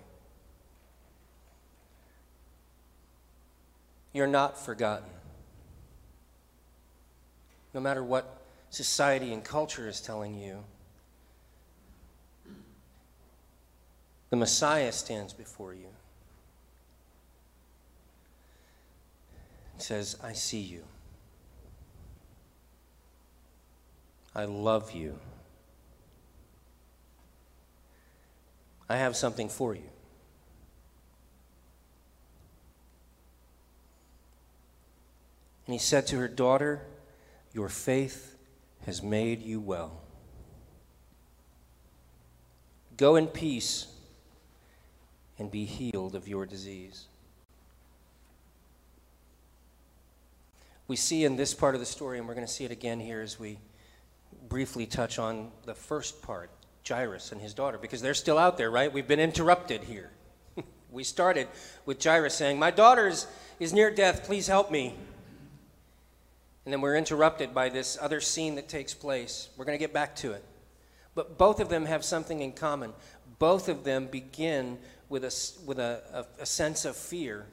You're 4.13 4.27
not 4.27 4.59
forgotten. 4.59 5.09
No 7.75 7.81
matter 7.81 8.03
what 8.03 8.43
society 8.71 9.33
and 9.33 9.43
culture 9.43 9.89
is 9.89 10.01
telling 10.01 10.35
you, 10.35 10.65
the 14.31 14.37
Messiah 14.37 14.93
stands 14.93 15.33
before 15.33 15.75
you. 15.75 15.89
He 19.77 19.83
says, 19.83 20.17
I 20.23 20.33
see 20.33 20.61
you. 20.61 20.85
I 24.35 24.47
love 24.47 24.93
you. 24.93 25.19
I 28.93 28.97
have 28.99 29.17
something 29.17 29.49
for 29.49 29.75
you. 29.75 29.89
And 35.67 35.73
he 35.73 35.79
said 35.79 36.07
to 36.09 36.19
her, 36.19 36.29
Daughter, 36.29 36.83
your 37.55 37.71
faith 37.71 38.37
has 38.85 39.03
made 39.03 39.41
you 39.41 39.61
well. 39.61 40.03
Go 42.99 43.17
in 43.17 43.29
peace 43.29 43.87
and 45.39 45.51
be 45.51 45.65
healed 45.65 46.15
of 46.15 46.29
your 46.29 46.45
disease. 46.45 47.07
We 50.87 50.97
see 50.97 51.25
in 51.25 51.37
this 51.37 51.55
part 51.55 51.75
of 51.75 51.81
the 51.81 51.87
story, 51.87 52.19
and 52.19 52.29
we're 52.29 52.35
going 52.35 52.47
to 52.47 52.53
see 52.53 52.67
it 52.67 52.71
again 52.71 53.01
here 53.01 53.23
as 53.23 53.41
we 53.41 53.59
briefly 54.51 54.85
touch 54.85 55.19
on 55.19 55.51
the 55.65 55.75
first 55.75 56.21
part 56.21 56.51
Jairus 56.87 57.33
and 57.33 57.41
his 57.41 57.55
daughter 57.55 57.79
because 57.79 58.03
they're 58.03 58.15
still 58.15 58.39
out 58.39 58.57
there, 58.57 58.71
right? 58.71 58.93
We've 58.93 59.07
been 59.07 59.21
interrupted 59.21 59.85
here. 59.85 60.11
we 60.91 61.05
started 61.05 61.49
with 61.87 62.03
Jairus 62.03 62.35
saying, 62.35 62.59
My 62.59 62.71
daughter 62.71 63.09
is, 63.09 63.27
is 63.61 63.73
near 63.73 63.91
death, 63.91 64.25
please 64.25 64.47
help 64.47 64.71
me. 64.71 64.95
And 66.65 66.73
then 66.73 66.81
we're 66.81 66.97
interrupted 66.97 67.55
by 67.55 67.69
this 67.69 67.99
other 68.01 68.21
scene 68.21 68.55
that 68.55 68.69
takes 68.69 68.95
place. 68.95 69.49
We're 69.57 69.65
going 69.65 69.77
to 69.77 69.83
get 69.83 69.93
back 69.93 70.15
to 70.17 70.33
it. 70.33 70.45
But 71.15 71.37
both 71.37 71.61
of 71.61 71.69
them 71.69 71.87
have 71.87 72.05
something 72.05 72.41
in 72.41 72.53
common. 72.53 72.93
Both 73.39 73.69
of 73.69 73.85
them 73.85 74.07
begin 74.07 74.79
with 75.09 75.25
a, 75.25 75.67
with 75.67 75.79
a, 75.79 76.27
a, 76.39 76.43
a 76.43 76.47
sense 76.47 76.85
of 76.85 76.97
fear. 76.97 77.47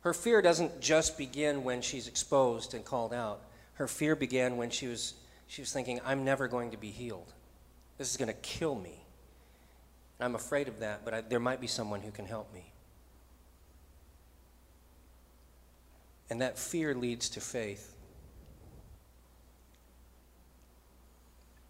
Her 0.00 0.14
fear 0.14 0.40
doesn't 0.40 0.80
just 0.80 1.18
begin 1.18 1.64
when 1.64 1.82
she's 1.82 2.06
exposed 2.06 2.74
and 2.74 2.84
called 2.84 3.12
out. 3.12 3.40
Her 3.74 3.88
fear 3.88 4.14
began 4.14 4.56
when 4.56 4.70
she 4.70 4.86
was, 4.86 5.14
she 5.46 5.62
was 5.62 5.72
thinking, 5.72 6.00
I'm 6.04 6.24
never 6.24 6.48
going 6.48 6.72
to 6.72 6.76
be 6.76 6.90
healed. 6.90 7.32
This 7.98 8.10
is 8.10 8.16
going 8.16 8.28
to 8.28 8.34
kill 8.34 8.74
me. 8.74 9.00
I'm 10.18 10.34
afraid 10.34 10.68
of 10.68 10.80
that, 10.80 11.04
but 11.04 11.14
I, 11.14 11.20
there 11.20 11.40
might 11.40 11.60
be 11.60 11.66
someone 11.66 12.00
who 12.00 12.10
can 12.10 12.26
help 12.26 12.52
me. 12.52 12.72
And 16.30 16.40
that 16.40 16.58
fear 16.58 16.94
leads 16.94 17.28
to 17.30 17.40
faith. 17.40 17.94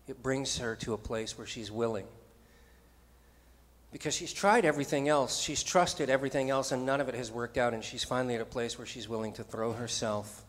It 0.07 0.23
brings 0.23 0.59
her 0.59 0.77
to 0.77 0.95
a 0.95 0.99
place 0.99 1.37
where 1.37 1.47
she's 1.47 1.71
willing. 1.71 2.07
Because 3.93 4.15
she's 4.15 4.33
tried 4.33 4.65
everything 4.65 5.09
else, 5.09 5.41
she's 5.41 5.63
trusted 5.63 6.09
everything 6.09 6.49
else, 6.49 6.71
and 6.71 6.87
none 6.87 7.01
of 7.01 7.09
it 7.09 7.15
has 7.15 7.31
worked 7.31 7.59
out, 7.59 7.75
and 7.75 7.83
she's 7.83 8.05
finally 8.05 8.37
at 8.37 8.41
a 8.41 8.47
place 8.47 8.79
where 8.79 8.87
she's 8.87 9.09
willing 9.09 9.33
to 9.35 9.43
throw 9.43 9.73
herself 9.73 10.46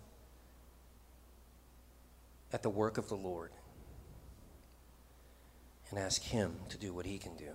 at 2.53 2.63
the 2.63 2.69
work 2.69 2.97
of 2.97 3.09
the 3.09 3.15
Lord 3.15 3.51
and 5.89 5.99
ask 5.99 6.21
Him 6.21 6.55
to 6.69 6.77
do 6.77 6.93
what 6.93 7.05
He 7.05 7.17
can 7.17 7.35
do. 7.35 7.51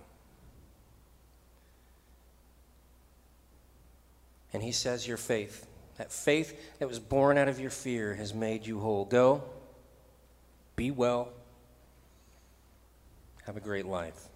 And 4.51 4.61
He 4.61 4.71
says, 4.71 5.07
Your 5.07 5.17
faith, 5.17 5.67
that 5.97 6.11
faith 6.11 6.79
that 6.79 6.87
was 6.87 6.99
born 6.99 7.37
out 7.37 7.47
of 7.47 7.59
your 7.59 7.69
fear, 7.69 8.15
has 8.15 8.33
made 8.33 8.65
you 8.65 8.79
whole. 8.79 9.05
Go, 9.05 9.43
be 10.75 10.91
well, 10.91 11.29
have 13.45 13.57
a 13.57 13.61
great 13.61 13.85
life. 13.85 14.29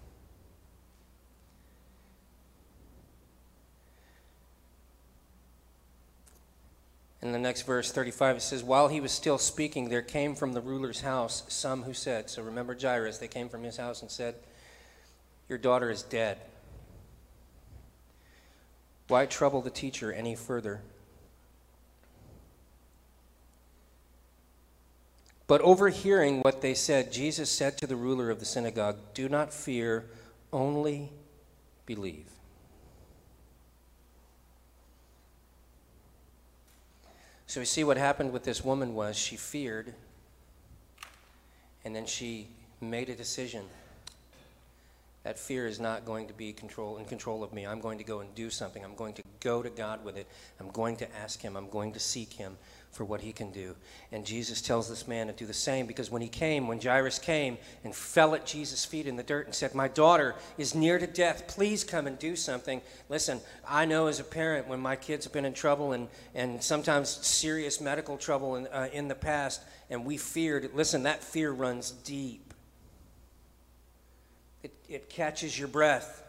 In 7.27 7.33
the 7.33 7.39
next 7.39 7.63
verse, 7.63 7.91
35, 7.91 8.37
it 8.37 8.41
says, 8.41 8.63
While 8.63 8.87
he 8.87 9.01
was 9.01 9.11
still 9.11 9.37
speaking, 9.37 9.89
there 9.89 10.01
came 10.01 10.33
from 10.33 10.53
the 10.53 10.61
ruler's 10.61 11.01
house 11.01 11.43
some 11.49 11.83
who 11.83 11.93
said, 11.93 12.29
So 12.29 12.41
remember 12.41 12.73
Jairus, 12.73 13.17
they 13.17 13.27
came 13.27 13.49
from 13.49 13.63
his 13.63 13.75
house 13.75 14.01
and 14.01 14.09
said, 14.09 14.35
Your 15.49 15.57
daughter 15.57 15.91
is 15.91 16.03
dead. 16.03 16.37
Why 19.09 19.25
trouble 19.25 19.61
the 19.61 19.69
teacher 19.69 20.13
any 20.13 20.35
further? 20.35 20.79
But 25.47 25.59
overhearing 25.59 26.39
what 26.39 26.61
they 26.61 26.73
said, 26.73 27.11
Jesus 27.11 27.49
said 27.49 27.77
to 27.79 27.87
the 27.87 27.97
ruler 27.97 28.29
of 28.29 28.39
the 28.39 28.45
synagogue, 28.45 28.99
Do 29.13 29.27
not 29.27 29.53
fear, 29.53 30.05
only 30.53 31.11
believe. 31.85 32.36
So 37.49 37.61
we 37.61 37.65
see 37.65 37.85
what 37.85 37.95
happened 37.95 38.33
with 38.33 38.43
this 38.43 38.61
woman 38.65 38.93
was 38.93 39.15
she 39.15 39.37
feared, 39.37 39.93
and 41.85 41.95
then 41.95 42.05
she 42.05 42.49
made 42.81 43.07
a 43.07 43.15
decision. 43.15 43.63
That 45.23 45.39
fear 45.39 45.65
is 45.65 45.79
not 45.79 46.03
going 46.03 46.27
to 46.27 46.33
be 46.33 46.51
control 46.51 46.97
in 46.97 47.05
control 47.05 47.45
of 47.45 47.53
me. 47.53 47.65
I'm 47.65 47.79
going 47.79 47.99
to 47.99 48.03
go 48.03 48.19
and 48.19 48.35
do 48.35 48.49
something. 48.49 48.83
I'm 48.83 48.95
going 48.95 49.13
to 49.13 49.23
go 49.39 49.63
to 49.63 49.69
God 49.69 50.03
with 50.03 50.17
it. 50.17 50.27
I'm 50.59 50.71
going 50.71 50.97
to 50.97 51.15
ask 51.15 51.41
Him. 51.41 51.55
I'm 51.55 51.69
going 51.69 51.93
to 51.93 52.01
seek 52.01 52.33
Him 52.33 52.57
for 52.97 53.05
what 53.05 53.21
he 53.21 53.31
can 53.31 53.51
do. 53.51 53.75
And 54.11 54.25
Jesus 54.25 54.59
tells 54.59 54.89
this 54.89 55.07
man 55.07 55.27
to 55.27 55.33
do 55.33 55.45
the 55.45 55.53
same 55.53 55.85
because 55.85 56.09
when 56.09 56.23
he 56.23 56.27
came, 56.27 56.67
when 56.67 56.81
Jairus 56.81 57.19
came 57.19 57.59
and 57.83 57.95
fell 57.95 58.33
at 58.33 58.43
Jesus' 58.43 58.83
feet 58.83 59.05
in 59.05 59.15
the 59.15 59.23
dirt 59.23 59.45
and 59.45 59.53
said, 59.53 59.75
My 59.75 59.87
daughter 59.87 60.33
is 60.57 60.73
near 60.73 60.97
to 60.97 61.05
death, 61.05 61.47
please 61.47 61.83
come 61.83 62.07
and 62.07 62.17
do 62.17 62.35
something. 62.35 62.81
Listen, 63.07 63.39
I 63.69 63.85
know 63.85 64.07
as 64.07 64.19
a 64.19 64.23
parent 64.23 64.67
when 64.67 64.79
my 64.79 64.95
kids 64.95 65.25
have 65.25 65.31
been 65.31 65.45
in 65.45 65.53
trouble 65.53 65.91
and, 65.91 66.07
and 66.33 66.61
sometimes 66.63 67.09
serious 67.09 67.79
medical 67.79 68.17
trouble 68.17 68.55
in, 68.55 68.65
uh, 68.67 68.89
in 68.91 69.07
the 69.09 69.15
past, 69.15 69.61
and 69.91 70.03
we 70.03 70.17
feared, 70.17 70.71
listen, 70.73 71.03
that 71.03 71.23
fear 71.23 71.51
runs 71.51 71.91
deep. 71.91 72.51
It, 74.63 74.73
it 74.89 75.07
catches 75.07 75.57
your 75.57 75.67
breath. 75.67 76.23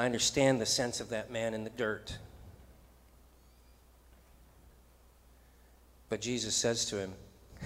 I 0.00 0.06
understand 0.06 0.62
the 0.62 0.66
sense 0.66 1.00
of 1.00 1.10
that 1.10 1.30
man 1.30 1.52
in 1.52 1.62
the 1.62 1.68
dirt. 1.68 2.16
But 6.08 6.22
Jesus 6.22 6.54
says 6.54 6.86
to 6.86 6.96
him, 6.96 7.12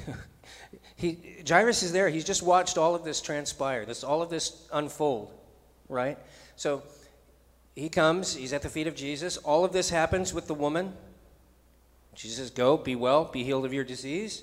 he, 0.97 1.18
Jairus 1.49 1.85
is 1.85 1.93
there. 1.93 2.09
He's 2.09 2.24
just 2.24 2.43
watched 2.43 2.76
all 2.76 2.97
of 2.97 3.05
this 3.05 3.20
transpire, 3.20 3.87
this, 3.87 4.03
all 4.03 4.20
of 4.20 4.30
this 4.30 4.66
unfold, 4.72 5.32
right? 5.89 6.18
So 6.57 6.82
he 7.76 7.89
comes, 7.89 8.35
he's 8.35 8.53
at 8.53 8.62
the 8.62 8.68
feet 8.68 8.89
of 8.89 8.97
Jesus. 8.97 9.37
All 9.37 9.64
of 9.64 9.72
this 9.72 9.91
happens 9.91 10.35
with 10.35 10.49
the 10.49 10.55
woman. 10.55 10.93
Jesus 12.16 12.39
says, 12.39 12.51
Go, 12.51 12.76
be 12.76 12.97
well, 12.97 13.26
be 13.26 13.45
healed 13.45 13.64
of 13.64 13.72
your 13.72 13.85
disease. 13.85 14.43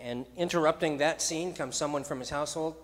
And 0.00 0.26
interrupting 0.36 0.98
that 0.98 1.22
scene 1.22 1.54
comes 1.54 1.76
someone 1.76 2.02
from 2.02 2.18
his 2.18 2.30
household 2.30 2.74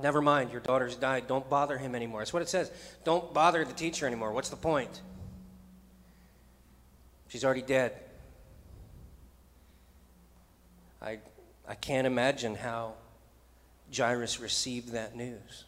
Never 0.00 0.20
mind, 0.20 0.50
your 0.50 0.60
daughter's 0.60 0.96
died. 0.96 1.26
Don't 1.28 1.48
bother 1.48 1.78
him 1.78 1.94
anymore. 1.94 2.20
That's 2.20 2.32
what 2.32 2.42
it 2.42 2.48
says. 2.48 2.70
Don't 3.04 3.32
bother 3.32 3.64
the 3.64 3.72
teacher 3.72 4.06
anymore. 4.06 4.32
What's 4.32 4.48
the 4.48 4.56
point? 4.56 5.00
She's 7.28 7.44
already 7.44 7.62
dead. 7.62 7.92
I, 11.02 11.18
I 11.68 11.74
can't 11.74 12.06
imagine 12.06 12.54
how 12.54 12.94
Jairus 13.94 14.40
received 14.40 14.92
that 14.92 15.16
news. 15.16 15.64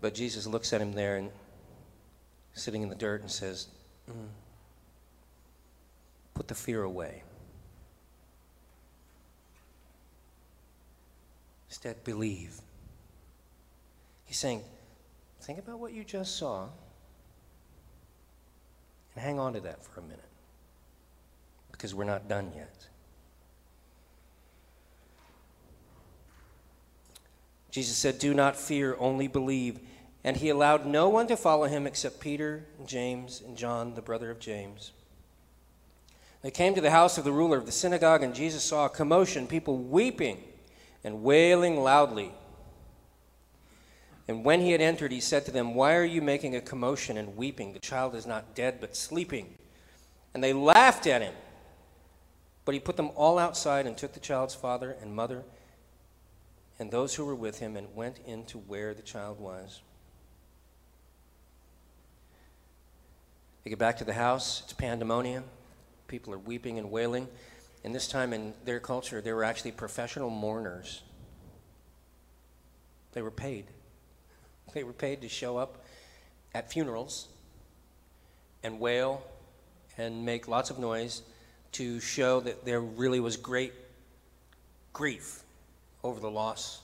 But 0.00 0.14
Jesus 0.14 0.46
looks 0.46 0.72
at 0.72 0.80
him 0.80 0.92
there 0.92 1.16
and 1.16 1.30
sitting 2.54 2.82
in 2.82 2.88
the 2.88 2.94
dirt 2.94 3.20
and 3.20 3.30
says, 3.30 3.66
mm. 4.08 4.14
Put 6.38 6.46
the 6.46 6.54
fear 6.54 6.84
away. 6.84 7.24
Instead, 11.68 12.04
believe. 12.04 12.60
He's 14.24 14.38
saying, 14.38 14.62
think 15.40 15.58
about 15.58 15.80
what 15.80 15.92
you 15.92 16.04
just 16.04 16.36
saw 16.36 16.68
and 19.16 19.24
hang 19.24 19.40
on 19.40 19.54
to 19.54 19.60
that 19.62 19.82
for 19.82 19.98
a 19.98 20.02
minute 20.04 20.20
because 21.72 21.92
we're 21.92 22.04
not 22.04 22.28
done 22.28 22.52
yet. 22.54 22.86
Jesus 27.72 27.96
said, 27.96 28.20
Do 28.20 28.32
not 28.32 28.54
fear, 28.54 28.94
only 29.00 29.26
believe. 29.26 29.80
And 30.22 30.36
he 30.36 30.50
allowed 30.50 30.86
no 30.86 31.08
one 31.08 31.26
to 31.26 31.36
follow 31.36 31.66
him 31.66 31.84
except 31.84 32.20
Peter, 32.20 32.64
James, 32.86 33.42
and 33.44 33.56
John, 33.56 33.96
the 33.96 34.02
brother 34.02 34.30
of 34.30 34.38
James. 34.38 34.92
They 36.42 36.50
came 36.50 36.74
to 36.74 36.80
the 36.80 36.90
house 36.90 37.18
of 37.18 37.24
the 37.24 37.32
ruler 37.32 37.58
of 37.58 37.66
the 37.66 37.72
synagogue, 37.72 38.22
and 38.22 38.34
Jesus 38.34 38.62
saw 38.62 38.86
a 38.86 38.90
commotion, 38.90 39.46
people 39.46 39.76
weeping 39.76 40.42
and 41.02 41.22
wailing 41.22 41.80
loudly. 41.82 42.32
And 44.28 44.44
when 44.44 44.60
he 44.60 44.72
had 44.72 44.80
entered, 44.80 45.10
he 45.10 45.20
said 45.20 45.46
to 45.46 45.50
them, 45.50 45.74
Why 45.74 45.96
are 45.96 46.04
you 46.04 46.20
making 46.20 46.54
a 46.54 46.60
commotion 46.60 47.16
and 47.16 47.36
weeping? 47.36 47.72
The 47.72 47.78
child 47.78 48.14
is 48.14 48.26
not 48.26 48.54
dead, 48.54 48.78
but 48.80 48.94
sleeping. 48.94 49.54
And 50.34 50.44
they 50.44 50.52
laughed 50.52 51.06
at 51.06 51.22
him. 51.22 51.34
But 52.64 52.74
he 52.74 52.80
put 52.80 52.96
them 52.96 53.10
all 53.14 53.38
outside 53.38 53.86
and 53.86 53.96
took 53.96 54.12
the 54.12 54.20
child's 54.20 54.54
father 54.54 54.94
and 55.00 55.14
mother 55.14 55.44
and 56.78 56.90
those 56.90 57.14
who 57.14 57.24
were 57.24 57.34
with 57.34 57.58
him 57.58 57.76
and 57.76 57.94
went 57.94 58.18
into 58.26 58.58
where 58.58 58.94
the 58.94 59.02
child 59.02 59.40
was. 59.40 59.80
They 63.64 63.70
get 63.70 63.78
back 63.78 63.96
to 63.98 64.04
the 64.04 64.12
house, 64.12 64.62
it's 64.64 64.72
pandemonium. 64.72 65.44
People 66.08 66.34
are 66.34 66.38
weeping 66.38 66.78
and 66.78 66.90
wailing. 66.90 67.28
And 67.84 67.94
this 67.94 68.08
time 68.08 68.32
in 68.32 68.54
their 68.64 68.80
culture, 68.80 69.20
they 69.20 69.32
were 69.32 69.44
actually 69.44 69.72
professional 69.72 70.30
mourners. 70.30 71.02
They 73.12 73.22
were 73.22 73.30
paid. 73.30 73.66
They 74.74 74.84
were 74.84 74.92
paid 74.92 75.22
to 75.22 75.30
show 75.30 75.56
up 75.56 75.82
at 76.54 76.70
funerals 76.70 77.28
and 78.62 78.78
wail 78.78 79.22
and 79.96 80.26
make 80.26 80.46
lots 80.46 80.68
of 80.68 80.78
noise 80.78 81.22
to 81.72 82.00
show 82.00 82.40
that 82.40 82.66
there 82.66 82.80
really 82.80 83.18
was 83.18 83.38
great 83.38 83.72
grief 84.92 85.42
over 86.04 86.20
the 86.20 86.30
loss 86.30 86.82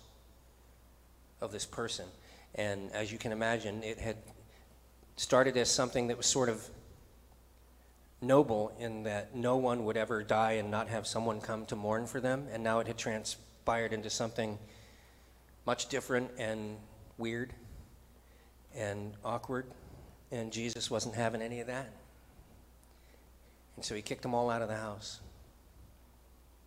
of 1.43 1.53
this 1.53 1.66
person. 1.66 2.07
And 2.55 2.91
as 2.93 3.12
you 3.12 3.18
can 3.18 3.33
imagine, 3.33 3.83
it 3.83 3.99
had 3.99 4.16
started 5.16 5.57
as 5.57 5.70
something 5.70 6.09
that 6.09 6.16
was 6.16 6.27
sort 6.27 6.49
of 6.49 6.66
noble 8.27 8.72
in 8.79 9.05
that 9.05 9.35
no 9.35 9.57
one 9.57 9.85
would 9.85 9.97
ever 9.97 10.22
die 10.22 10.53
and 10.53 10.70
not 10.70 10.89
have 10.89 11.07
someone 11.07 11.41
come 11.41 11.66
to 11.66 11.77
mourn 11.77 12.07
for 12.07 12.20
them, 12.20 12.47
and 12.53 12.62
now 12.62 12.81
it 12.81 12.87
had 12.87 12.99
transpired 12.99 13.93
into 13.93 14.11
something 14.11 14.59
much 15.66 15.89
different 15.89 16.31
and 16.39 16.77
weird 17.18 17.53
and 18.77 19.14
awkward, 19.25 19.66
and 20.31 20.53
Jesus 20.53 20.91
wasn't 20.91 21.14
having 21.14 21.43
any 21.43 21.61
of 21.61 21.66
that. 21.68 21.91
And 23.77 23.85
so 23.85 23.95
he 23.95 24.03
kicked 24.03 24.22
them 24.22 24.35
all 24.35 24.51
out 24.51 24.62
of 24.62 24.68
the 24.68 24.77
house. 24.77 25.20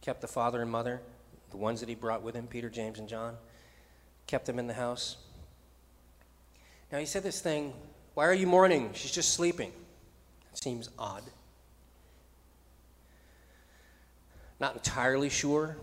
Kept 0.01 0.21
the 0.21 0.27
father 0.27 0.61
and 0.61 0.71
mother, 0.71 1.01
the 1.51 1.57
ones 1.57 1.79
that 1.79 1.89
he 1.89 1.95
brought 1.95 2.21
with 2.21 2.35
him, 2.35 2.47
Peter, 2.47 2.69
James, 2.69 2.99
and 2.99 3.07
John, 3.07 3.35
kept 4.25 4.45
them 4.45 4.59
in 4.59 4.67
the 4.67 4.73
house. 4.73 5.17
Now 6.91 6.99
he 6.99 7.05
said 7.05 7.23
this 7.23 7.41
thing, 7.41 7.73
Why 8.13 8.25
are 8.25 8.33
you 8.33 8.47
mourning? 8.47 8.91
She's 8.93 9.11
just 9.11 9.33
sleeping. 9.33 9.71
It 10.51 10.63
seems 10.63 10.89
odd. 10.97 11.23
Not 14.59 14.75
entirely 14.75 15.29
sure 15.29 15.77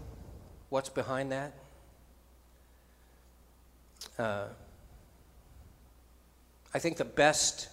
what's 0.68 0.88
behind 0.88 1.30
that. 1.32 1.52
Uh, 4.18 4.46
I 6.72 6.78
think 6.78 6.96
the 6.96 7.04
best, 7.04 7.68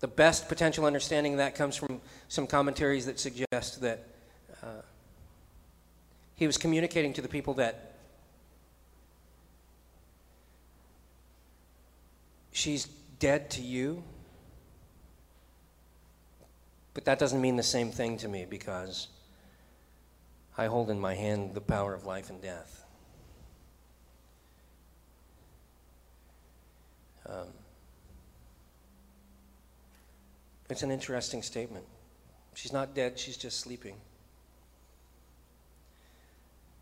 the 0.00 0.08
best 0.08 0.48
potential 0.48 0.86
understanding 0.86 1.34
of 1.34 1.38
that 1.38 1.54
comes 1.54 1.76
from 1.76 2.00
some 2.28 2.46
commentaries 2.46 3.04
that 3.06 3.20
suggest 3.20 3.80
that 3.82 4.04
uh, 4.62 4.82
he 6.34 6.46
was 6.46 6.56
communicating 6.56 7.12
to 7.12 7.20
the 7.20 7.28
people 7.28 7.54
that 7.54 7.96
she's 12.52 12.86
dead 13.18 13.50
to 13.50 13.62
you, 13.62 14.02
but 16.94 17.04
that 17.04 17.18
doesn't 17.18 17.40
mean 17.40 17.56
the 17.56 17.62
same 17.62 17.90
thing 17.90 18.16
to 18.16 18.28
me 18.28 18.46
because 18.48 19.08
I 20.58 20.66
hold 20.66 20.90
in 20.90 20.98
my 20.98 21.14
hand 21.14 21.54
the 21.54 21.60
power 21.60 21.94
of 21.94 22.04
life 22.04 22.30
and 22.30 22.42
death. 22.42 22.84
Um, 27.26 27.46
it's 30.68 30.82
an 30.82 30.90
interesting 30.90 31.42
statement. 31.42 31.84
She's 32.54 32.72
not 32.72 32.92
dead, 32.92 33.20
she's 33.20 33.36
just 33.36 33.60
sleeping. 33.60 33.94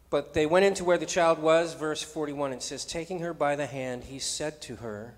But 0.08 0.32
they 0.32 0.46
went 0.46 0.64
into 0.64 0.84
where 0.84 0.96
the 0.96 1.04
child 1.04 1.38
was, 1.38 1.74
verse 1.74 2.02
41, 2.02 2.54
it 2.54 2.62
says, 2.62 2.86
Taking 2.86 3.18
her 3.18 3.34
by 3.34 3.56
the 3.56 3.66
hand, 3.66 4.04
he 4.04 4.18
said 4.18 4.62
to 4.62 4.76
her, 4.76 5.16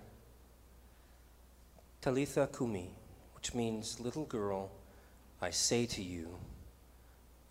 Talitha 2.01 2.49
Kumi, 2.57 2.89
which 3.35 3.53
means, 3.53 4.01
Little 4.01 4.25
girl, 4.25 4.71
I 5.41 5.51
say 5.51 5.85
to 5.85 6.01
you, 6.01 6.35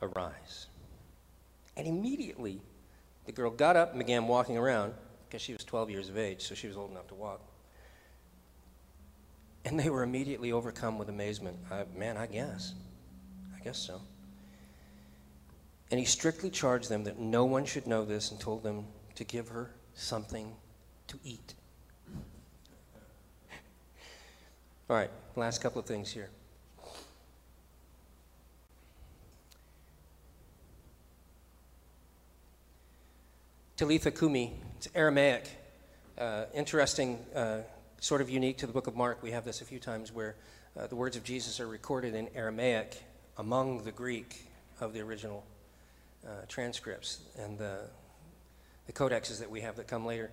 arise. 0.03 0.67
And 1.79 1.87
immediately, 1.87 2.61
the 3.25 3.33
girl 3.33 3.51
got 3.51 3.77
up 3.77 3.91
and 3.91 3.99
began 4.01 4.27
walking 4.27 4.59
around 4.59 4.93
because 5.29 5.41
she 5.41 5.53
was 5.53 5.65
12 5.65 5.91
years 5.91 6.09
of 6.09 6.19
age, 6.19 6.43
so 6.43 6.55
she 6.55 6.67
was 6.67 6.77
old 6.77 6.91
enough 6.91 7.07
to 7.09 7.15
walk. 7.15 7.41
And 9.65 9.79
they 9.79 9.89
were 9.89 10.03
immediately 10.03 10.51
overcome 10.51 10.99
with 10.99 11.09
amazement. 11.09 11.57
Uh, 11.71 11.85
man, 11.97 12.17
I 12.17 12.27
guess. 12.27 12.75
I 13.57 13.63
guess 13.63 13.79
so. 13.79 14.01
And 15.91 16.01
he 16.01 16.07
strictly 16.07 16.51
charged 16.51 16.89
them 16.89 17.05
that 17.05 17.19
no 17.19 17.45
one 17.45 17.65
should 17.65 17.87
know 17.87 18.05
this 18.05 18.31
and 18.33 18.41
told 18.41 18.65
them 18.65 18.87
to 19.15 19.25
give 19.25 19.49
her 19.49 19.71
something 19.95 20.55
to 21.07 21.19
eat. 21.23 21.55
All 24.91 24.97
right, 24.97 25.11
last 25.37 25.61
couple 25.61 25.81
of 25.81 25.87
things 25.87 26.11
here. 26.11 26.31
Talitha 33.79 34.11
Kumi, 34.11 34.53
it's 34.77 34.89
Aramaic. 34.93 35.49
Uh, 36.19 36.47
interesting, 36.53 37.25
uh, 37.33 37.59
sort 38.01 38.21
of 38.21 38.29
unique 38.29 38.59
to 38.59 38.67
the 38.67 38.73
book 38.73 38.89
of 38.89 38.97
Mark. 38.97 39.23
We 39.23 39.31
have 39.31 39.45
this 39.45 39.61
a 39.61 39.65
few 39.65 39.79
times 39.79 40.13
where 40.13 40.35
uh, 40.77 40.89
the 40.89 40.97
words 40.97 41.17
of 41.17 41.23
Jesus 41.23 41.61
are 41.61 41.69
recorded 41.69 42.17
in 42.17 42.29
Aramaic 42.35 43.01
among 43.37 43.85
the 43.85 43.93
Greek 43.93 44.49
of 44.81 44.95
the 44.95 45.01
original 45.01 45.47
uh, 46.27 46.31
transcripts 46.49 47.21
and 47.39 47.57
the, 47.57 47.83
the 48.89 48.93
codexes 48.93 49.39
that 49.39 49.49
we 49.49 49.61
have 49.61 49.77
that 49.77 49.87
come 49.87 50.05
later. 50.05 50.33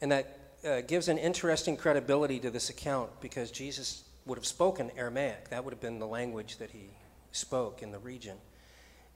And 0.00 0.12
that 0.12 0.38
uh, 0.64 0.80
gives 0.82 1.08
an 1.08 1.18
interesting 1.18 1.76
credibility 1.76 2.38
to 2.38 2.52
this 2.52 2.70
account 2.70 3.10
because 3.20 3.50
Jesus 3.50 4.04
would 4.26 4.38
have 4.38 4.46
spoken 4.46 4.92
Aramaic. 4.96 5.48
That 5.48 5.64
would 5.64 5.74
have 5.74 5.80
been 5.80 5.98
the 5.98 6.06
language 6.06 6.58
that 6.58 6.70
he 6.70 6.90
spoke 7.32 7.82
in 7.82 7.90
the 7.90 7.98
region. 7.98 8.36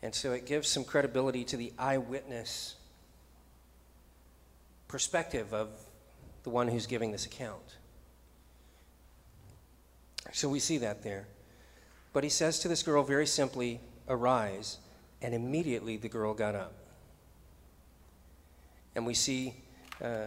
And 0.02 0.12
so 0.12 0.32
it 0.32 0.44
gives 0.44 0.66
some 0.66 0.82
credibility 0.82 1.44
to 1.44 1.56
the 1.56 1.72
eyewitness 1.78 2.74
perspective 4.88 5.52
of 5.52 5.70
the 6.42 6.50
one 6.50 6.68
who's 6.68 6.86
giving 6.86 7.12
this 7.12 7.26
account. 7.26 7.76
So 10.32 10.48
we 10.48 10.58
see 10.58 10.78
that 10.78 11.02
there. 11.02 11.26
But 12.12 12.24
he 12.24 12.30
says 12.30 12.58
to 12.60 12.68
this 12.68 12.82
girl 12.82 13.02
very 13.02 13.26
simply, 13.26 13.80
Arise. 14.08 14.78
And 15.22 15.34
immediately 15.34 15.96
the 15.96 16.08
girl 16.08 16.34
got 16.34 16.54
up. 16.54 16.74
And 18.94 19.06
we 19.06 19.14
see, 19.14 19.54
uh, 20.02 20.26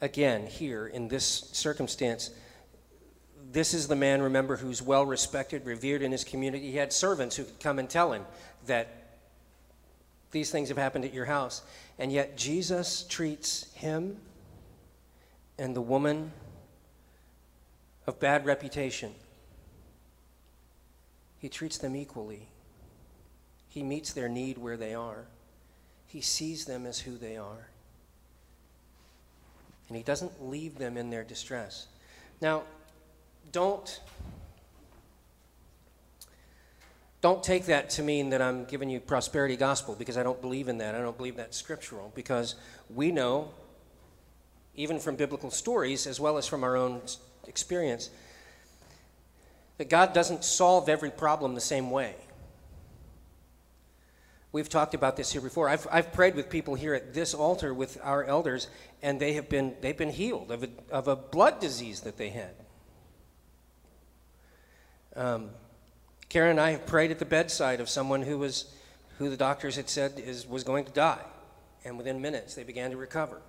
again, 0.00 0.46
here 0.46 0.86
in 0.86 1.08
this 1.08 1.50
circumstance, 1.52 2.30
this 3.50 3.74
is 3.74 3.88
the 3.88 3.96
man, 3.96 4.22
remember, 4.22 4.56
who's 4.56 4.80
well 4.82 5.04
respected, 5.04 5.66
revered 5.66 6.02
in 6.02 6.12
his 6.12 6.24
community. 6.24 6.70
He 6.70 6.76
had 6.76 6.92
servants 6.92 7.36
who 7.36 7.44
could 7.44 7.60
come 7.60 7.78
and 7.78 7.88
tell 7.88 8.12
him 8.12 8.24
that 8.66 9.01
these 10.32 10.50
things 10.50 10.68
have 10.70 10.78
happened 10.78 11.04
at 11.04 11.14
your 11.14 11.26
house. 11.26 11.62
And 11.98 12.10
yet 12.10 12.36
Jesus 12.36 13.04
treats 13.04 13.72
him 13.74 14.16
and 15.58 15.76
the 15.76 15.80
woman 15.80 16.32
of 18.06 18.18
bad 18.18 18.44
reputation, 18.44 19.14
he 21.38 21.48
treats 21.48 21.78
them 21.78 21.94
equally. 21.94 22.48
He 23.68 23.82
meets 23.82 24.12
their 24.12 24.28
need 24.28 24.58
where 24.58 24.76
they 24.76 24.94
are. 24.94 25.26
He 26.06 26.20
sees 26.20 26.64
them 26.64 26.84
as 26.84 27.00
who 27.00 27.16
they 27.16 27.36
are. 27.36 27.68
And 29.88 29.96
he 29.96 30.02
doesn't 30.02 30.44
leave 30.44 30.78
them 30.78 30.96
in 30.96 31.10
their 31.10 31.24
distress. 31.24 31.86
Now, 32.40 32.62
don't 33.50 34.00
don't 37.22 37.42
take 37.42 37.66
that 37.66 37.88
to 37.90 38.02
mean 38.02 38.30
that 38.30 38.42
I'm 38.42 38.64
giving 38.64 38.90
you 38.90 38.98
prosperity 38.98 39.56
gospel 39.56 39.94
because 39.94 40.18
I 40.18 40.24
don't 40.24 40.40
believe 40.40 40.68
in 40.68 40.78
that. 40.78 40.96
I 40.96 40.98
don't 40.98 41.16
believe 41.16 41.36
that's 41.36 41.56
scriptural 41.56 42.12
because 42.16 42.56
we 42.92 43.12
know, 43.12 43.52
even 44.74 44.98
from 44.98 45.14
biblical 45.14 45.50
stories 45.50 46.08
as 46.08 46.18
well 46.18 46.36
as 46.36 46.48
from 46.48 46.64
our 46.64 46.76
own 46.76 47.00
experience, 47.46 48.10
that 49.78 49.88
God 49.88 50.12
doesn't 50.12 50.44
solve 50.44 50.88
every 50.88 51.10
problem 51.10 51.54
the 51.54 51.60
same 51.60 51.92
way. 51.92 52.16
We've 54.50 54.68
talked 54.68 54.92
about 54.92 55.16
this 55.16 55.32
here 55.32 55.40
before. 55.40 55.68
I've, 55.68 55.86
I've 55.90 56.12
prayed 56.12 56.34
with 56.34 56.50
people 56.50 56.74
here 56.74 56.92
at 56.92 57.14
this 57.14 57.34
altar 57.34 57.72
with 57.72 57.98
our 58.02 58.24
elders, 58.24 58.66
and 59.00 59.20
they 59.20 59.34
have 59.34 59.48
been, 59.48 59.74
they've 59.80 59.96
been 59.96 60.10
healed 60.10 60.50
of 60.50 60.64
a, 60.64 60.68
of 60.90 61.06
a 61.06 61.14
blood 61.14 61.60
disease 61.60 62.00
that 62.00 62.18
they 62.18 62.30
had. 62.30 62.54
Um, 65.14 65.50
Karen 66.32 66.52
and 66.52 66.60
I 66.60 66.70
have 66.70 66.86
prayed 66.86 67.10
at 67.10 67.18
the 67.18 67.26
bedside 67.26 67.78
of 67.78 67.90
someone 67.90 68.22
who 68.22 68.38
was, 68.38 68.64
who 69.18 69.28
the 69.28 69.36
doctors 69.36 69.76
had 69.76 69.90
said 69.90 70.14
is, 70.16 70.48
was 70.48 70.64
going 70.64 70.86
to 70.86 70.90
die, 70.90 71.20
and 71.84 71.98
within 71.98 72.22
minutes 72.22 72.54
they 72.54 72.62
began 72.62 72.90
to 72.90 72.96
recover. 72.96 73.42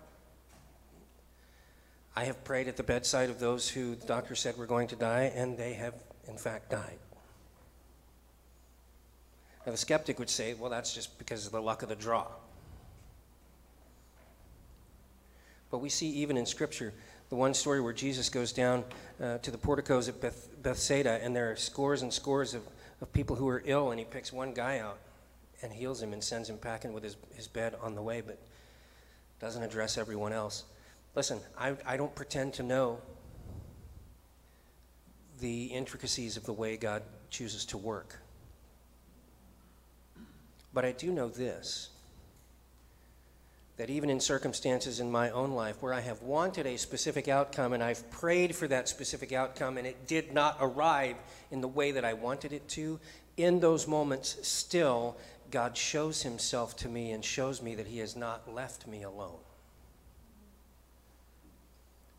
I 2.13 2.25
have 2.25 2.43
prayed 2.43 2.67
at 2.67 2.75
the 2.75 2.84
bedside 2.84 3.29
of 3.29 3.39
those 3.39 3.69
who 3.69 3.95
the 3.95 4.05
doctor 4.05 4.36
said 4.36 4.57
were 4.57 4.65
going 4.65 4.89
to 4.89 4.97
die, 4.97 5.31
and 5.34 5.57
they 5.57 5.75
have 5.75 5.93
in 6.27 6.36
fact 6.36 6.71
died. 6.71 6.99
Now, 9.65 9.71
the 9.71 9.77
skeptic 9.77 10.19
would 10.19 10.29
say, 10.29 10.53
well, 10.53 10.69
that's 10.69 10.93
just 10.93 11.17
because 11.17 11.45
of 11.45 11.53
the 11.53 11.61
luck 11.61 11.84
of 11.84 11.88
the 11.88 11.95
draw. 11.95 12.27
But 15.71 15.77
we 15.77 15.88
see 15.88 16.09
even 16.09 16.36
in 16.36 16.45
Scripture 16.45 16.93
the 17.34 17.39
one 17.39 17.55
story 17.55 17.81
where 17.81 17.93
Jesus 17.93 18.29
goes 18.29 18.53
down 18.53 18.84
uh, 19.19 19.39
to 19.39 19.49
the 19.49 19.57
porticos 19.57 20.07
at 20.07 20.21
Beth- 20.21 20.49
Bethsaida, 20.61 21.19
and 21.23 21.36
there 21.36 21.51
are 21.51 21.55
scores 21.55 22.03
and 22.03 22.13
scores 22.13 22.53
of, 22.53 22.61
of 23.01 23.11
people 23.11 23.36
who 23.36 23.47
are 23.47 23.63
ill, 23.65 23.89
and 23.89 23.97
he 23.97 24.05
picks 24.05 24.31
one 24.31 24.53
guy 24.53 24.77
out 24.77 24.99
and 25.63 25.73
heals 25.73 25.99
him 25.99 26.13
and 26.13 26.23
sends 26.23 26.47
him 26.47 26.59
packing 26.59 26.93
with 26.93 27.03
his, 27.03 27.17
his 27.34 27.47
bed 27.47 27.73
on 27.81 27.95
the 27.95 28.03
way, 28.03 28.21
but 28.21 28.38
doesn't 29.39 29.63
address 29.63 29.97
everyone 29.97 30.31
else. 30.31 30.65
Listen, 31.15 31.39
I, 31.57 31.75
I 31.88 31.97
don't 31.97 32.13
pretend 32.13 32.53
to 32.53 32.63
know 32.63 32.99
the 35.39 35.65
intricacies 35.65 36.38
of 36.38 36.45
the 36.45 36.53
way 36.53 36.77
God 36.77 37.01
chooses 37.31 37.65
to 37.65 37.79
work. 37.79 38.19
But 40.71 40.86
I 40.86 40.91
do 40.91 41.11
know 41.11 41.29
this 41.29 41.89
that 43.84 43.89
even 43.89 44.09
in 44.09 44.17
circumstances 44.17 45.01
in 45.01 45.11
my 45.11 45.29
own 45.31 45.51
life 45.51 45.75
where 45.81 45.93
I 45.93 45.99
have 45.99 46.21
wanted 46.21 46.65
a 46.65 46.77
specific 46.77 47.27
outcome 47.27 47.73
and 47.73 47.84
I've 47.84 48.09
prayed 48.11 48.55
for 48.55 48.65
that 48.69 48.88
specific 48.88 49.34
outcome 49.34 49.77
and 49.77 49.86
it 49.86 50.07
did 50.07 50.34
not 50.34 50.55
arrive 50.61 51.17
in 51.51 51.59
the 51.59 51.67
way 51.67 51.91
that 51.91 52.05
I 52.05 52.13
wanted 52.13 52.53
it 52.53 52.65
to, 52.69 52.97
in 53.36 53.59
those 53.59 53.86
moments, 53.86 54.38
still, 54.47 55.17
God 55.51 55.75
shows 55.75 56.21
himself 56.21 56.77
to 56.77 56.88
me 56.88 57.11
and 57.11 57.25
shows 57.25 57.61
me 57.61 57.75
that 57.75 57.88
he 57.88 57.97
has 57.97 58.15
not 58.15 58.49
left 58.49 58.88
me 58.88 59.03
alone. 59.03 59.41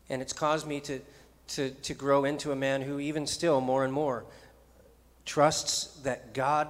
And 0.07 0.21
it's 0.21 0.33
caused 0.33 0.67
me 0.67 0.79
to, 0.81 0.99
to, 1.47 1.71
to 1.71 1.93
grow 1.95 2.25
into 2.25 2.51
a 2.51 2.55
man 2.55 2.83
who, 2.83 2.99
even 2.99 3.25
still, 3.25 3.59
more 3.59 3.83
and 3.83 3.91
more, 3.91 4.23
trusts 5.25 5.99
that 6.03 6.35
God 6.35 6.67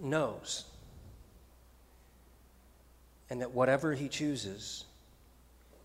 knows 0.00 0.64
and 3.30 3.40
that 3.40 3.52
whatever 3.52 3.94
he 3.94 4.08
chooses 4.08 4.84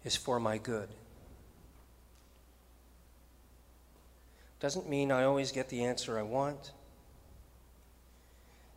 is 0.03 0.15
for 0.15 0.39
my 0.39 0.57
good. 0.57 0.89
Doesn't 4.59 4.89
mean 4.89 5.11
I 5.11 5.23
always 5.23 5.51
get 5.51 5.69
the 5.69 5.83
answer 5.83 6.17
I 6.17 6.23
want. 6.23 6.71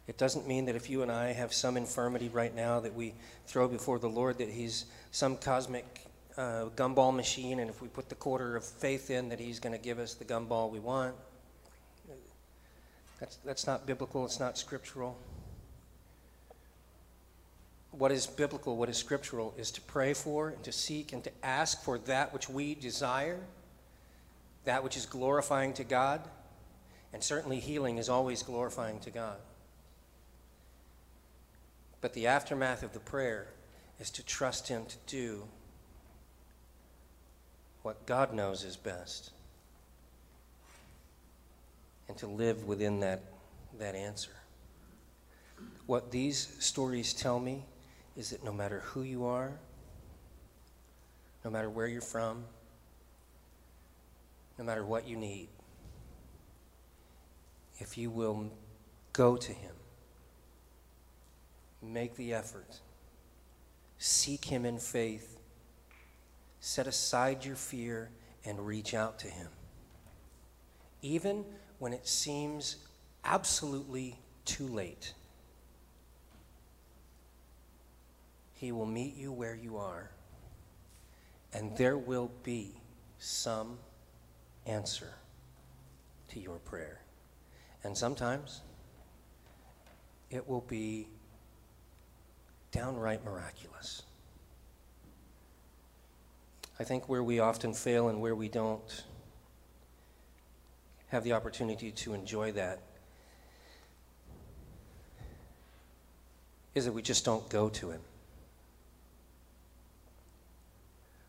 It 0.06 0.18
doesn't 0.18 0.46
mean 0.46 0.66
that 0.66 0.76
if 0.76 0.88
you 0.88 1.02
and 1.02 1.10
I 1.10 1.32
have 1.32 1.52
some 1.52 1.76
infirmity 1.76 2.28
right 2.28 2.54
now 2.54 2.80
that 2.80 2.94
we 2.94 3.14
throw 3.46 3.68
before 3.68 3.98
the 3.98 4.08
Lord 4.08 4.38
that 4.38 4.48
He's 4.48 4.86
some 5.12 5.36
cosmic 5.36 6.06
uh, 6.36 6.66
gumball 6.76 7.14
machine, 7.14 7.60
and 7.60 7.68
if 7.68 7.82
we 7.82 7.88
put 7.88 8.08
the 8.08 8.14
quarter 8.14 8.56
of 8.56 8.64
faith 8.64 9.10
in, 9.10 9.28
that 9.28 9.38
He's 9.38 9.60
going 9.60 9.74
to 9.74 9.82
give 9.82 9.98
us 9.98 10.14
the 10.14 10.24
gumball 10.24 10.70
we 10.70 10.78
want. 10.78 11.14
That's, 13.20 13.36
that's 13.44 13.66
not 13.66 13.86
biblical, 13.86 14.24
it's 14.24 14.40
not 14.40 14.56
scriptural. 14.56 15.16
What 17.91 18.12
is 18.12 18.26
biblical, 18.26 18.76
what 18.76 18.89
is 18.89 18.97
scriptural, 18.97 19.55
is 19.57 19.70
to 19.72 19.80
pray 19.80 20.14
for 20.14 20.51
and 20.51 20.62
to 20.64 20.72
seek 20.72 21.12
and 21.12 21.24
to 21.24 21.30
ask 21.43 21.82
for 21.82 21.99
that 22.01 22.32
which 22.32 22.49
we 22.49 22.74
desire, 22.74 23.41
that 24.64 24.84
which 24.84 24.97
is 24.97 25.07
glorifying 25.07 25.72
to 25.74 25.84
God, 25.84 26.20
and 27.12 27.22
certainly 27.22 27.61
healing 27.61 27.99
is 27.99 28.09
always 28.09 28.43
glorifying 28.43 29.01
to 29.01 29.11
God. 29.11 29.39
But 32.01 32.12
the 32.12 32.26
aftermath 32.26 32.82
of 32.82 32.93
the 32.93 33.01
prayer 33.01 33.49
is 33.99 34.11
to 34.11 34.24
trust 34.24 34.68
Him 34.68 34.84
to 34.86 34.97
do 35.07 35.45
what 37.82 38.07
God 38.07 38.34
knows 38.34 38.64
is 38.64 38.76
best 38.76 39.30
and 42.09 42.16
to 42.18 42.26
live 42.26 42.66
within 42.66 43.01
that, 43.01 43.22
that 43.78 43.95
answer. 43.95 44.32
What 45.86 46.11
these 46.11 46.55
stories 46.59 47.12
tell 47.12 47.41
me 47.41 47.64
is 48.18 48.30
that 48.30 48.42
no 48.42 48.52
matter 48.52 48.80
who 48.80 49.02
you 49.02 49.24
are, 49.24 49.52
no 51.44 51.50
matter 51.50 51.70
where 51.70 51.86
you're 51.86 52.00
from, 52.00 52.44
no 54.58 54.64
matter 54.64 54.84
what 54.84 55.06
you 55.06 55.16
need, 55.16 55.46
if 57.78 57.96
you 57.96 58.10
will 58.10 58.50
go 59.12 59.36
to 59.36 59.52
Him, 59.52 59.70
make 61.80 62.16
the 62.16 62.34
effort, 62.34 62.80
seek 63.98 64.44
Him 64.44 64.64
in 64.64 64.78
faith, 64.78 65.38
set 66.58 66.88
aside 66.88 67.44
your 67.44 67.54
fear, 67.54 68.10
and 68.44 68.66
reach 68.66 68.94
out 68.94 69.20
to 69.20 69.28
Him. 69.28 69.48
Even 71.02 71.44
when 71.78 71.92
it 71.92 72.08
seems 72.08 72.78
absolutely 73.24 74.18
too 74.44 74.66
late. 74.66 75.14
He 78.59 78.72
will 78.72 78.86
meet 78.86 79.14
you 79.14 79.30
where 79.30 79.54
you 79.54 79.76
are, 79.76 80.11
and 81.52 81.76
there 81.76 81.96
will 81.96 82.32
be 82.42 82.72
some 83.20 83.78
answer 84.66 85.14
to 86.30 86.40
your 86.40 86.59
prayer. 86.59 87.00
And 87.84 87.96
sometimes 87.96 88.62
it 90.28 90.48
will 90.48 90.62
be 90.62 91.06
downright 92.72 93.24
miraculous. 93.24 94.02
I 96.80 96.84
think 96.84 97.09
where 97.09 97.22
we 97.22 97.38
often 97.38 97.72
fail 97.72 98.09
and 98.09 98.20
where 98.20 98.34
we 98.34 98.48
don't 98.48 99.04
have 101.09 101.22
the 101.22 101.32
opportunity 101.32 101.92
to 101.92 102.12
enjoy 102.12 102.50
that 102.52 102.80
is 106.74 106.86
that 106.86 106.92
we 106.92 107.02
just 107.02 107.24
don't 107.24 107.48
go 107.48 107.68
to 107.68 107.90
Him. 107.90 108.00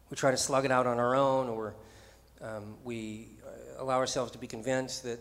We 0.09 0.17
try 0.17 0.31
to 0.31 0.37
slug 0.37 0.65
it 0.65 0.71
out 0.71 0.87
on 0.87 0.97
our 0.99 1.15
own, 1.15 1.49
or 1.49 1.75
um, 2.41 2.75
we 2.83 3.27
uh, 3.45 3.83
allow 3.83 3.97
ourselves 3.97 4.31
to 4.31 4.37
be 4.37 4.47
convinced 4.47 5.03
that 5.03 5.19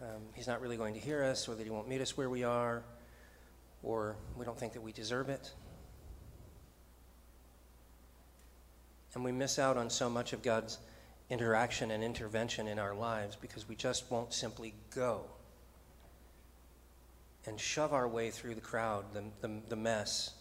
um, 0.00 0.22
He's 0.34 0.46
not 0.46 0.60
really 0.60 0.76
going 0.76 0.94
to 0.94 1.00
hear 1.00 1.22
us, 1.22 1.48
or 1.48 1.54
that 1.54 1.62
He 1.62 1.70
won't 1.70 1.88
meet 1.88 2.00
us 2.00 2.16
where 2.16 2.30
we 2.30 2.42
are, 2.42 2.82
or 3.82 4.16
we 4.36 4.44
don't 4.44 4.58
think 4.58 4.72
that 4.72 4.82
we 4.82 4.92
deserve 4.92 5.28
it. 5.28 5.52
And 9.14 9.24
we 9.24 9.32
miss 9.32 9.58
out 9.58 9.76
on 9.76 9.90
so 9.90 10.08
much 10.08 10.32
of 10.32 10.42
God's 10.42 10.78
interaction 11.30 11.90
and 11.90 12.02
intervention 12.02 12.68
in 12.68 12.78
our 12.78 12.94
lives 12.94 13.36
because 13.36 13.68
we 13.68 13.74
just 13.74 14.10
won't 14.10 14.32
simply 14.32 14.74
go 14.94 15.22
and 17.46 17.58
shove 17.58 17.92
our 17.92 18.08
way 18.08 18.30
through 18.30 18.54
the 18.54 18.60
crowd, 18.60 19.04
the, 19.12 19.24
the, 19.40 19.60
the 19.68 19.76
mess, 19.76 20.34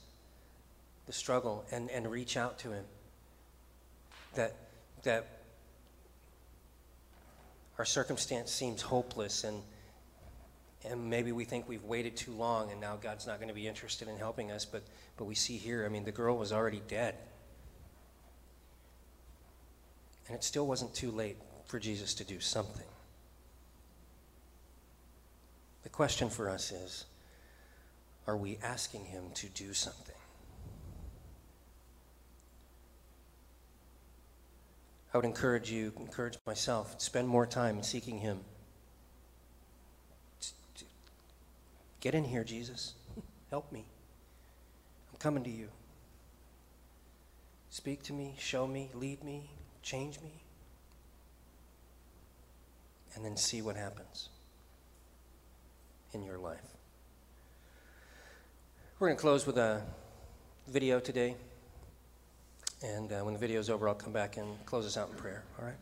the 1.05 1.13
struggle, 1.13 1.65
and, 1.71 1.89
and 1.89 2.09
reach 2.09 2.37
out 2.37 2.59
to 2.59 2.71
Him. 2.71 2.83
That, 4.35 4.55
that 5.03 5.27
our 7.77 7.85
circumstance 7.85 8.51
seems 8.51 8.81
hopeless 8.81 9.43
and, 9.43 9.61
and 10.83 11.09
maybe 11.09 11.31
we 11.31 11.45
think 11.45 11.67
we've 11.67 11.83
waited 11.83 12.15
too 12.15 12.31
long 12.31 12.71
and 12.71 12.79
now 12.79 12.95
God's 12.95 13.27
not 13.27 13.37
going 13.37 13.49
to 13.49 13.53
be 13.53 13.67
interested 13.67 14.07
in 14.07 14.17
helping 14.17 14.51
us, 14.51 14.65
but, 14.65 14.83
but 15.17 15.25
we 15.25 15.35
see 15.35 15.57
here, 15.57 15.85
I 15.85 15.89
mean, 15.89 16.03
the 16.03 16.11
girl 16.11 16.37
was 16.37 16.51
already 16.51 16.81
dead. 16.87 17.15
And 20.27 20.35
it 20.35 20.43
still 20.43 20.67
wasn't 20.67 20.93
too 20.93 21.11
late 21.11 21.37
for 21.65 21.79
Jesus 21.79 22.13
to 22.15 22.23
do 22.23 22.39
something. 22.39 22.85
The 25.83 25.89
question 25.89 26.29
for 26.29 26.49
us 26.49 26.71
is 26.71 27.05
are 28.27 28.35
we 28.35 28.57
asking 28.61 29.05
him 29.05 29.23
to 29.35 29.47
do 29.47 29.73
something? 29.73 30.15
I 35.17 35.19
would 35.19 35.25
encourage 35.25 35.71
you, 35.71 35.91
encourage 35.99 36.37
myself, 36.45 36.93
spend 37.01 37.27
more 37.27 37.47
time 37.47 37.81
seeking 37.81 38.19
him. 38.19 38.41
Get 42.01 42.13
in 42.13 42.23
here, 42.23 42.43
Jesus. 42.43 42.93
Help 43.49 43.71
me. 43.71 43.83
I'm 45.11 45.17
coming 45.17 45.43
to 45.43 45.49
you. 45.49 45.69
Speak 47.71 48.03
to 48.03 48.13
me, 48.13 48.35
show 48.37 48.67
me, 48.67 48.91
lead 48.93 49.23
me, 49.23 49.49
change 49.81 50.21
me, 50.21 50.33
and 53.15 53.25
then 53.25 53.35
see 53.35 53.63
what 53.63 53.75
happens 53.75 54.29
in 56.13 56.21
your 56.21 56.37
life. 56.37 56.77
We're 58.99 59.07
going 59.07 59.17
to 59.17 59.21
close 59.21 59.47
with 59.47 59.57
a 59.57 59.81
video 60.67 60.99
today. 60.99 61.37
And 62.83 63.11
uh, 63.11 63.21
when 63.21 63.33
the 63.33 63.39
video 63.39 63.59
is 63.59 63.69
over, 63.71 63.89
I'll 63.89 63.95
come 63.95 64.13
back 64.13 64.37
and 64.37 64.63
close 64.65 64.85
us 64.85 64.97
out 64.97 65.09
in 65.09 65.15
prayer. 65.15 65.43
All 65.59 65.65
right? 65.65 65.73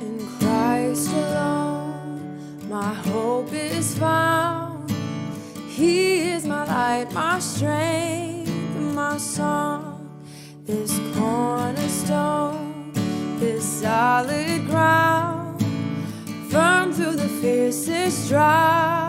In 0.00 0.28
Christ 0.38 1.10
alone, 1.10 2.68
my 2.68 2.94
hope 2.94 3.52
is 3.52 3.98
found. 3.98 4.88
He 5.68 6.30
is 6.30 6.46
my 6.46 6.64
light, 6.64 7.12
my 7.12 7.40
strength, 7.40 8.48
my 8.76 9.18
song, 9.18 10.08
this 10.64 10.98
cornerstone, 12.06 12.92
this 13.38 13.64
solid 13.64 14.66
ground, 14.66 15.60
firm 16.50 16.92
through 16.92 17.16
the 17.16 17.28
fiercest 17.40 18.28
drought 18.28 19.05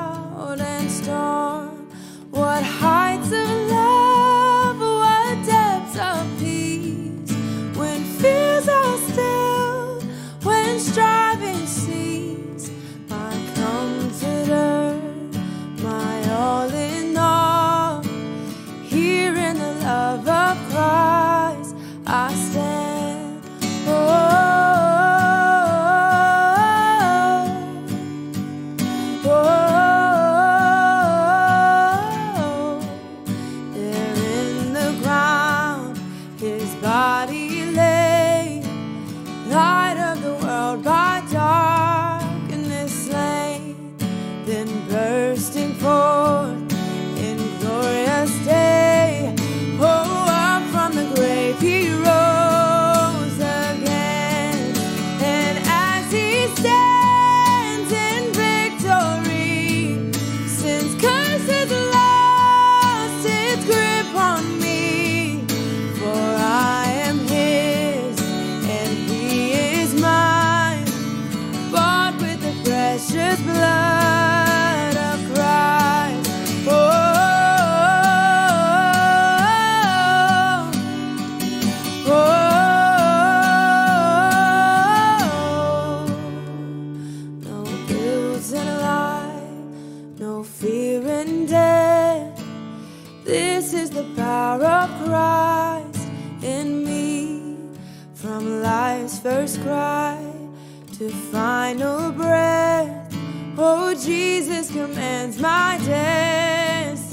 This 93.28 93.74
is 93.74 93.90
the 93.90 94.06
power 94.16 94.64
of 94.64 94.90
Christ 95.04 96.08
in 96.42 96.86
me. 96.86 97.58
From 98.14 98.62
life's 98.62 99.20
first 99.20 99.62
cry 99.64 100.18
to 100.98 101.10
final 101.10 102.14
breath. 102.14 103.14
Oh, 103.58 103.94
Jesus 103.94 104.72
commands 104.72 105.42
my 105.42 105.78
destiny. 105.84 107.10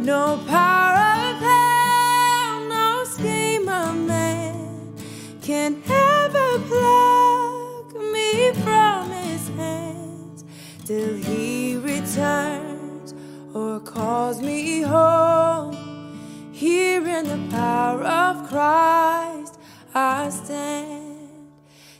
No 0.00 0.38
power 0.46 0.98
of 1.24 1.36
hell, 1.40 2.60
no 2.68 3.04
scheme 3.04 3.66
of 3.70 3.96
man 3.96 4.92
can 5.40 5.82
ever 5.88 6.58
pluck 6.68 7.94
me 8.12 8.52
from 8.62 9.10
his 9.12 9.48
hands 9.56 10.44
till 10.84 11.14
he 11.14 11.78
returns 11.78 12.55
calls 13.86 14.42
me 14.42 14.82
home. 14.82 16.50
Here 16.52 17.06
in 17.06 17.28
the 17.28 17.50
power 17.50 18.02
of 18.02 18.48
Christ 18.48 19.58
I 19.94 20.28
stand 20.30 21.52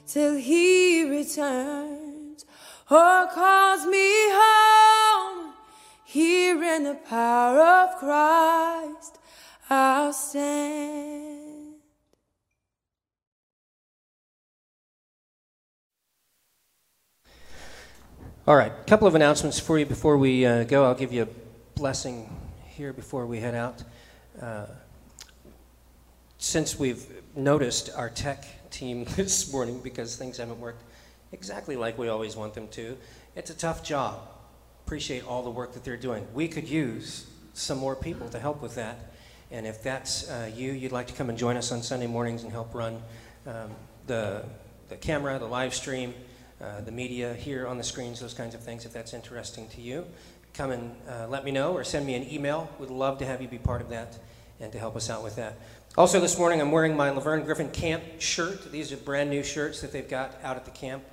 till 0.06 0.36
he 0.36 1.04
returns 1.04 2.44
or 2.90 3.28
calls 3.32 3.86
me 3.86 4.10
home. 4.30 5.54
Here 6.04 6.62
in 6.62 6.84
the 6.84 6.94
power 6.94 7.60
of 7.60 7.96
Christ 7.96 9.18
I'll 9.70 10.12
stand. 10.12 11.74
All 18.46 18.54
right, 18.54 18.70
a 18.70 18.84
couple 18.84 19.08
of 19.08 19.16
announcements 19.16 19.58
for 19.58 19.76
you 19.76 19.86
before 19.86 20.16
we 20.16 20.46
uh, 20.46 20.62
go. 20.64 20.84
I'll 20.84 20.94
give 20.94 21.12
you 21.12 21.24
a 21.24 21.45
blessing 21.76 22.34
here 22.68 22.94
before 22.94 23.26
we 23.26 23.38
head 23.38 23.54
out. 23.54 23.82
Uh, 24.40 24.64
since 26.38 26.78
we've 26.78 27.04
noticed 27.36 27.90
our 27.94 28.08
tech 28.08 28.46
team 28.70 29.04
this 29.16 29.52
morning, 29.52 29.78
because 29.80 30.16
things 30.16 30.38
haven't 30.38 30.58
worked 30.58 30.82
exactly 31.32 31.76
like 31.76 31.98
we 31.98 32.08
always 32.08 32.34
want 32.34 32.54
them 32.54 32.66
to, 32.68 32.96
it's 33.34 33.50
a 33.50 33.54
tough 33.54 33.84
job. 33.84 34.26
Appreciate 34.86 35.26
all 35.26 35.42
the 35.42 35.50
work 35.50 35.74
that 35.74 35.84
they're 35.84 35.98
doing. 35.98 36.26
We 36.32 36.48
could 36.48 36.66
use 36.66 37.26
some 37.52 37.76
more 37.76 37.94
people 37.94 38.26
to 38.30 38.38
help 38.38 38.62
with 38.62 38.74
that. 38.76 39.12
And 39.50 39.66
if 39.66 39.82
that's 39.82 40.30
uh, 40.30 40.50
you, 40.54 40.72
you'd 40.72 40.92
like 40.92 41.08
to 41.08 41.12
come 41.12 41.28
and 41.28 41.36
join 41.36 41.58
us 41.58 41.72
on 41.72 41.82
Sunday 41.82 42.06
mornings 42.06 42.42
and 42.42 42.50
help 42.50 42.74
run 42.74 43.02
um, 43.46 43.70
the, 44.06 44.46
the 44.88 44.96
camera, 44.96 45.38
the 45.38 45.44
live 45.44 45.74
stream, 45.74 46.14
uh, 46.58 46.80
the 46.80 46.90
media 46.90 47.34
here 47.34 47.66
on 47.66 47.76
the 47.76 47.84
screens, 47.84 48.18
those 48.18 48.32
kinds 48.32 48.54
of 48.54 48.62
things, 48.62 48.86
if 48.86 48.92
that's 48.94 49.12
interesting 49.12 49.68
to 49.68 49.82
you. 49.82 50.06
Come 50.56 50.70
and 50.70 50.96
uh, 51.06 51.26
let 51.28 51.44
me 51.44 51.50
know 51.50 51.74
or 51.74 51.84
send 51.84 52.06
me 52.06 52.14
an 52.14 52.32
email. 52.32 52.70
We'd 52.78 52.88
love 52.88 53.18
to 53.18 53.26
have 53.26 53.42
you 53.42 53.48
be 53.48 53.58
part 53.58 53.82
of 53.82 53.90
that 53.90 54.18
and 54.58 54.72
to 54.72 54.78
help 54.78 54.96
us 54.96 55.10
out 55.10 55.22
with 55.22 55.36
that. 55.36 55.58
Also, 55.98 56.18
this 56.18 56.38
morning 56.38 56.62
I'm 56.62 56.72
wearing 56.72 56.96
my 56.96 57.10
Laverne 57.10 57.44
Griffin 57.44 57.68
camp 57.68 58.02
shirt. 58.20 58.72
These 58.72 58.90
are 58.90 58.96
brand 58.96 59.28
new 59.28 59.42
shirts 59.42 59.82
that 59.82 59.92
they've 59.92 60.08
got 60.08 60.34
out 60.42 60.56
at 60.56 60.64
the 60.64 60.70
camp. 60.70 61.04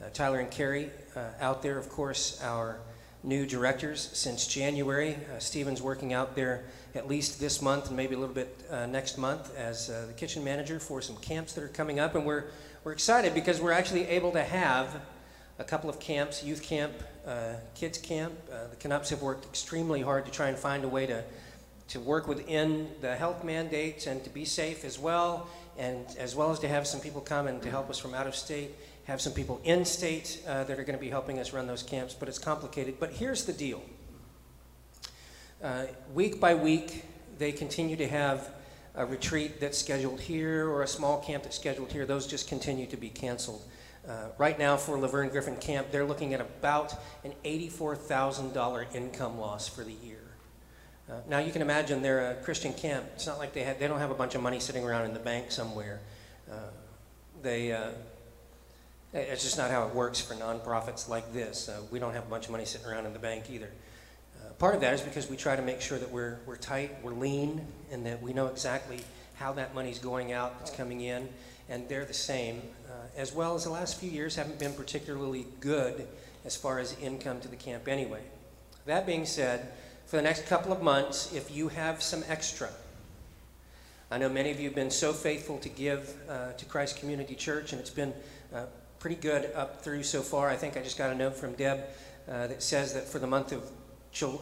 Uh, 0.00 0.08
Tyler 0.12 0.38
and 0.38 0.48
Carrie 0.52 0.88
uh, 1.16 1.30
out 1.40 1.64
there, 1.64 1.78
of 1.78 1.88
course, 1.88 2.40
our 2.44 2.78
new 3.24 3.44
directors 3.44 4.08
since 4.12 4.46
January. 4.46 5.16
Uh, 5.34 5.40
Stephen's 5.40 5.82
working 5.82 6.12
out 6.12 6.36
there 6.36 6.62
at 6.94 7.08
least 7.08 7.40
this 7.40 7.60
month 7.60 7.88
and 7.88 7.96
maybe 7.96 8.14
a 8.14 8.18
little 8.18 8.32
bit 8.32 8.64
uh, 8.70 8.86
next 8.86 9.18
month 9.18 9.52
as 9.56 9.90
uh, 9.90 10.04
the 10.06 10.12
kitchen 10.12 10.44
manager 10.44 10.78
for 10.78 11.02
some 11.02 11.16
camps 11.16 11.54
that 11.54 11.64
are 11.64 11.68
coming 11.68 11.98
up. 11.98 12.14
And 12.14 12.24
we're, 12.24 12.44
we're 12.84 12.92
excited 12.92 13.34
because 13.34 13.60
we're 13.60 13.72
actually 13.72 14.06
able 14.06 14.30
to 14.30 14.44
have 14.44 15.02
a 15.62 15.64
couple 15.64 15.88
of 15.88 16.00
camps, 16.00 16.42
youth 16.42 16.60
camp, 16.60 16.92
uh, 17.24 17.54
kids 17.76 17.96
camp. 17.96 18.32
Uh, 18.50 18.66
the 18.68 18.76
Canups 18.76 19.10
have 19.10 19.22
worked 19.22 19.44
extremely 19.44 20.02
hard 20.02 20.26
to 20.26 20.32
try 20.32 20.48
and 20.48 20.58
find 20.58 20.82
a 20.82 20.88
way 20.88 21.06
to, 21.06 21.22
to 21.86 22.00
work 22.00 22.26
within 22.26 22.88
the 23.00 23.14
health 23.14 23.44
mandates 23.44 24.08
and 24.08 24.24
to 24.24 24.30
be 24.30 24.44
safe 24.44 24.84
as 24.84 24.98
well, 24.98 25.46
and 25.78 26.04
as 26.18 26.34
well 26.34 26.50
as 26.50 26.58
to 26.58 26.66
have 26.66 26.84
some 26.84 26.98
people 26.98 27.20
come 27.20 27.46
and 27.46 27.62
to 27.62 27.70
help 27.70 27.88
us 27.88 27.96
from 27.96 28.12
out 28.12 28.26
of 28.26 28.34
state, 28.34 28.70
have 29.04 29.20
some 29.20 29.32
people 29.32 29.60
in 29.62 29.84
state 29.84 30.42
uh, 30.48 30.64
that 30.64 30.80
are 30.80 30.84
going 30.84 30.98
to 30.98 31.04
be 31.04 31.10
helping 31.10 31.38
us 31.38 31.52
run 31.52 31.68
those 31.68 31.84
camps, 31.84 32.12
but 32.12 32.28
it's 32.28 32.40
complicated. 32.40 32.96
But 32.98 33.12
here's 33.12 33.44
the 33.44 33.52
deal. 33.52 33.80
Uh, 35.62 35.84
week 36.12 36.40
by 36.40 36.56
week, 36.56 37.04
they 37.38 37.52
continue 37.52 37.94
to 37.94 38.08
have 38.08 38.48
a 38.96 39.06
retreat 39.06 39.60
that's 39.60 39.78
scheduled 39.78 40.20
here 40.20 40.68
or 40.68 40.82
a 40.82 40.88
small 40.88 41.20
camp 41.20 41.44
that's 41.44 41.56
scheduled 41.56 41.92
here. 41.92 42.04
Those 42.04 42.26
just 42.26 42.48
continue 42.48 42.86
to 42.86 42.96
be 42.96 43.08
canceled. 43.08 43.62
Uh, 44.08 44.26
right 44.36 44.58
now, 44.58 44.76
for 44.76 44.98
Laverne 44.98 45.28
Griffin 45.28 45.56
Camp, 45.56 45.92
they're 45.92 46.04
looking 46.04 46.34
at 46.34 46.40
about 46.40 46.92
an 47.24 47.32
$84,000 47.44 48.94
income 48.96 49.38
loss 49.38 49.68
for 49.68 49.84
the 49.84 49.92
year. 49.92 50.18
Uh, 51.08 51.20
now, 51.28 51.38
you 51.38 51.52
can 51.52 51.62
imagine 51.62 52.02
they're 52.02 52.32
a 52.32 52.34
Christian 52.42 52.72
camp. 52.72 53.04
It's 53.14 53.26
not 53.26 53.38
like 53.38 53.52
they, 53.52 53.62
have, 53.62 53.78
they 53.78 53.86
don't 53.86 54.00
have 54.00 54.10
a 54.10 54.14
bunch 54.14 54.34
of 54.34 54.42
money 54.42 54.58
sitting 54.58 54.84
around 54.84 55.04
in 55.04 55.14
the 55.14 55.20
bank 55.20 55.52
somewhere. 55.52 56.00
Uh, 56.50 56.56
they, 57.42 57.72
uh, 57.72 57.90
it's 59.12 59.44
just 59.44 59.56
not 59.56 59.70
how 59.70 59.86
it 59.86 59.94
works 59.94 60.20
for 60.20 60.34
nonprofits 60.34 61.08
like 61.08 61.32
this. 61.32 61.68
Uh, 61.68 61.80
we 61.92 61.98
don't 61.98 62.14
have 62.14 62.24
a 62.24 62.30
bunch 62.30 62.46
of 62.46 62.50
money 62.50 62.64
sitting 62.64 62.86
around 62.86 63.06
in 63.06 63.12
the 63.12 63.18
bank 63.20 63.50
either. 63.50 63.70
Uh, 64.40 64.52
part 64.54 64.74
of 64.74 64.80
that 64.80 64.94
is 64.94 65.00
because 65.00 65.30
we 65.30 65.36
try 65.36 65.54
to 65.54 65.62
make 65.62 65.80
sure 65.80 65.98
that 65.98 66.10
we're, 66.10 66.40
we're 66.46 66.56
tight, 66.56 66.96
we're 67.02 67.12
lean, 67.12 67.64
and 67.92 68.04
that 68.04 68.20
we 68.20 68.32
know 68.32 68.48
exactly 68.48 69.00
how 69.34 69.52
that 69.52 69.74
money's 69.74 69.98
going 69.98 70.32
out, 70.32 70.56
it's 70.60 70.70
coming 70.70 71.02
in, 71.02 71.28
and 71.68 71.88
they're 71.88 72.04
the 72.04 72.14
same 72.14 72.62
as 73.16 73.32
well 73.32 73.54
as 73.54 73.64
the 73.64 73.70
last 73.70 73.98
few 73.98 74.10
years 74.10 74.36
haven't 74.36 74.58
been 74.58 74.72
particularly 74.72 75.46
good 75.60 76.06
as 76.44 76.56
far 76.56 76.78
as 76.78 76.96
income 77.00 77.40
to 77.40 77.48
the 77.48 77.56
camp 77.56 77.88
anyway. 77.88 78.22
That 78.86 79.06
being 79.06 79.26
said, 79.26 79.72
for 80.06 80.16
the 80.16 80.22
next 80.22 80.46
couple 80.46 80.72
of 80.72 80.82
months, 80.82 81.32
if 81.32 81.54
you 81.54 81.68
have 81.68 82.02
some 82.02 82.24
extra, 82.28 82.68
I 84.10 84.18
know 84.18 84.28
many 84.28 84.50
of 84.50 84.58
you 84.58 84.66
have 84.66 84.74
been 84.74 84.90
so 84.90 85.12
faithful 85.12 85.58
to 85.58 85.68
give 85.68 86.14
uh, 86.28 86.52
to 86.52 86.64
Christ 86.64 86.98
Community 86.98 87.34
Church, 87.34 87.72
and 87.72 87.80
it's 87.80 87.90
been 87.90 88.12
uh, 88.54 88.66
pretty 88.98 89.16
good 89.16 89.50
up 89.54 89.82
through 89.82 90.02
so 90.02 90.20
far. 90.20 90.50
I 90.50 90.56
think 90.56 90.76
I 90.76 90.82
just 90.82 90.98
got 90.98 91.10
a 91.10 91.14
note 91.14 91.36
from 91.36 91.52
Deb 91.54 91.80
uh, 92.28 92.46
that 92.48 92.62
says 92.62 92.92
that 92.94 93.08
for 93.08 93.18
the 93.18 93.26
month 93.26 93.52
of 93.52 93.70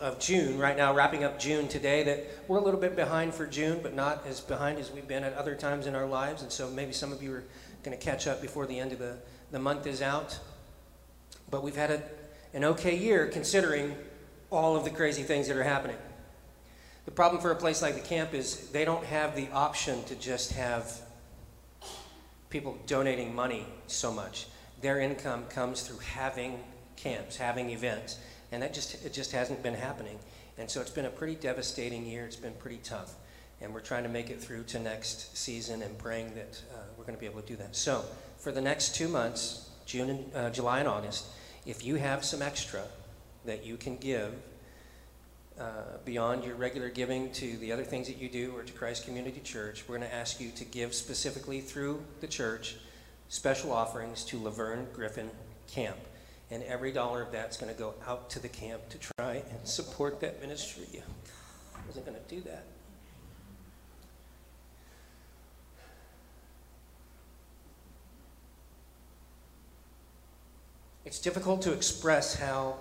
of 0.01 0.19
June, 0.19 0.59
right 0.59 0.77
now, 0.77 0.93
wrapping 0.93 1.23
up 1.23 1.39
June 1.39 1.69
today, 1.69 2.03
that 2.03 2.27
we're 2.49 2.59
a 2.59 2.61
little 2.61 2.81
bit 2.81 2.97
behind 2.97 3.33
for 3.33 3.47
June, 3.47 3.79
but 3.81 3.95
not 3.95 4.27
as 4.27 4.41
behind 4.41 4.79
as 4.81 4.91
we've 4.91 5.07
been 5.07 5.23
at 5.23 5.33
other 5.35 5.55
times 5.55 5.87
in 5.87 5.95
our 5.95 6.07
lives. 6.07 6.43
And 6.43 6.51
so 6.51 6.69
maybe 6.69 6.93
some 6.93 7.13
of 7.13 7.23
you 7.23 7.33
are 7.35 7.45
going 7.83 7.97
to 7.97 8.03
catch 8.03 8.27
up 8.27 8.41
before 8.43 8.67
the 8.67 8.79
end 8.79 8.93
of 8.93 8.99
the, 8.99 9.17
the 9.51 9.59
month 9.59 9.87
is 9.87 10.03
out. 10.03 10.39
But 11.51 11.63
we've 11.63 11.77
had 11.77 11.91
a, 11.91 12.03
an 12.55 12.65
okay 12.65 12.97
year 12.97 13.27
considering 13.27 13.97
all 14.51 14.77
of 14.77 14.85
the 14.85 14.91
crazy 14.91 15.23
things 15.23 15.49
that 15.49 15.57
are 15.57 15.63
happening. 15.63 15.97
The 17.05 17.11
problem 17.11 17.41
for 17.41 17.51
a 17.51 17.57
place 17.57 17.83
like 17.83 17.95
the 17.95 18.01
camp 18.01 18.35
is 18.35 18.71
they 18.71 18.85
don't 18.85 19.05
have 19.05 19.35
the 19.35 19.49
option 19.51 20.05
to 20.05 20.15
just 20.15 20.53
have 20.53 21.01
people 22.51 22.79
donating 22.87 23.35
money 23.35 23.67
so 23.87 24.13
much. 24.13 24.47
Their 24.81 25.01
income 25.01 25.45
comes 25.47 25.83
through 25.83 25.99
having 25.99 26.63
camps, 26.97 27.37
having 27.37 27.71
events, 27.71 28.19
and 28.53 28.63
that 28.63 28.75
just 28.75 29.05
it 29.05 29.13
just 29.13 29.33
hasn't 29.33 29.63
been 29.63 29.75
happening. 29.75 30.19
And 30.59 30.71
so 30.71 30.81
it's 30.81 30.91
been 30.91 31.07
a 31.07 31.11
pretty 31.11 31.37
devastating 31.37 32.05
year. 32.05 32.27
It's 32.27 32.37
been 32.37 32.53
pretty 32.55 32.81
tough 32.83 33.15
and 33.61 33.75
we're 33.75 33.81
trying 33.81 34.03
to 34.03 34.09
make 34.09 34.31
it 34.31 34.41
through 34.41 34.65
to 34.65 34.79
next 34.79 35.37
season 35.37 35.83
and 35.83 35.97
praying 35.99 36.35
that 36.35 36.63
uh, 36.73 36.79
we're 36.97 37.05
going 37.05 37.17
to 37.17 37.21
be 37.21 37.27
able 37.27 37.43
to 37.43 37.47
do 37.47 37.57
that. 37.57 37.77
So, 37.77 38.05
for 38.39 38.53
the 38.53 38.61
next 38.61 38.95
two 38.95 39.09
months, 39.09 39.69
June 39.85 40.11
and 40.11 40.35
uh, 40.35 40.51
July 40.51 40.79
and 40.79 40.89
August, 40.89 41.27
if 41.67 41.85
you 41.85 41.97
have 41.97 42.25
some 42.25 42.41
extra 42.41 42.83
that 43.45 43.65
you 43.65 43.77
can 43.77 43.97
give 43.97 44.35
uh, 45.59 45.99
beyond 46.05 46.45
your 46.45 46.55
regular 46.55 46.89
giving 46.89 47.31
to 47.33 47.57
the 47.59 47.71
other 47.71 47.85
things 47.85 48.07
that 48.07 48.17
you 48.17 48.29
do 48.29 48.53
or 48.57 48.63
to 48.63 48.73
Christ 48.73 49.05
Community 49.05 49.41
Church, 49.41 49.85
we're 49.87 49.99
going 49.99 50.09
to 50.09 50.15
ask 50.15 50.41
you 50.41 50.51
to 50.53 50.65
give 50.65 50.95
specifically 50.95 51.61
through 51.61 52.03
the 52.21 52.27
church 52.27 52.77
special 53.29 53.73
offerings 53.73 54.25
to 54.25 54.43
Laverne 54.43 54.87
Griffin 54.95 55.31
Camp. 55.67 55.99
And 56.51 56.63
every 56.65 56.93
dollar 56.93 57.23
of 57.23 57.31
that's 57.31 57.57
going 57.57 57.73
to 57.73 57.79
go 57.79 57.95
out 58.07 58.31
to 58.31 58.41
the 58.41 58.49
camp 58.49 58.89
to 58.89 58.99
try 58.99 59.35
and 59.35 59.69
support 59.69 60.21
that 60.21 60.41
ministry. 60.41 60.87
I 61.75 61.79
wasn't 61.87 62.07
going 62.07 62.17
to 62.19 62.35
do 62.35 62.41
that. 62.43 62.65
It's 71.11 71.19
difficult 71.19 71.63
to 71.63 71.73
express 71.73 72.37
how 72.37 72.77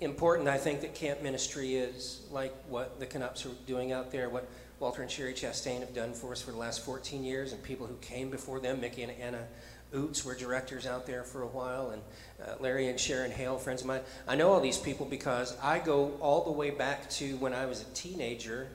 important 0.00 0.48
I 0.48 0.58
think 0.58 0.80
that 0.80 0.96
camp 0.96 1.22
ministry 1.22 1.76
is, 1.76 2.22
like 2.32 2.52
what 2.68 2.98
the 2.98 3.06
Canups 3.06 3.46
are 3.46 3.54
doing 3.68 3.92
out 3.92 4.10
there, 4.10 4.28
what 4.28 4.48
Walter 4.80 5.02
and 5.02 5.08
Sherry 5.08 5.32
Chastain 5.32 5.78
have 5.78 5.94
done 5.94 6.12
for 6.12 6.32
us 6.32 6.42
for 6.42 6.50
the 6.50 6.56
last 6.56 6.84
14 6.84 7.22
years, 7.22 7.52
and 7.52 7.62
people 7.62 7.86
who 7.86 7.94
came 8.00 8.30
before 8.30 8.58
them, 8.58 8.80
Mickey 8.80 9.04
and 9.04 9.12
Anna 9.12 9.46
Oots 9.94 10.24
were 10.24 10.34
directors 10.34 10.88
out 10.88 11.06
there 11.06 11.22
for 11.22 11.42
a 11.42 11.46
while, 11.46 11.90
and 11.90 12.02
uh, 12.42 12.56
Larry 12.58 12.88
and 12.88 12.98
Sharon 12.98 13.30
Hale, 13.30 13.58
friends 13.58 13.82
of 13.82 13.86
mine. 13.86 14.00
I 14.26 14.34
know 14.34 14.50
all 14.50 14.60
these 14.60 14.78
people 14.78 15.06
because 15.06 15.56
I 15.62 15.78
go 15.78 16.14
all 16.20 16.42
the 16.42 16.50
way 16.50 16.70
back 16.70 17.08
to 17.10 17.36
when 17.36 17.54
I 17.54 17.64
was 17.64 17.82
a 17.82 17.94
teenager 17.94 18.66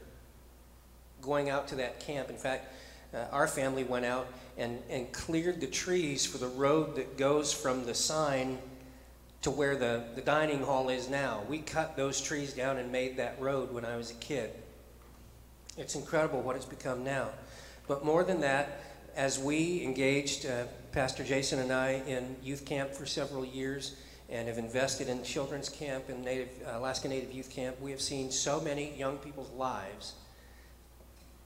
going 1.21 1.49
out 1.49 1.67
to 1.67 1.75
that 1.75 1.99
camp. 1.99 2.29
In 2.29 2.37
fact, 2.37 2.73
uh, 3.15 3.25
our 3.31 3.47
family 3.47 3.83
went 3.83 4.05
out 4.05 4.27
and, 4.57 4.79
and 4.89 5.11
cleared 5.11 5.61
the 5.61 5.67
trees 5.67 6.25
for 6.25 6.37
the 6.37 6.47
road 6.47 6.95
that 6.95 7.17
goes 7.17 7.53
from 7.53 7.85
the 7.85 7.93
sign 7.93 8.57
to 9.41 9.51
where 9.51 9.75
the, 9.75 10.03
the 10.15 10.21
dining 10.21 10.61
hall 10.61 10.89
is 10.89 11.09
now. 11.09 11.41
We 11.47 11.59
cut 11.59 11.95
those 11.95 12.19
trees 12.19 12.53
down 12.53 12.77
and 12.77 12.91
made 12.91 13.17
that 13.17 13.39
road 13.39 13.71
when 13.71 13.85
I 13.85 13.95
was 13.95 14.11
a 14.11 14.15
kid. 14.15 14.51
It's 15.77 15.95
incredible 15.95 16.41
what 16.41 16.55
it's 16.55 16.65
become 16.65 17.03
now. 17.03 17.29
But 17.87 18.03
more 18.03 18.23
than 18.23 18.41
that, 18.41 18.81
as 19.15 19.37
we 19.37 19.83
engaged, 19.83 20.45
uh, 20.45 20.63
Pastor 20.91 21.23
Jason 21.23 21.59
and 21.59 21.71
I, 21.71 22.01
in 22.07 22.35
youth 22.43 22.65
camp 22.65 22.91
for 22.91 23.05
several 23.05 23.45
years 23.45 23.95
and 24.29 24.47
have 24.47 24.57
invested 24.57 25.07
in 25.07 25.23
children's 25.23 25.69
camp 25.69 26.09
and 26.09 26.23
Native, 26.23 26.49
Alaska 26.67 27.07
Native 27.07 27.31
Youth 27.31 27.51
Camp, 27.51 27.79
we 27.79 27.91
have 27.91 28.01
seen 28.01 28.31
so 28.31 28.59
many 28.59 28.95
young 28.97 29.17
people's 29.17 29.51
lives 29.51 30.13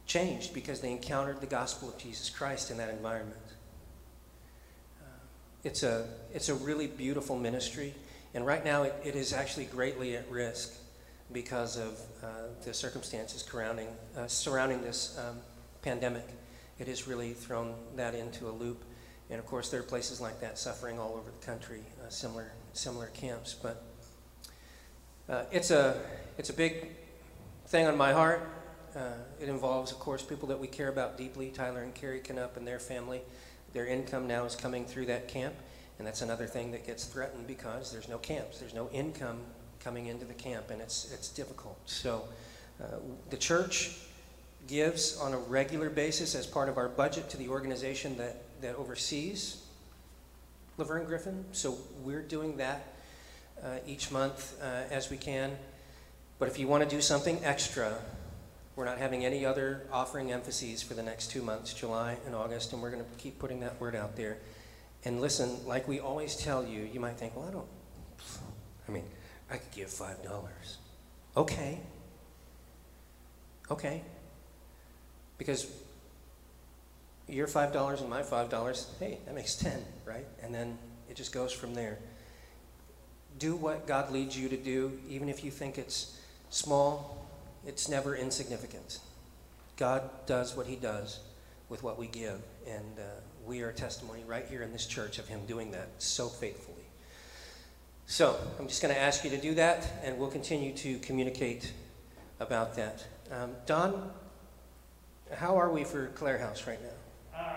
changed 0.09 0.53
because 0.53 0.81
they 0.81 0.91
encountered 0.91 1.39
the 1.39 1.47
gospel 1.47 1.87
of 1.87 1.97
Jesus 1.97 2.29
Christ 2.29 2.71
in 2.71 2.77
that 2.77 2.89
environment. 2.89 3.39
Uh, 4.99 5.05
it's, 5.63 5.83
a, 5.83 6.07
it's 6.33 6.49
a 6.49 6.55
really 6.55 6.87
beautiful 6.87 7.37
ministry, 7.37 7.93
and 8.33 8.45
right 8.45 8.65
now 8.65 8.83
it, 8.83 8.95
it 9.05 9.15
is 9.15 9.31
actually 9.31 9.65
greatly 9.65 10.17
at 10.17 10.29
risk 10.29 10.73
because 11.31 11.77
of 11.77 11.99
uh, 12.23 12.27
the 12.65 12.73
circumstances 12.73 13.43
surrounding, 13.43 13.87
uh, 14.17 14.25
surrounding 14.27 14.81
this 14.81 15.17
um, 15.19 15.37
pandemic. 15.83 16.27
It 16.79 16.87
has 16.87 17.07
really 17.07 17.33
thrown 17.33 17.75
that 17.95 18.15
into 18.15 18.49
a 18.49 18.51
loop. 18.51 18.83
And 19.29 19.37
of 19.37 19.45
course, 19.45 19.69
there 19.69 19.79
are 19.79 19.83
places 19.83 20.19
like 20.19 20.41
that 20.41 20.57
suffering 20.57 20.97
all 20.97 21.13
over 21.13 21.29
the 21.29 21.45
country, 21.45 21.81
uh, 22.03 22.09
similar, 22.09 22.51
similar 22.73 23.07
camps. 23.07 23.53
But 23.53 23.83
uh, 25.29 25.43
it's, 25.51 25.69
a, 25.69 26.01
it's 26.39 26.49
a 26.49 26.53
big 26.53 26.87
thing 27.67 27.85
on 27.85 27.95
my 27.95 28.11
heart. 28.11 28.41
Uh, 28.95 29.11
it 29.39 29.49
involves, 29.49 29.91
of 29.91 29.99
course, 29.99 30.21
people 30.21 30.47
that 30.47 30.59
we 30.59 30.67
care 30.67 30.89
about 30.89 31.17
deeply 31.17 31.49
Tyler 31.49 31.81
and 31.81 31.93
Carrie 31.93 32.19
Canup 32.19 32.57
and 32.57 32.67
their 32.67 32.79
family. 32.79 33.21
Their 33.73 33.85
income 33.85 34.27
now 34.27 34.45
is 34.45 34.55
coming 34.55 34.85
through 34.85 35.05
that 35.07 35.27
camp. 35.27 35.53
And 35.99 36.07
that's 36.07 36.21
another 36.21 36.47
thing 36.47 36.71
that 36.71 36.87
gets 36.87 37.05
threatened 37.05 37.45
because 37.45 37.91
there's 37.91 38.07
no 38.07 38.17
camps, 38.17 38.59
there's 38.59 38.73
no 38.73 38.89
income 38.91 39.39
coming 39.83 40.07
into 40.07 40.25
the 40.25 40.33
camp, 40.33 40.71
and 40.71 40.81
it's, 40.81 41.11
it's 41.13 41.29
difficult. 41.29 41.77
So 41.85 42.23
uh, 42.81 42.85
the 43.29 43.37
church 43.37 43.97
gives 44.67 45.17
on 45.17 45.33
a 45.33 45.37
regular 45.37 45.89
basis 45.89 46.35
as 46.35 46.45
part 46.45 46.69
of 46.69 46.77
our 46.77 46.87
budget 46.87 47.29
to 47.31 47.37
the 47.37 47.49
organization 47.49 48.17
that, 48.17 48.37
that 48.61 48.75
oversees 48.75 49.63
Laverne 50.77 51.05
Griffin. 51.05 51.43
So 51.51 51.77
we're 52.03 52.21
doing 52.21 52.57
that 52.57 52.93
uh, 53.61 53.77
each 53.85 54.11
month 54.11 54.57
uh, 54.61 54.83
as 54.91 55.09
we 55.09 55.17
can. 55.17 55.57
But 56.39 56.47
if 56.47 56.57
you 56.57 56.67
want 56.67 56.83
to 56.83 56.89
do 56.89 57.01
something 57.01 57.39
extra, 57.43 57.97
we're 58.79 58.85
not 58.85 58.97
having 58.97 59.25
any 59.25 59.45
other 59.45 59.81
offering 59.91 60.31
emphases 60.31 60.81
for 60.81 60.93
the 60.93 61.03
next 61.03 61.31
two 61.31 61.41
months, 61.41 61.73
July 61.73 62.15
and 62.25 62.33
August, 62.33 62.71
and 62.71 62.81
we're 62.81 62.89
going 62.89 63.03
to 63.03 63.09
keep 63.17 63.37
putting 63.37 63.59
that 63.59 63.77
word 63.81 63.93
out 63.93 64.15
there. 64.15 64.37
And 65.03 65.19
listen, 65.19 65.67
like 65.67 65.85
we 65.85 65.99
always 65.99 66.37
tell 66.37 66.65
you, 66.65 66.89
you 66.93 67.01
might 67.01 67.17
think, 67.17 67.35
well, 67.35 67.45
I 67.45 67.51
don't, 67.51 67.67
I 68.87 68.91
mean, 68.93 69.03
I 69.51 69.57
could 69.57 69.71
give 69.73 69.89
$5. 69.89 70.15
Okay. 71.35 71.81
Okay. 73.69 74.01
Because 75.37 75.69
your 77.27 77.47
$5 77.47 77.99
and 77.99 78.09
my 78.09 78.21
$5, 78.21 78.85
hey, 78.97 79.17
that 79.25 79.35
makes 79.35 79.55
10, 79.55 79.83
right? 80.05 80.25
And 80.41 80.55
then 80.55 80.77
it 81.09 81.17
just 81.17 81.33
goes 81.33 81.51
from 81.51 81.73
there. 81.73 81.97
Do 83.39 83.57
what 83.57 83.85
God 83.87 84.09
leads 84.09 84.39
you 84.39 84.47
to 84.47 84.57
do, 84.57 84.97
even 85.09 85.27
if 85.27 85.43
you 85.43 85.51
think 85.51 85.77
it's 85.77 86.17
small, 86.49 87.18
it's 87.65 87.89
never 87.89 88.15
insignificant. 88.15 88.99
God 89.77 90.09
does 90.25 90.55
what 90.55 90.67
He 90.67 90.75
does 90.75 91.19
with 91.69 91.83
what 91.83 91.97
we 91.99 92.07
give, 92.07 92.41
and 92.67 92.97
uh, 92.97 93.03
we 93.45 93.61
are 93.61 93.69
a 93.69 93.73
testimony 93.73 94.23
right 94.27 94.45
here 94.47 94.61
in 94.63 94.71
this 94.71 94.85
church 94.85 95.19
of 95.19 95.27
Him 95.27 95.45
doing 95.45 95.71
that 95.71 95.89
so 95.97 96.27
faithfully. 96.27 96.75
So 98.05 98.39
I'm 98.59 98.67
just 98.67 98.81
going 98.81 98.93
to 98.93 98.99
ask 98.99 99.23
you 99.23 99.29
to 99.29 99.37
do 99.37 99.53
that, 99.55 99.87
and 100.03 100.17
we'll 100.17 100.31
continue 100.31 100.73
to 100.77 100.97
communicate 100.99 101.71
about 102.39 102.75
that. 102.75 103.05
Um, 103.31 103.51
Don, 103.67 104.11
how 105.35 105.55
are 105.57 105.69
we 105.69 105.83
for 105.83 106.07
Clare 106.07 106.39
House 106.39 106.65
right 106.65 106.79
now? 106.81 107.39
Uh, 107.39 107.53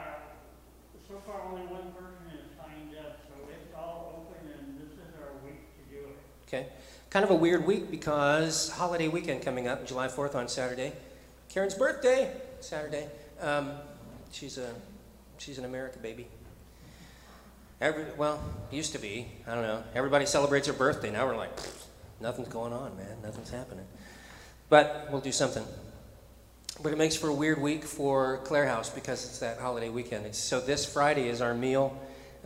so 1.08 1.22
far, 1.26 1.40
only 1.50 1.62
one 1.62 1.92
person 1.92 2.28
has 2.30 2.40
signed 2.58 2.94
up, 2.98 3.18
so 3.26 3.48
it's 3.48 3.74
all 3.74 4.26
open, 4.28 4.52
and 4.52 4.78
this 4.78 4.92
is 4.92 5.14
our 5.18 5.32
week 5.42 5.62
to 5.76 5.94
do 5.94 6.00
it. 6.04 6.18
Okay. 6.46 6.66
Kind 7.12 7.26
of 7.26 7.30
a 7.30 7.34
weird 7.34 7.66
week 7.66 7.90
because 7.90 8.70
holiday 8.70 9.06
weekend 9.06 9.42
coming 9.42 9.68
up, 9.68 9.86
July 9.86 10.08
4th 10.08 10.34
on 10.34 10.48
Saturday. 10.48 10.94
Karen's 11.50 11.74
birthday, 11.74 12.34
Saturday. 12.60 13.06
Um, 13.38 13.72
she's 14.30 14.56
a 14.56 14.72
she's 15.36 15.58
an 15.58 15.66
America 15.66 15.98
baby. 15.98 16.26
Every, 17.82 18.06
well, 18.16 18.42
used 18.70 18.92
to 18.92 18.98
be. 18.98 19.26
I 19.46 19.54
don't 19.54 19.64
know. 19.64 19.84
Everybody 19.94 20.24
celebrates 20.24 20.68
her 20.68 20.72
birthday. 20.72 21.10
Now 21.10 21.26
we're 21.26 21.36
like, 21.36 21.50
nothing's 22.18 22.48
going 22.48 22.72
on, 22.72 22.96
man. 22.96 23.18
Nothing's 23.22 23.50
happening. 23.50 23.84
But 24.70 25.08
we'll 25.10 25.20
do 25.20 25.32
something. 25.32 25.66
But 26.82 26.92
it 26.92 26.96
makes 26.96 27.14
for 27.14 27.28
a 27.28 27.34
weird 27.34 27.60
week 27.60 27.84
for 27.84 28.38
Clare 28.44 28.66
House 28.66 28.88
because 28.88 29.22
it's 29.26 29.40
that 29.40 29.58
holiday 29.58 29.90
weekend. 29.90 30.24
It's, 30.24 30.38
so 30.38 30.60
this 30.60 30.90
Friday 30.90 31.28
is 31.28 31.42
our 31.42 31.52
meal, 31.52 31.94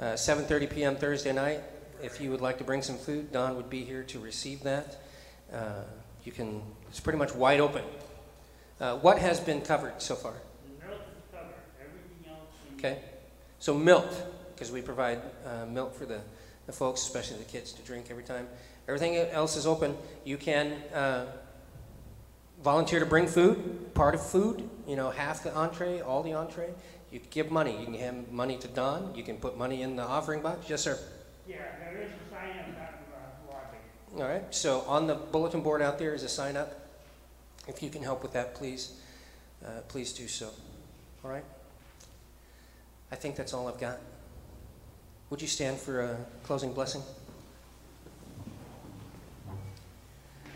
uh, 0.01 0.15
7:30 0.15 0.69
p.m. 0.69 0.97
Thursday 0.97 1.33
night. 1.33 1.61
If 2.03 2.21
you 2.21 2.31
would 2.31 2.41
like 2.41 2.59
to 2.59 2.65
bring 2.65 2.83
some 2.83 2.97
food, 2.97 3.33
Don 3.33 3.57
would 3.57 3.71
be 3.71 3.85
here 3.85 4.03
to 4.05 4.19
receive 4.19 4.63
that. 4.63 5.01
Uh, 5.53 5.83
you 6.25 6.33
can. 6.33 6.63
It's 6.89 7.01
pretty 7.01 7.19
much 7.19 7.35
wide 7.35 7.61
open. 7.61 7.85
Uh, 8.81 8.97
what 8.97 9.19
has 9.19 9.41
been 9.41 9.61
covered 9.61 10.03
so 10.03 10.15
far? 10.15 10.35
The 10.35 10.87
milk 10.87 11.01
is 11.01 11.23
covered, 11.33 11.55
everything 11.81 12.31
else. 12.31 12.79
Okay. 12.79 12.99
So 13.59 13.73
milk, 13.73 14.07
because 14.55 14.71
we 14.71 14.83
provide 14.83 15.21
uh, 15.47 15.67
milk 15.67 15.95
for 15.95 16.05
the, 16.05 16.21
the 16.67 16.73
folks, 16.73 17.03
especially 17.03 17.39
the 17.39 17.45
kids, 17.45 17.73
to 17.73 17.83
drink 17.83 18.07
every 18.11 18.25
time. 18.25 18.49
Everything 18.87 19.17
else 19.17 19.57
is 19.57 19.67
open. 19.67 19.97
You 20.25 20.37
can 20.37 20.73
uh, 20.95 21.27
volunteer 22.63 23.01
to 23.01 23.07
bring 23.07 23.27
food, 23.27 23.95
part 23.95 24.15
of 24.15 24.25
food, 24.25 24.69
you 24.87 24.97
know, 24.97 25.11
half 25.11 25.43
the 25.43 25.55
entree, 25.55 26.01
all 26.01 26.23
the 26.23 26.35
entree. 26.35 26.71
You 27.11 27.21
can 27.21 27.29
give 27.31 27.51
money. 27.51 27.79
You 27.79 27.85
can 27.85 27.95
hand 27.95 28.27
money 28.31 28.59
to 28.59 28.69
Don. 28.69 29.15
You 29.15 29.23
can 29.23 29.37
put 29.37 29.57
money 29.57 29.83
in 29.83 29.97
the 29.97 30.03
offering 30.03 30.43
box. 30.43 30.69
Yes, 30.69 30.83
sir. 30.83 30.99
Yeah, 31.49 31.57
there 31.81 32.03
is 32.03 32.11
a 32.11 32.31
sign 32.35 32.59
up 32.59 32.67
lobby. 33.49 34.23
All 34.23 34.29
right. 34.29 34.55
So 34.55 34.81
on 34.83 35.07
the 35.07 35.15
bulletin 35.15 35.63
board 35.63 35.81
out 35.81 35.99
there 35.99 36.15
is 36.15 36.23
a 36.23 36.29
sign 36.29 36.57
up. 36.57 36.89
If 37.69 37.83
you 37.83 37.91
can 37.91 38.03
help 38.03 38.23
with 38.23 38.33
that, 38.33 38.55
please, 38.55 39.01
uh, 39.65 39.81
please 39.89 40.13
do 40.13 40.29
so. 40.29 40.51
All 41.25 41.31
right. 41.31 41.45
I 43.11 43.17
think 43.17 43.37
that's 43.37 43.53
all 43.53 43.69
I've 43.69 43.81
got. 43.81 43.99
Would 45.31 45.43
you 45.43 45.49
stand 45.49 45.79
for 45.79 46.01
a 46.03 46.17
closing 46.45 46.73
blessing? 46.73 47.03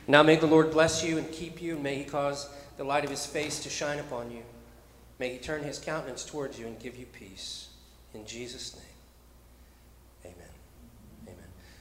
Now 0.07 0.23
may 0.23 0.37
the 0.37 0.47
Lord 0.47 0.73
bless 0.73 1.05
you 1.05 1.19
and 1.19 1.31
keep 1.31 1.63
you, 1.63 1.75
and 1.75 1.83
may 1.83 1.97
he 1.97 2.05
cause 2.05 2.49
the 2.77 2.85
light 2.85 3.05
of 3.05 3.11
his 3.11 3.27
face 3.27 3.63
to 3.63 3.69
shine 3.69 3.99
upon 3.99 4.31
you. 4.31 4.43
May 5.21 5.35
he 5.35 5.39
turn 5.39 5.63
his 5.63 5.79
countenance 5.79 6.25
towards 6.25 6.59
you 6.59 6.67
and 6.67 6.79
give 6.81 6.97
you 6.97 7.07
peace. 7.07 7.69
In 8.15 8.27
Jesus' 8.27 8.75
name, 8.75 8.85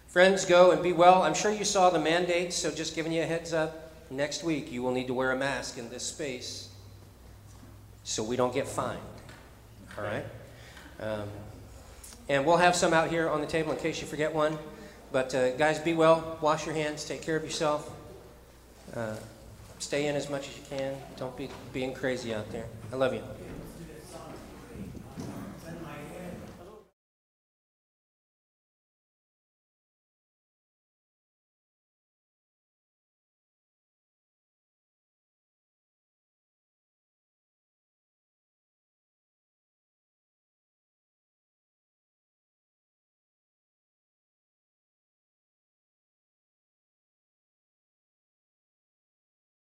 Friends, 0.09 0.43
go 0.43 0.71
and 0.71 0.81
be 0.81 0.91
well. 0.91 1.21
I'm 1.21 1.35
sure 1.35 1.51
you 1.51 1.63
saw 1.63 1.91
the 1.91 1.99
mandates, 1.99 2.55
so 2.55 2.71
just 2.71 2.95
giving 2.95 3.11
you 3.11 3.21
a 3.21 3.25
heads 3.27 3.53
up. 3.53 3.93
Next 4.09 4.43
week, 4.43 4.71
you 4.71 4.81
will 4.81 4.91
need 4.91 5.05
to 5.05 5.13
wear 5.13 5.31
a 5.31 5.37
mask 5.37 5.77
in 5.77 5.87
this 5.91 6.01
space 6.01 6.69
so 8.03 8.23
we 8.23 8.35
don't 8.35 8.51
get 8.51 8.67
fined. 8.67 8.99
All 9.95 10.03
right? 10.03 10.25
Um, 10.99 11.29
and 12.27 12.43
we'll 12.43 12.57
have 12.57 12.75
some 12.75 12.91
out 12.91 13.11
here 13.11 13.29
on 13.29 13.39
the 13.39 13.45
table 13.45 13.71
in 13.71 13.77
case 13.77 14.01
you 14.01 14.07
forget 14.07 14.33
one. 14.33 14.57
But 15.11 15.35
uh, 15.35 15.55
guys, 15.57 15.77
be 15.77 15.93
well. 15.93 16.39
Wash 16.41 16.65
your 16.65 16.73
hands. 16.73 17.05
Take 17.05 17.21
care 17.21 17.35
of 17.35 17.43
yourself. 17.43 17.91
Uh, 18.95 19.15
stay 19.77 20.07
in 20.07 20.15
as 20.15 20.27
much 20.27 20.47
as 20.49 20.57
you 20.57 20.63
can. 20.71 20.95
Don't 21.17 21.37
be 21.37 21.49
being 21.71 21.93
crazy 21.93 22.33
out 22.33 22.51
there. 22.51 22.65
I 22.91 22.95
love 22.95 23.13
you. 23.13 23.21